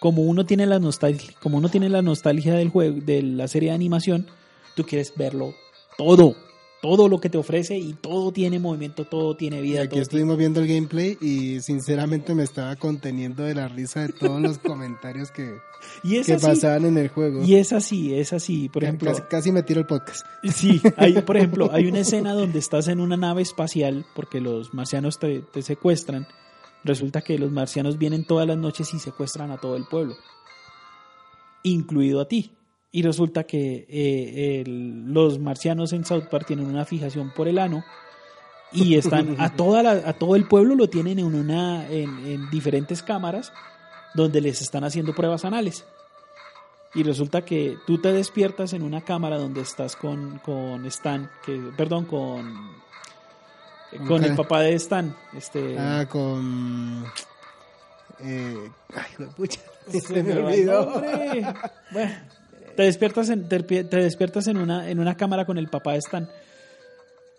como 0.00 0.22
uno 0.22 0.44
tiene 0.44 0.66
la 0.66 0.80
nostalgia, 0.80 1.32
como 1.40 1.58
uno 1.58 1.68
tiene 1.68 1.88
la 1.88 2.02
nostalgia 2.02 2.54
del 2.54 2.68
juego, 2.68 2.98
de 3.00 3.22
la 3.22 3.46
serie 3.46 3.70
de 3.70 3.76
animación, 3.76 4.26
tú 4.74 4.84
quieres 4.84 5.12
verlo 5.16 5.54
todo, 5.96 6.34
todo 6.82 7.08
lo 7.08 7.20
que 7.20 7.30
te 7.30 7.38
ofrece 7.38 7.78
y 7.78 7.92
todo 7.94 8.32
tiene 8.32 8.58
movimiento, 8.58 9.04
todo 9.04 9.36
tiene 9.36 9.58
Y 9.60 9.62
vida. 9.62 9.82
aquí 9.82 10.00
estuvimos 10.00 10.36
viendo 10.36 10.58
el 10.60 10.66
gameplay 10.66 11.16
y 11.20 11.60
sinceramente 11.60 12.34
me 12.34 12.42
estaba 12.42 12.74
conteniendo 12.74 13.44
de 13.44 13.54
la 13.54 13.68
risa 13.68 14.00
de 14.00 14.08
todos 14.12 14.42
los 14.42 14.58
comentarios 14.58 15.30
que, 15.30 15.58
y 16.02 16.16
es 16.16 16.26
que 16.26 16.32
así, 16.34 16.44
pasaban 16.44 16.84
en 16.86 16.98
el 16.98 17.08
juego. 17.08 17.44
y 17.44 17.54
es 17.54 17.72
así, 17.72 18.12
es 18.12 18.32
así. 18.32 18.68
Por 18.68 18.82
ejemplo, 18.82 19.10
casi, 19.12 19.22
casi 19.22 19.52
me 19.52 19.62
tiro 19.62 19.78
el 19.80 19.86
podcast. 19.86 20.26
Sí, 20.52 20.82
hay, 20.96 21.22
por 21.22 21.36
ejemplo, 21.38 21.70
hay 21.72 21.86
una 21.86 22.00
escena 22.00 22.34
donde 22.34 22.58
estás 22.58 22.88
en 22.88 22.98
una 22.98 23.16
nave 23.16 23.42
espacial 23.42 24.04
porque 24.16 24.40
los 24.40 24.74
marcianos 24.74 25.20
te, 25.20 25.38
te 25.40 25.62
secuestran. 25.62 26.26
Resulta 26.82 27.22
que 27.22 27.38
los 27.38 27.52
marcianos 27.52 27.96
vienen 27.96 28.24
todas 28.26 28.44
las 28.48 28.58
noches 28.58 28.92
y 28.92 28.98
secuestran 28.98 29.52
a 29.52 29.58
todo 29.58 29.76
el 29.76 29.84
pueblo, 29.84 30.16
incluido 31.62 32.20
a 32.20 32.26
ti. 32.26 32.50
Y 32.92 33.02
resulta 33.02 33.44
que 33.44 33.86
eh, 33.88 34.60
el- 34.64 35.12
los 35.12 35.38
marcianos 35.38 35.92
en 35.94 36.04
South 36.04 36.24
Park 36.30 36.46
tienen 36.46 36.66
una 36.66 36.84
fijación 36.84 37.30
por 37.34 37.48
el 37.48 37.58
ano 37.58 37.82
y 38.70 38.96
están 38.96 39.36
a 39.40 39.56
toda 39.56 39.82
la- 39.82 40.08
a 40.08 40.12
todo 40.12 40.36
el 40.36 40.46
pueblo 40.46 40.74
lo 40.74 40.88
tienen 40.88 41.18
en 41.18 41.34
una 41.34 41.88
en, 41.88 42.10
en 42.26 42.50
diferentes 42.50 43.02
cámaras 43.02 43.52
donde 44.14 44.40
les 44.42 44.60
están 44.60 44.84
haciendo 44.84 45.14
pruebas 45.14 45.44
anales. 45.46 45.84
Y 46.94 47.02
resulta 47.02 47.42
que 47.42 47.78
tú 47.86 47.96
te 47.98 48.12
despiertas 48.12 48.74
en 48.74 48.82
una 48.82 49.00
cámara 49.00 49.38
donde 49.38 49.62
estás 49.62 49.96
con, 49.96 50.38
con 50.40 50.84
Stan, 50.84 51.30
que, 51.46 51.58
perdón, 51.74 52.04
con, 52.04 52.52
con 54.06 54.22
el 54.22 54.36
papá 54.36 54.60
de 54.60 54.74
Stan. 54.74 55.16
Este, 55.34 55.78
Ah, 55.78 56.04
con... 56.06 57.06
Eh, 58.20 58.70
ay, 58.94 59.26
pucha, 59.34 59.60
se 59.90 60.00
se 60.02 60.22
me 60.22 60.34
olvidó. 60.34 60.84
nombre. 60.90 61.54
Bueno, 61.92 62.12
te 62.76 62.82
despiertas 62.84 63.28
en, 63.30 63.48
te, 63.48 63.60
te 63.62 63.96
despiertas 63.96 64.46
en 64.48 64.56
una, 64.58 64.88
en 64.90 64.98
una 64.98 65.16
cámara 65.16 65.44
con 65.44 65.58
el 65.58 65.68
papá 65.68 65.92
de 65.92 65.98
Stan. 65.98 66.28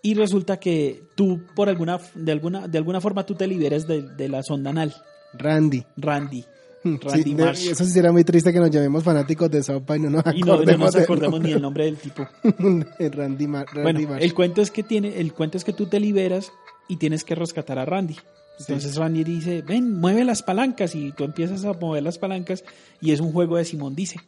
Y 0.02 0.14
resulta 0.14 0.58
que 0.58 1.02
tú, 1.14 1.40
por 1.54 1.68
alguna, 1.68 1.98
de 2.14 2.32
alguna, 2.32 2.68
de 2.68 2.78
alguna 2.78 3.00
forma, 3.00 3.24
tú 3.24 3.34
te 3.34 3.46
liberas 3.46 3.86
de, 3.86 4.02
de 4.02 4.28
la 4.28 4.42
sonda 4.42 4.70
anal. 4.70 4.94
Randy. 5.32 5.84
Randy. 5.96 6.44
Sí, 6.82 6.98
Randy 7.02 7.34
de- 7.34 7.44
Marsh. 7.44 7.66
eso 7.70 7.84
sí 7.86 7.90
será 7.92 8.12
muy 8.12 8.24
triste 8.24 8.52
que 8.52 8.58
nos 8.60 8.70
llamemos 8.70 9.02
fanáticos 9.02 9.50
de 9.50 9.62
South 9.62 9.84
Park 9.86 10.00
y 10.00 10.02
no 10.02 10.10
nos 10.10 10.34
Y 10.34 10.40
no, 10.40 10.46
no 10.46 10.52
acordemos, 10.54 10.94
nos 11.30 11.40
ni 11.40 11.52
el 11.52 11.62
nombre 11.62 11.86
del 11.86 11.96
tipo. 11.96 12.28
Randy, 12.98 13.46
Mar 13.46 13.66
Randy 13.72 13.82
Bueno, 13.82 14.08
Marsh. 14.10 14.22
el 14.22 14.34
cuento 14.34 14.60
es 14.60 14.70
que 14.70 14.82
tiene, 14.82 15.18
el 15.18 15.32
cuento 15.32 15.56
es 15.56 15.64
que 15.64 15.72
tú 15.72 15.86
te 15.86 15.98
liberas 15.98 16.52
y 16.86 16.96
tienes 16.98 17.24
que 17.24 17.34
rescatar 17.34 17.78
a 17.78 17.86
Randy. 17.86 18.16
Entonces 18.60 18.96
Randy 18.96 19.24
dice, 19.24 19.62
ven, 19.62 19.98
mueve 19.98 20.24
las 20.24 20.42
palancas 20.42 20.94
y 20.94 21.10
tú 21.12 21.24
empiezas 21.24 21.64
a 21.64 21.72
mover 21.72 22.02
las 22.02 22.18
palancas 22.18 22.62
y 23.00 23.12
es 23.12 23.20
un 23.20 23.32
juego 23.32 23.56
de 23.56 23.64
Simón 23.64 23.94
dice. 23.96 24.20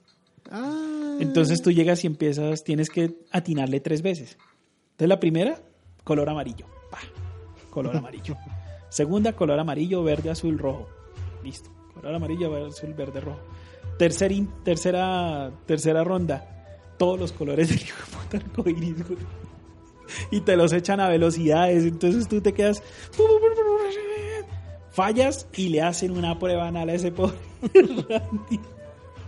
Ah, 0.50 0.95
Entonces 1.20 1.62
tú 1.62 1.70
llegas 1.70 2.04
y 2.04 2.06
empiezas, 2.06 2.64
tienes 2.64 2.90
que 2.90 3.16
atinarle 3.30 3.80
tres 3.80 4.02
veces. 4.02 4.38
Entonces 4.92 5.08
la 5.08 5.20
primera, 5.20 5.60
color 6.04 6.28
amarillo. 6.28 6.66
Pa, 6.90 6.98
color 7.70 7.96
amarillo. 7.96 8.36
Segunda, 8.88 9.32
color 9.32 9.58
amarillo, 9.58 10.02
verde, 10.02 10.30
azul, 10.30 10.58
rojo. 10.58 10.88
Listo. 11.42 11.70
Color 11.94 12.14
amarillo, 12.14 12.50
verde, 12.50 12.68
azul, 12.68 12.94
verde, 12.94 13.20
rojo. 13.20 13.40
Tercer 13.98 14.32
tercera, 14.62 15.50
tercera 15.66 16.04
ronda. 16.04 16.94
Todos 16.98 17.18
los 17.18 17.32
colores 17.32 17.68
del 17.68 17.80
hijo 17.80 19.14
de. 19.14 19.16
Y 20.30 20.40
te 20.40 20.56
los 20.56 20.72
echan 20.72 21.00
a 21.00 21.08
velocidades. 21.08 21.84
Entonces 21.84 22.28
tú 22.28 22.40
te 22.40 22.52
quedas. 22.52 22.82
Fallas 24.90 25.46
y 25.54 25.68
le 25.68 25.82
hacen 25.82 26.16
una 26.16 26.38
prueba 26.38 26.68
anal 26.68 26.88
a 26.88 26.94
ese 26.94 27.12
pobre 27.12 27.36
Randy. 27.74 28.60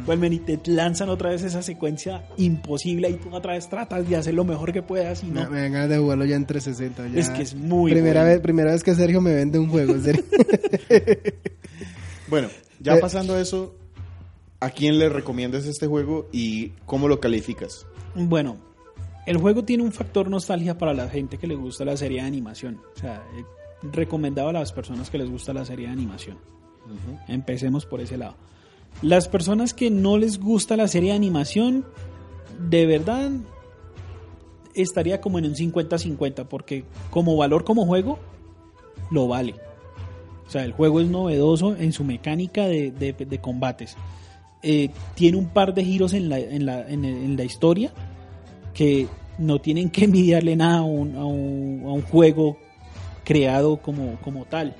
Vuelven 0.04 0.32
y 0.34 0.38
te 0.38 0.60
lanzan 0.70 1.08
otra 1.08 1.30
vez 1.30 1.42
esa 1.42 1.60
secuencia 1.60 2.24
imposible 2.36 3.10
y 3.10 3.14
tú 3.14 3.34
otra 3.34 3.54
vez 3.54 3.68
tratas 3.68 4.08
de 4.08 4.14
hacer 4.14 4.32
lo 4.32 4.44
mejor 4.44 4.72
que 4.72 4.80
puedas 4.80 5.24
y 5.24 5.26
Me, 5.26 5.42
no. 5.42 5.50
me 5.50 5.60
dan 5.62 5.72
ganas 5.72 5.88
de 5.88 5.98
jugarlo 5.98 6.24
ya 6.24 6.36
en 6.36 6.46
360. 6.46 7.08
ya. 7.08 7.18
Es 7.20 7.30
que 7.30 7.42
es 7.42 7.54
muy 7.56 7.90
primera 7.90 8.20
bueno. 8.20 8.34
vez 8.34 8.40
Primera 8.42 8.70
vez 8.70 8.84
que 8.84 8.94
Sergio 8.94 9.20
me 9.20 9.34
vende 9.34 9.58
un 9.58 9.68
juego, 9.68 9.94
en 9.94 10.02
serio. 10.04 10.24
Bueno, 12.28 12.48
ya 12.80 12.94
Eh. 12.96 13.00
pasando 13.00 13.38
eso, 13.38 13.74
¿a 14.60 14.70
quién 14.70 14.98
le 14.98 15.08
recomiendas 15.08 15.64
este 15.66 15.86
juego 15.86 16.28
y 16.32 16.70
cómo 16.84 17.06
lo 17.08 17.20
calificas? 17.20 17.86
Bueno, 18.14 18.56
el 19.26 19.36
juego 19.38 19.64
tiene 19.64 19.82
un 19.82 19.92
factor 19.92 20.30
nostalgia 20.30 20.78
para 20.78 20.94
la 20.94 21.08
gente 21.08 21.36
que 21.38 21.46
le 21.46 21.54
gusta 21.56 21.84
la 21.84 21.96
serie 21.96 22.20
de 22.22 22.26
animación. 22.26 22.80
O 22.96 22.98
sea, 22.98 23.22
eh, 23.36 23.44
recomendado 23.92 24.48
a 24.48 24.52
las 24.52 24.72
personas 24.72 25.10
que 25.10 25.18
les 25.18 25.28
gusta 25.30 25.52
la 25.52 25.64
serie 25.64 25.86
de 25.86 25.92
animación. 25.92 26.38
Empecemos 27.28 27.84
por 27.86 28.00
ese 28.00 28.16
lado. 28.16 28.36
Las 29.02 29.28
personas 29.28 29.74
que 29.74 29.90
no 29.90 30.16
les 30.18 30.38
gusta 30.40 30.76
la 30.76 30.88
serie 30.88 31.10
de 31.10 31.16
animación, 31.16 31.84
de 32.70 32.86
verdad, 32.86 33.30
estaría 34.74 35.20
como 35.20 35.38
en 35.38 35.46
un 35.46 35.54
50-50, 35.54 36.46
porque 36.46 36.84
como 37.10 37.36
valor 37.36 37.64
como 37.64 37.84
juego, 37.86 38.18
lo 39.10 39.26
vale. 39.28 39.54
O 40.46 40.50
sea, 40.50 40.64
el 40.64 40.72
juego 40.72 41.00
es 41.00 41.08
novedoso 41.08 41.74
en 41.76 41.92
su 41.92 42.04
mecánica 42.04 42.66
de, 42.66 42.90
de- 42.92 43.12
de 43.12 43.38
combates. 43.40 43.96
Eh, 44.62 44.90
tiene 45.14 45.36
un 45.38 45.48
par 45.48 45.74
de 45.74 45.84
giros 45.84 46.12
en 46.12 46.28
la, 46.28 46.38
en 46.38 46.66
la, 46.66 46.88
en 46.88 47.04
el- 47.04 47.16
en 47.24 47.36
la 47.36 47.44
historia 47.44 47.92
que 48.76 49.08
no 49.38 49.58
tienen 49.60 49.88
que 49.90 50.04
envidiarle 50.04 50.54
nada 50.56 50.78
a 50.78 50.82
un, 50.82 51.16
a 51.16 51.24
un- 51.24 51.82
a 51.86 51.92
un 51.92 52.02
juego 52.02 52.58
creado 53.24 53.78
como, 53.78 54.16
como 54.22 54.44
tal. 54.44 54.74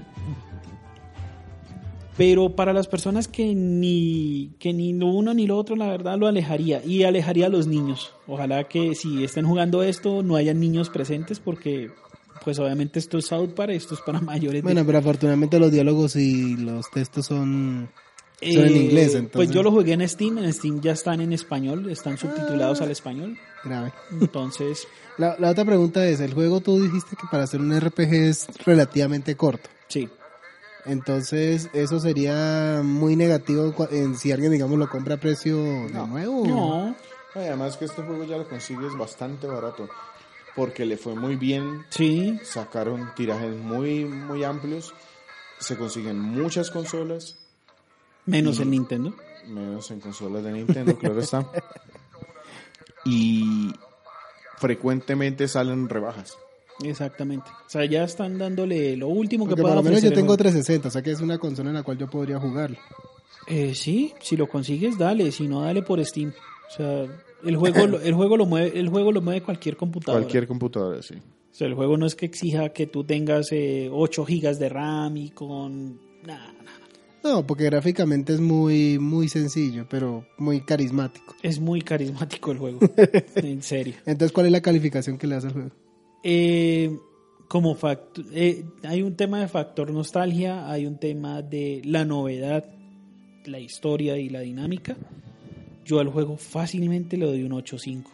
Pero 2.16 2.56
para 2.56 2.72
las 2.72 2.88
personas 2.88 3.28
que 3.28 3.54
ni, 3.54 4.52
que 4.58 4.72
ni 4.72 4.94
lo 4.94 5.06
uno 5.08 5.34
ni 5.34 5.46
lo 5.46 5.58
otro, 5.58 5.76
la 5.76 5.88
verdad 5.88 6.16
lo 6.18 6.26
alejaría. 6.26 6.82
Y 6.84 7.02
alejaría 7.04 7.46
a 7.46 7.50
los 7.50 7.66
niños. 7.66 8.12
Ojalá 8.26 8.64
que 8.64 8.94
si 8.94 9.22
estén 9.22 9.46
jugando 9.46 9.82
esto, 9.82 10.22
no 10.22 10.36
hayan 10.36 10.58
niños 10.58 10.88
presentes 10.88 11.40
porque, 11.40 11.90
pues 12.42 12.58
obviamente 12.58 12.98
esto 12.98 13.18
es 13.18 13.26
South 13.26 13.50
Park, 13.54 13.72
esto 13.72 13.94
es 13.94 14.00
para 14.00 14.20
mayores. 14.22 14.62
bueno, 14.62 14.82
pero 14.86 14.96
afortunadamente 14.98 15.58
los 15.58 15.70
diálogos 15.70 16.16
y 16.16 16.56
los 16.56 16.90
textos 16.90 17.26
son... 17.26 17.90
son 18.40 18.64
en 18.66 18.72
Eh, 18.74 18.82
inglés, 18.84 19.14
entonces. 19.14 19.30
Pues 19.32 19.50
yo 19.50 19.62
lo 19.62 19.70
jugué 19.70 19.92
en 19.94 20.08
Steam, 20.08 20.38
en 20.38 20.52
Steam 20.52 20.80
ya 20.80 20.92
están 20.92 21.20
en 21.20 21.32
español, 21.32 21.90
están 21.90 22.18
subtitulados 22.18 22.80
al 22.80 22.90
español. 22.90 23.38
Grave. 23.64 23.92
Entonces, 24.10 24.86
La, 25.18 25.34
la 25.38 25.50
otra 25.50 25.64
pregunta 25.64 26.06
es, 26.06 26.20
el 26.20 26.34
juego 26.34 26.60
tú 26.60 26.80
dijiste 26.82 27.16
que 27.16 27.26
para 27.30 27.44
hacer 27.44 27.60
un 27.60 27.78
RPG 27.78 28.12
es 28.12 28.46
relativamente 28.66 29.34
corto. 29.36 29.70
sí. 29.88 30.08
Entonces, 30.84 31.68
eso 31.72 31.98
sería 31.98 32.80
muy 32.84 33.16
negativo 33.16 33.74
en 33.90 34.16
si 34.16 34.30
alguien, 34.30 34.52
digamos, 34.52 34.78
lo 34.78 34.88
compra 34.88 35.16
a 35.16 35.18
precio 35.18 35.56
de 35.56 35.90
nuevo. 36.06 36.46
No, 36.46 36.96
Además 37.34 37.76
que 37.76 37.86
este 37.86 38.02
juego 38.02 38.22
ya 38.24 38.36
lo 38.36 38.48
consigues 38.48 38.96
bastante 38.96 39.48
barato, 39.48 39.88
porque 40.54 40.86
le 40.86 40.96
fue 40.96 41.16
muy 41.16 41.34
bien, 41.34 41.84
sí, 41.90 42.38
sacaron 42.44 43.10
tirajes 43.16 43.56
muy, 43.56 44.04
muy 44.04 44.44
amplios, 44.44 44.94
se 45.58 45.76
consiguen 45.76 46.20
muchas 46.20 46.70
consolas, 46.70 47.36
menos 48.26 48.60
el 48.60 48.70
Nintendo. 48.70 49.14
menos 49.48 49.90
en 49.90 50.00
consolas 50.00 50.44
de 50.44 50.52
Nintendo, 50.52 50.96
claro 50.98 51.20
está. 51.20 51.46
Y 53.04 53.70
frecuentemente 54.58 55.46
salen 55.48 55.88
rebajas. 55.88 56.36
Exactamente. 56.82 57.48
O 57.66 57.70
sea, 57.70 57.84
ya 57.84 58.04
están 58.04 58.36
dándole 58.36 58.96
lo 58.96 59.08
último 59.08 59.44
que 59.46 59.50
Porque 59.50 59.62
por 59.62 59.74
lo 59.76 59.82
menos 59.82 60.02
yo 60.02 60.10
tengo 60.10 60.26
juego. 60.26 60.36
360, 60.38 60.88
o 60.88 60.90
sea 60.90 61.02
que 61.02 61.12
es 61.12 61.20
una 61.20 61.38
consola 61.38 61.70
en 61.70 61.76
la 61.76 61.82
cual 61.82 61.98
yo 61.98 62.08
podría 62.10 62.38
jugar. 62.38 62.76
Eh, 63.46 63.74
sí, 63.74 64.12
si 64.20 64.36
lo 64.36 64.48
consigues, 64.48 64.98
dale. 64.98 65.30
Si 65.30 65.46
no, 65.46 65.62
dale 65.62 65.82
por 65.82 66.04
Steam. 66.04 66.32
O 66.68 66.70
sea, 66.76 67.06
el 67.44 67.56
juego, 67.56 67.86
lo- 67.86 68.00
el 68.00 68.12
juego 68.14 68.36
lo 68.36 68.44
mueve, 68.46 68.78
el 68.78 68.88
juego 68.88 69.12
lo 69.12 69.22
mueve 69.22 69.40
cualquier 69.42 69.76
computadora. 69.76 70.22
Cualquier 70.24 70.46
computadora, 70.48 71.00
sí. 71.02 71.14
O 71.14 71.54
sea, 71.54 71.68
el 71.68 71.74
juego 71.74 71.96
no 71.96 72.04
es 72.06 72.14
que 72.16 72.26
exija 72.26 72.70
que 72.70 72.86
tú 72.86 73.04
tengas 73.04 73.52
eh, 73.52 73.88
8 73.90 74.26
gigas 74.26 74.58
de 74.58 74.68
RAM 74.68 75.16
y 75.16 75.30
con... 75.30 75.94
Nah, 76.24 76.52
nah, 76.64 76.75
No, 77.26 77.46
porque 77.46 77.64
gráficamente 77.64 78.32
es 78.32 78.40
muy, 78.40 78.98
muy 78.98 79.28
sencillo, 79.28 79.86
pero 79.88 80.26
muy 80.38 80.60
carismático. 80.60 81.34
Es 81.42 81.58
muy 81.60 81.82
carismático 81.82 82.52
el 82.52 82.58
juego. 82.58 82.78
en 83.36 83.62
serio. 83.62 83.94
Entonces, 84.06 84.32
¿cuál 84.32 84.46
es 84.46 84.52
la 84.52 84.60
calificación 84.60 85.18
que 85.18 85.26
le 85.26 85.34
das 85.34 85.44
al 85.46 85.52
juego? 85.52 85.70
Eh, 86.22 86.96
como 87.48 87.76
fact- 87.76 88.24
eh, 88.32 88.64
hay 88.84 89.02
un 89.02 89.16
tema 89.16 89.40
de 89.40 89.48
factor 89.48 89.90
nostalgia, 89.92 90.70
hay 90.70 90.86
un 90.86 90.98
tema 90.98 91.42
de 91.42 91.82
la 91.84 92.04
novedad, 92.04 92.64
la 93.44 93.58
historia 93.60 94.16
y 94.18 94.28
la 94.28 94.40
dinámica. 94.40 94.96
Yo 95.84 96.00
al 96.00 96.08
juego 96.08 96.36
fácilmente 96.36 97.16
le 97.16 97.26
doy 97.26 97.42
un 97.44 97.52
8.5. 97.52 98.04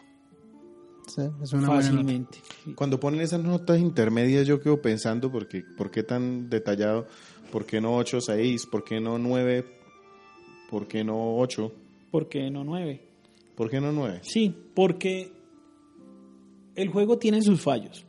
Sí, 1.06 1.22
es 1.42 1.52
una 1.52 1.66
buena 1.68 1.82
nota. 1.82 1.82
Fácilmente. 1.82 2.38
Cuando 2.76 3.00
ponen 3.00 3.20
esas 3.22 3.42
notas 3.42 3.80
intermedias 3.80 4.46
yo 4.46 4.60
quedo 4.60 4.80
pensando 4.80 5.32
porque 5.32 5.64
¿por 5.76 5.90
qué 5.90 6.02
tan 6.02 6.48
detallado? 6.48 7.06
¿Por 7.52 7.64
qué 7.66 7.80
no 7.80 7.94
8, 7.96 8.20
6? 8.20 8.66
¿Por 8.66 8.82
qué 8.82 8.98
no 9.00 9.18
9? 9.18 9.64
¿Por 10.70 10.88
qué 10.88 11.04
no 11.04 11.36
8? 11.36 11.72
¿Por 12.10 12.28
qué 12.28 12.50
no 12.50 12.64
9? 12.64 13.00
¿Por 13.54 13.70
qué 13.70 13.80
no 13.80 13.92
9? 13.92 14.20
Sí, 14.22 14.52
porque 14.74 15.30
el 16.74 16.88
juego 16.88 17.18
tiene 17.18 17.42
sus 17.42 17.60
fallos. 17.60 18.04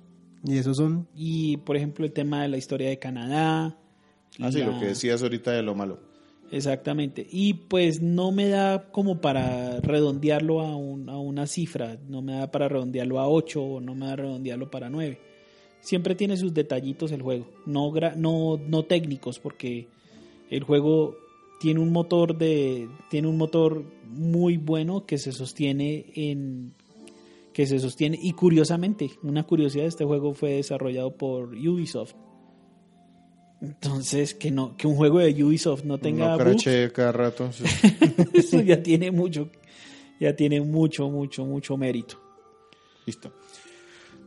Y 0.45 0.57
esos 0.57 0.77
son. 0.77 1.07
Y 1.15 1.57
por 1.57 1.75
ejemplo 1.77 2.05
el 2.05 2.11
tema 2.13 2.41
de 2.41 2.47
la 2.49 2.57
historia 2.57 2.89
de 2.89 2.99
Canadá. 2.99 3.77
Así 4.39 4.59
la- 4.59 4.67
Ah, 4.67 4.71
lo 4.71 4.79
que 4.79 4.87
decías 4.87 5.21
ahorita 5.21 5.51
de 5.51 5.61
lo 5.61 5.75
malo. 5.75 5.99
Exactamente. 6.51 7.25
Y 7.31 7.53
pues 7.53 8.01
no 8.01 8.31
me 8.31 8.47
da 8.47 8.89
como 8.91 9.19
para 9.21 9.79
redondearlo 9.81 10.61
a, 10.61 10.75
un- 10.75 11.09
a 11.09 11.17
una 11.17 11.47
cifra, 11.47 11.97
no 12.07 12.21
me 12.21 12.33
da 12.33 12.51
para 12.51 12.67
redondearlo 12.67 13.19
a 13.19 13.27
8 13.27 13.61
o 13.63 13.81
no 13.81 13.95
me 13.95 14.05
da 14.07 14.15
redondearlo 14.15 14.69
para 14.69 14.89
9. 14.89 15.19
Siempre 15.83 16.15
tiene 16.15 16.37
sus 16.37 16.53
detallitos 16.53 17.11
el 17.11 17.21
juego, 17.21 17.45
no, 17.65 17.91
gra- 17.91 18.15
no, 18.15 18.57
no 18.57 18.83
técnicos, 18.85 19.37
porque 19.39 19.87
el 20.49 20.63
juego 20.63 21.15
tiene 21.59 21.79
un 21.79 21.91
motor 21.91 22.37
de 22.37 22.89
tiene 23.09 23.27
un 23.27 23.37
motor 23.37 23.83
muy 24.09 24.57
bueno 24.57 25.05
que 25.05 25.17
se 25.17 25.31
sostiene 25.31 26.05
en 26.15 26.73
que 27.53 27.67
se 27.67 27.79
sostiene 27.79 28.19
y 28.21 28.33
curiosamente 28.33 29.11
una 29.23 29.43
curiosidad 29.43 29.85
este 29.85 30.03
juego 30.03 30.33
fue 30.33 30.53
desarrollado 30.55 31.15
por 31.15 31.49
Ubisoft 31.53 32.15
entonces 33.61 34.33
que 34.33 34.51
no 34.51 34.75
que 34.75 34.87
un 34.87 34.95
juego 34.95 35.19
de 35.19 35.41
Ubisoft 35.43 35.83
no 35.85 35.99
tenga 35.99 36.37
no 36.37 36.43
bugs, 36.43 36.91
cada 36.93 37.11
rato. 37.13 37.51
sí. 37.53 37.63
eso 38.33 38.59
ya 38.61 38.81
tiene 38.83 39.11
mucho 39.11 39.49
ya 40.19 40.35
tiene 40.35 40.59
mucho 40.61 41.09
mucho 41.09 41.45
mucho 41.45 41.77
mérito 41.77 42.19
Listo. 43.05 43.31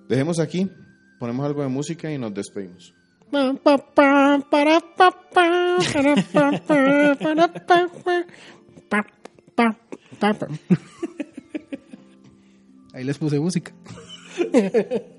Dejemos 0.09 0.39
aquí, 0.39 0.69
ponemos 1.19 1.47
algo 1.47 1.62
de 1.62 1.69
música 1.69 2.11
y 2.11 2.19
nos 2.19 2.35
despedimos. 2.35 2.95
Ahí 12.93 13.05
les 13.05 13.19
puse 13.19 13.41
música. 13.41 13.73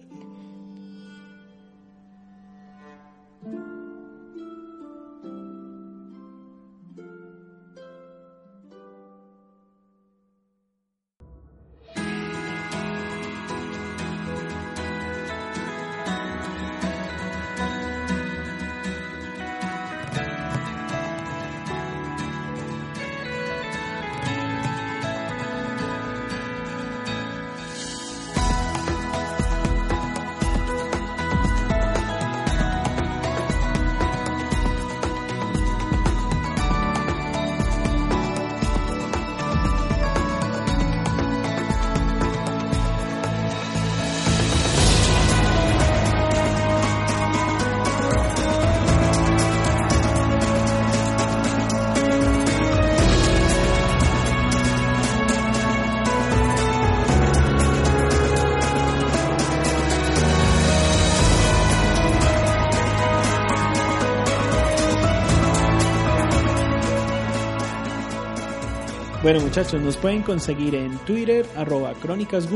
Bueno 69.28 69.42
muchachos, 69.42 69.82
nos 69.82 69.98
pueden 69.98 70.22
conseguir 70.22 70.74
en 70.74 70.98
Twitter, 71.00 71.46
arroba 71.58 71.94
Crónicas 71.96 72.48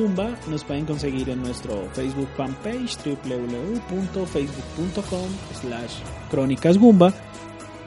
nos 0.48 0.64
pueden 0.64 0.86
conseguir 0.86 1.30
en 1.30 1.42
nuestro 1.42 1.90
Facebook 1.92 2.30
fanpage, 2.38 2.98
www.facebook.com 3.04 5.28
slash 5.60 5.96
Crónicas 6.30 6.78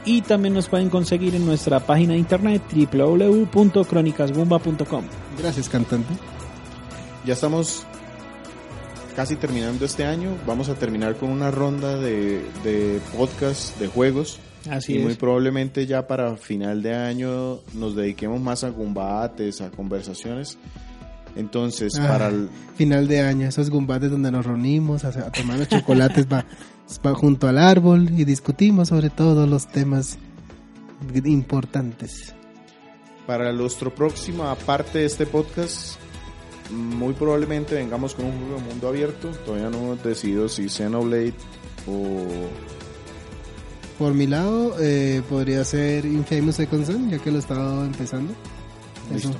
y 0.04 0.20
también 0.20 0.52
nos 0.52 0.68
pueden 0.68 0.90
conseguir 0.90 1.34
en 1.34 1.46
nuestra 1.46 1.80
página 1.80 2.12
de 2.12 2.18
internet, 2.18 2.60
www.crónicasgumba.com. 2.70 5.04
Gracias, 5.38 5.70
cantante. 5.70 6.12
Ya 7.24 7.32
estamos 7.32 7.86
casi 9.16 9.36
terminando 9.36 9.86
este 9.86 10.04
año. 10.04 10.36
Vamos 10.46 10.68
a 10.68 10.74
terminar 10.74 11.16
con 11.16 11.30
una 11.30 11.50
ronda 11.50 11.96
de, 11.96 12.44
de 12.62 13.00
podcast 13.16 13.78
de 13.78 13.86
juegos. 13.86 14.40
Así 14.70 14.96
y 14.96 14.98
muy 14.98 15.14
probablemente 15.14 15.86
ya 15.86 16.06
para 16.06 16.36
final 16.36 16.82
de 16.82 16.94
año 16.94 17.60
nos 17.74 17.94
dediquemos 17.96 18.40
más 18.40 18.64
a 18.64 18.72
combates, 18.72 19.60
a 19.60 19.70
conversaciones. 19.70 20.58
Entonces, 21.36 21.98
Ah, 21.98 22.06
para 22.08 22.28
el, 22.28 22.48
Final 22.76 23.08
de 23.08 23.20
año, 23.20 23.48
esos 23.48 23.70
gumbates 23.70 24.10
donde 24.10 24.30
nos 24.30 24.46
reunimos 24.46 25.04
a, 25.04 25.08
a 25.08 25.32
tomar 25.32 25.58
los 25.58 25.68
chocolates 25.68 26.26
va, 26.32 26.44
va 27.04 27.14
junto 27.14 27.48
al 27.48 27.58
árbol 27.58 28.08
y 28.16 28.24
discutimos 28.24 28.88
sobre 28.88 29.10
todos 29.10 29.48
los 29.48 29.66
temas 29.66 30.18
importantes. 31.24 32.34
para 33.26 33.52
nuestro 33.52 33.94
próximo, 33.94 34.44
aparte 34.44 34.98
de 35.00 35.06
este 35.06 35.26
podcast, 35.26 35.96
muy 36.70 37.14
probablemente 37.14 37.74
vengamos 37.74 38.14
con 38.14 38.26
un 38.26 38.32
juego 38.38 38.56
de 38.56 38.62
mundo 38.62 38.88
abierto. 38.88 39.28
Todavía 39.44 39.70
no 39.70 39.78
hemos 39.78 40.02
decidido 40.04 40.48
si 40.48 40.68
Xenoblade 40.68 41.34
o 41.86 42.26
Por 43.98 44.12
mi 44.12 44.26
lado, 44.26 44.76
eh, 44.80 45.22
podría 45.28 45.64
ser 45.64 46.04
Infamous 46.04 46.56
Second 46.56 46.86
Son, 46.86 47.10
ya 47.10 47.18
que 47.18 47.30
lo 47.30 47.36
he 47.36 47.40
estado 47.40 47.84
empezando. 47.84 48.34
Eso. 49.14 49.30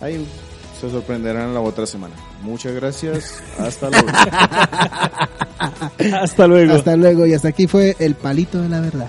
Ahí 0.00 0.26
se 0.78 0.90
sorprenderán 0.90 1.54
la 1.54 1.60
otra 1.60 1.86
semana. 1.86 2.14
Muchas 2.42 2.74
gracias. 2.74 3.42
Hasta 3.58 3.90
luego. 3.90 4.08
Hasta 6.20 6.46
luego. 6.46 6.74
Hasta 6.74 6.96
luego, 6.96 7.26
y 7.26 7.32
hasta 7.32 7.48
aquí 7.48 7.66
fue 7.66 7.96
el 7.98 8.14
palito 8.14 8.60
de 8.60 8.68
la 8.68 8.80
verdad. 8.80 9.08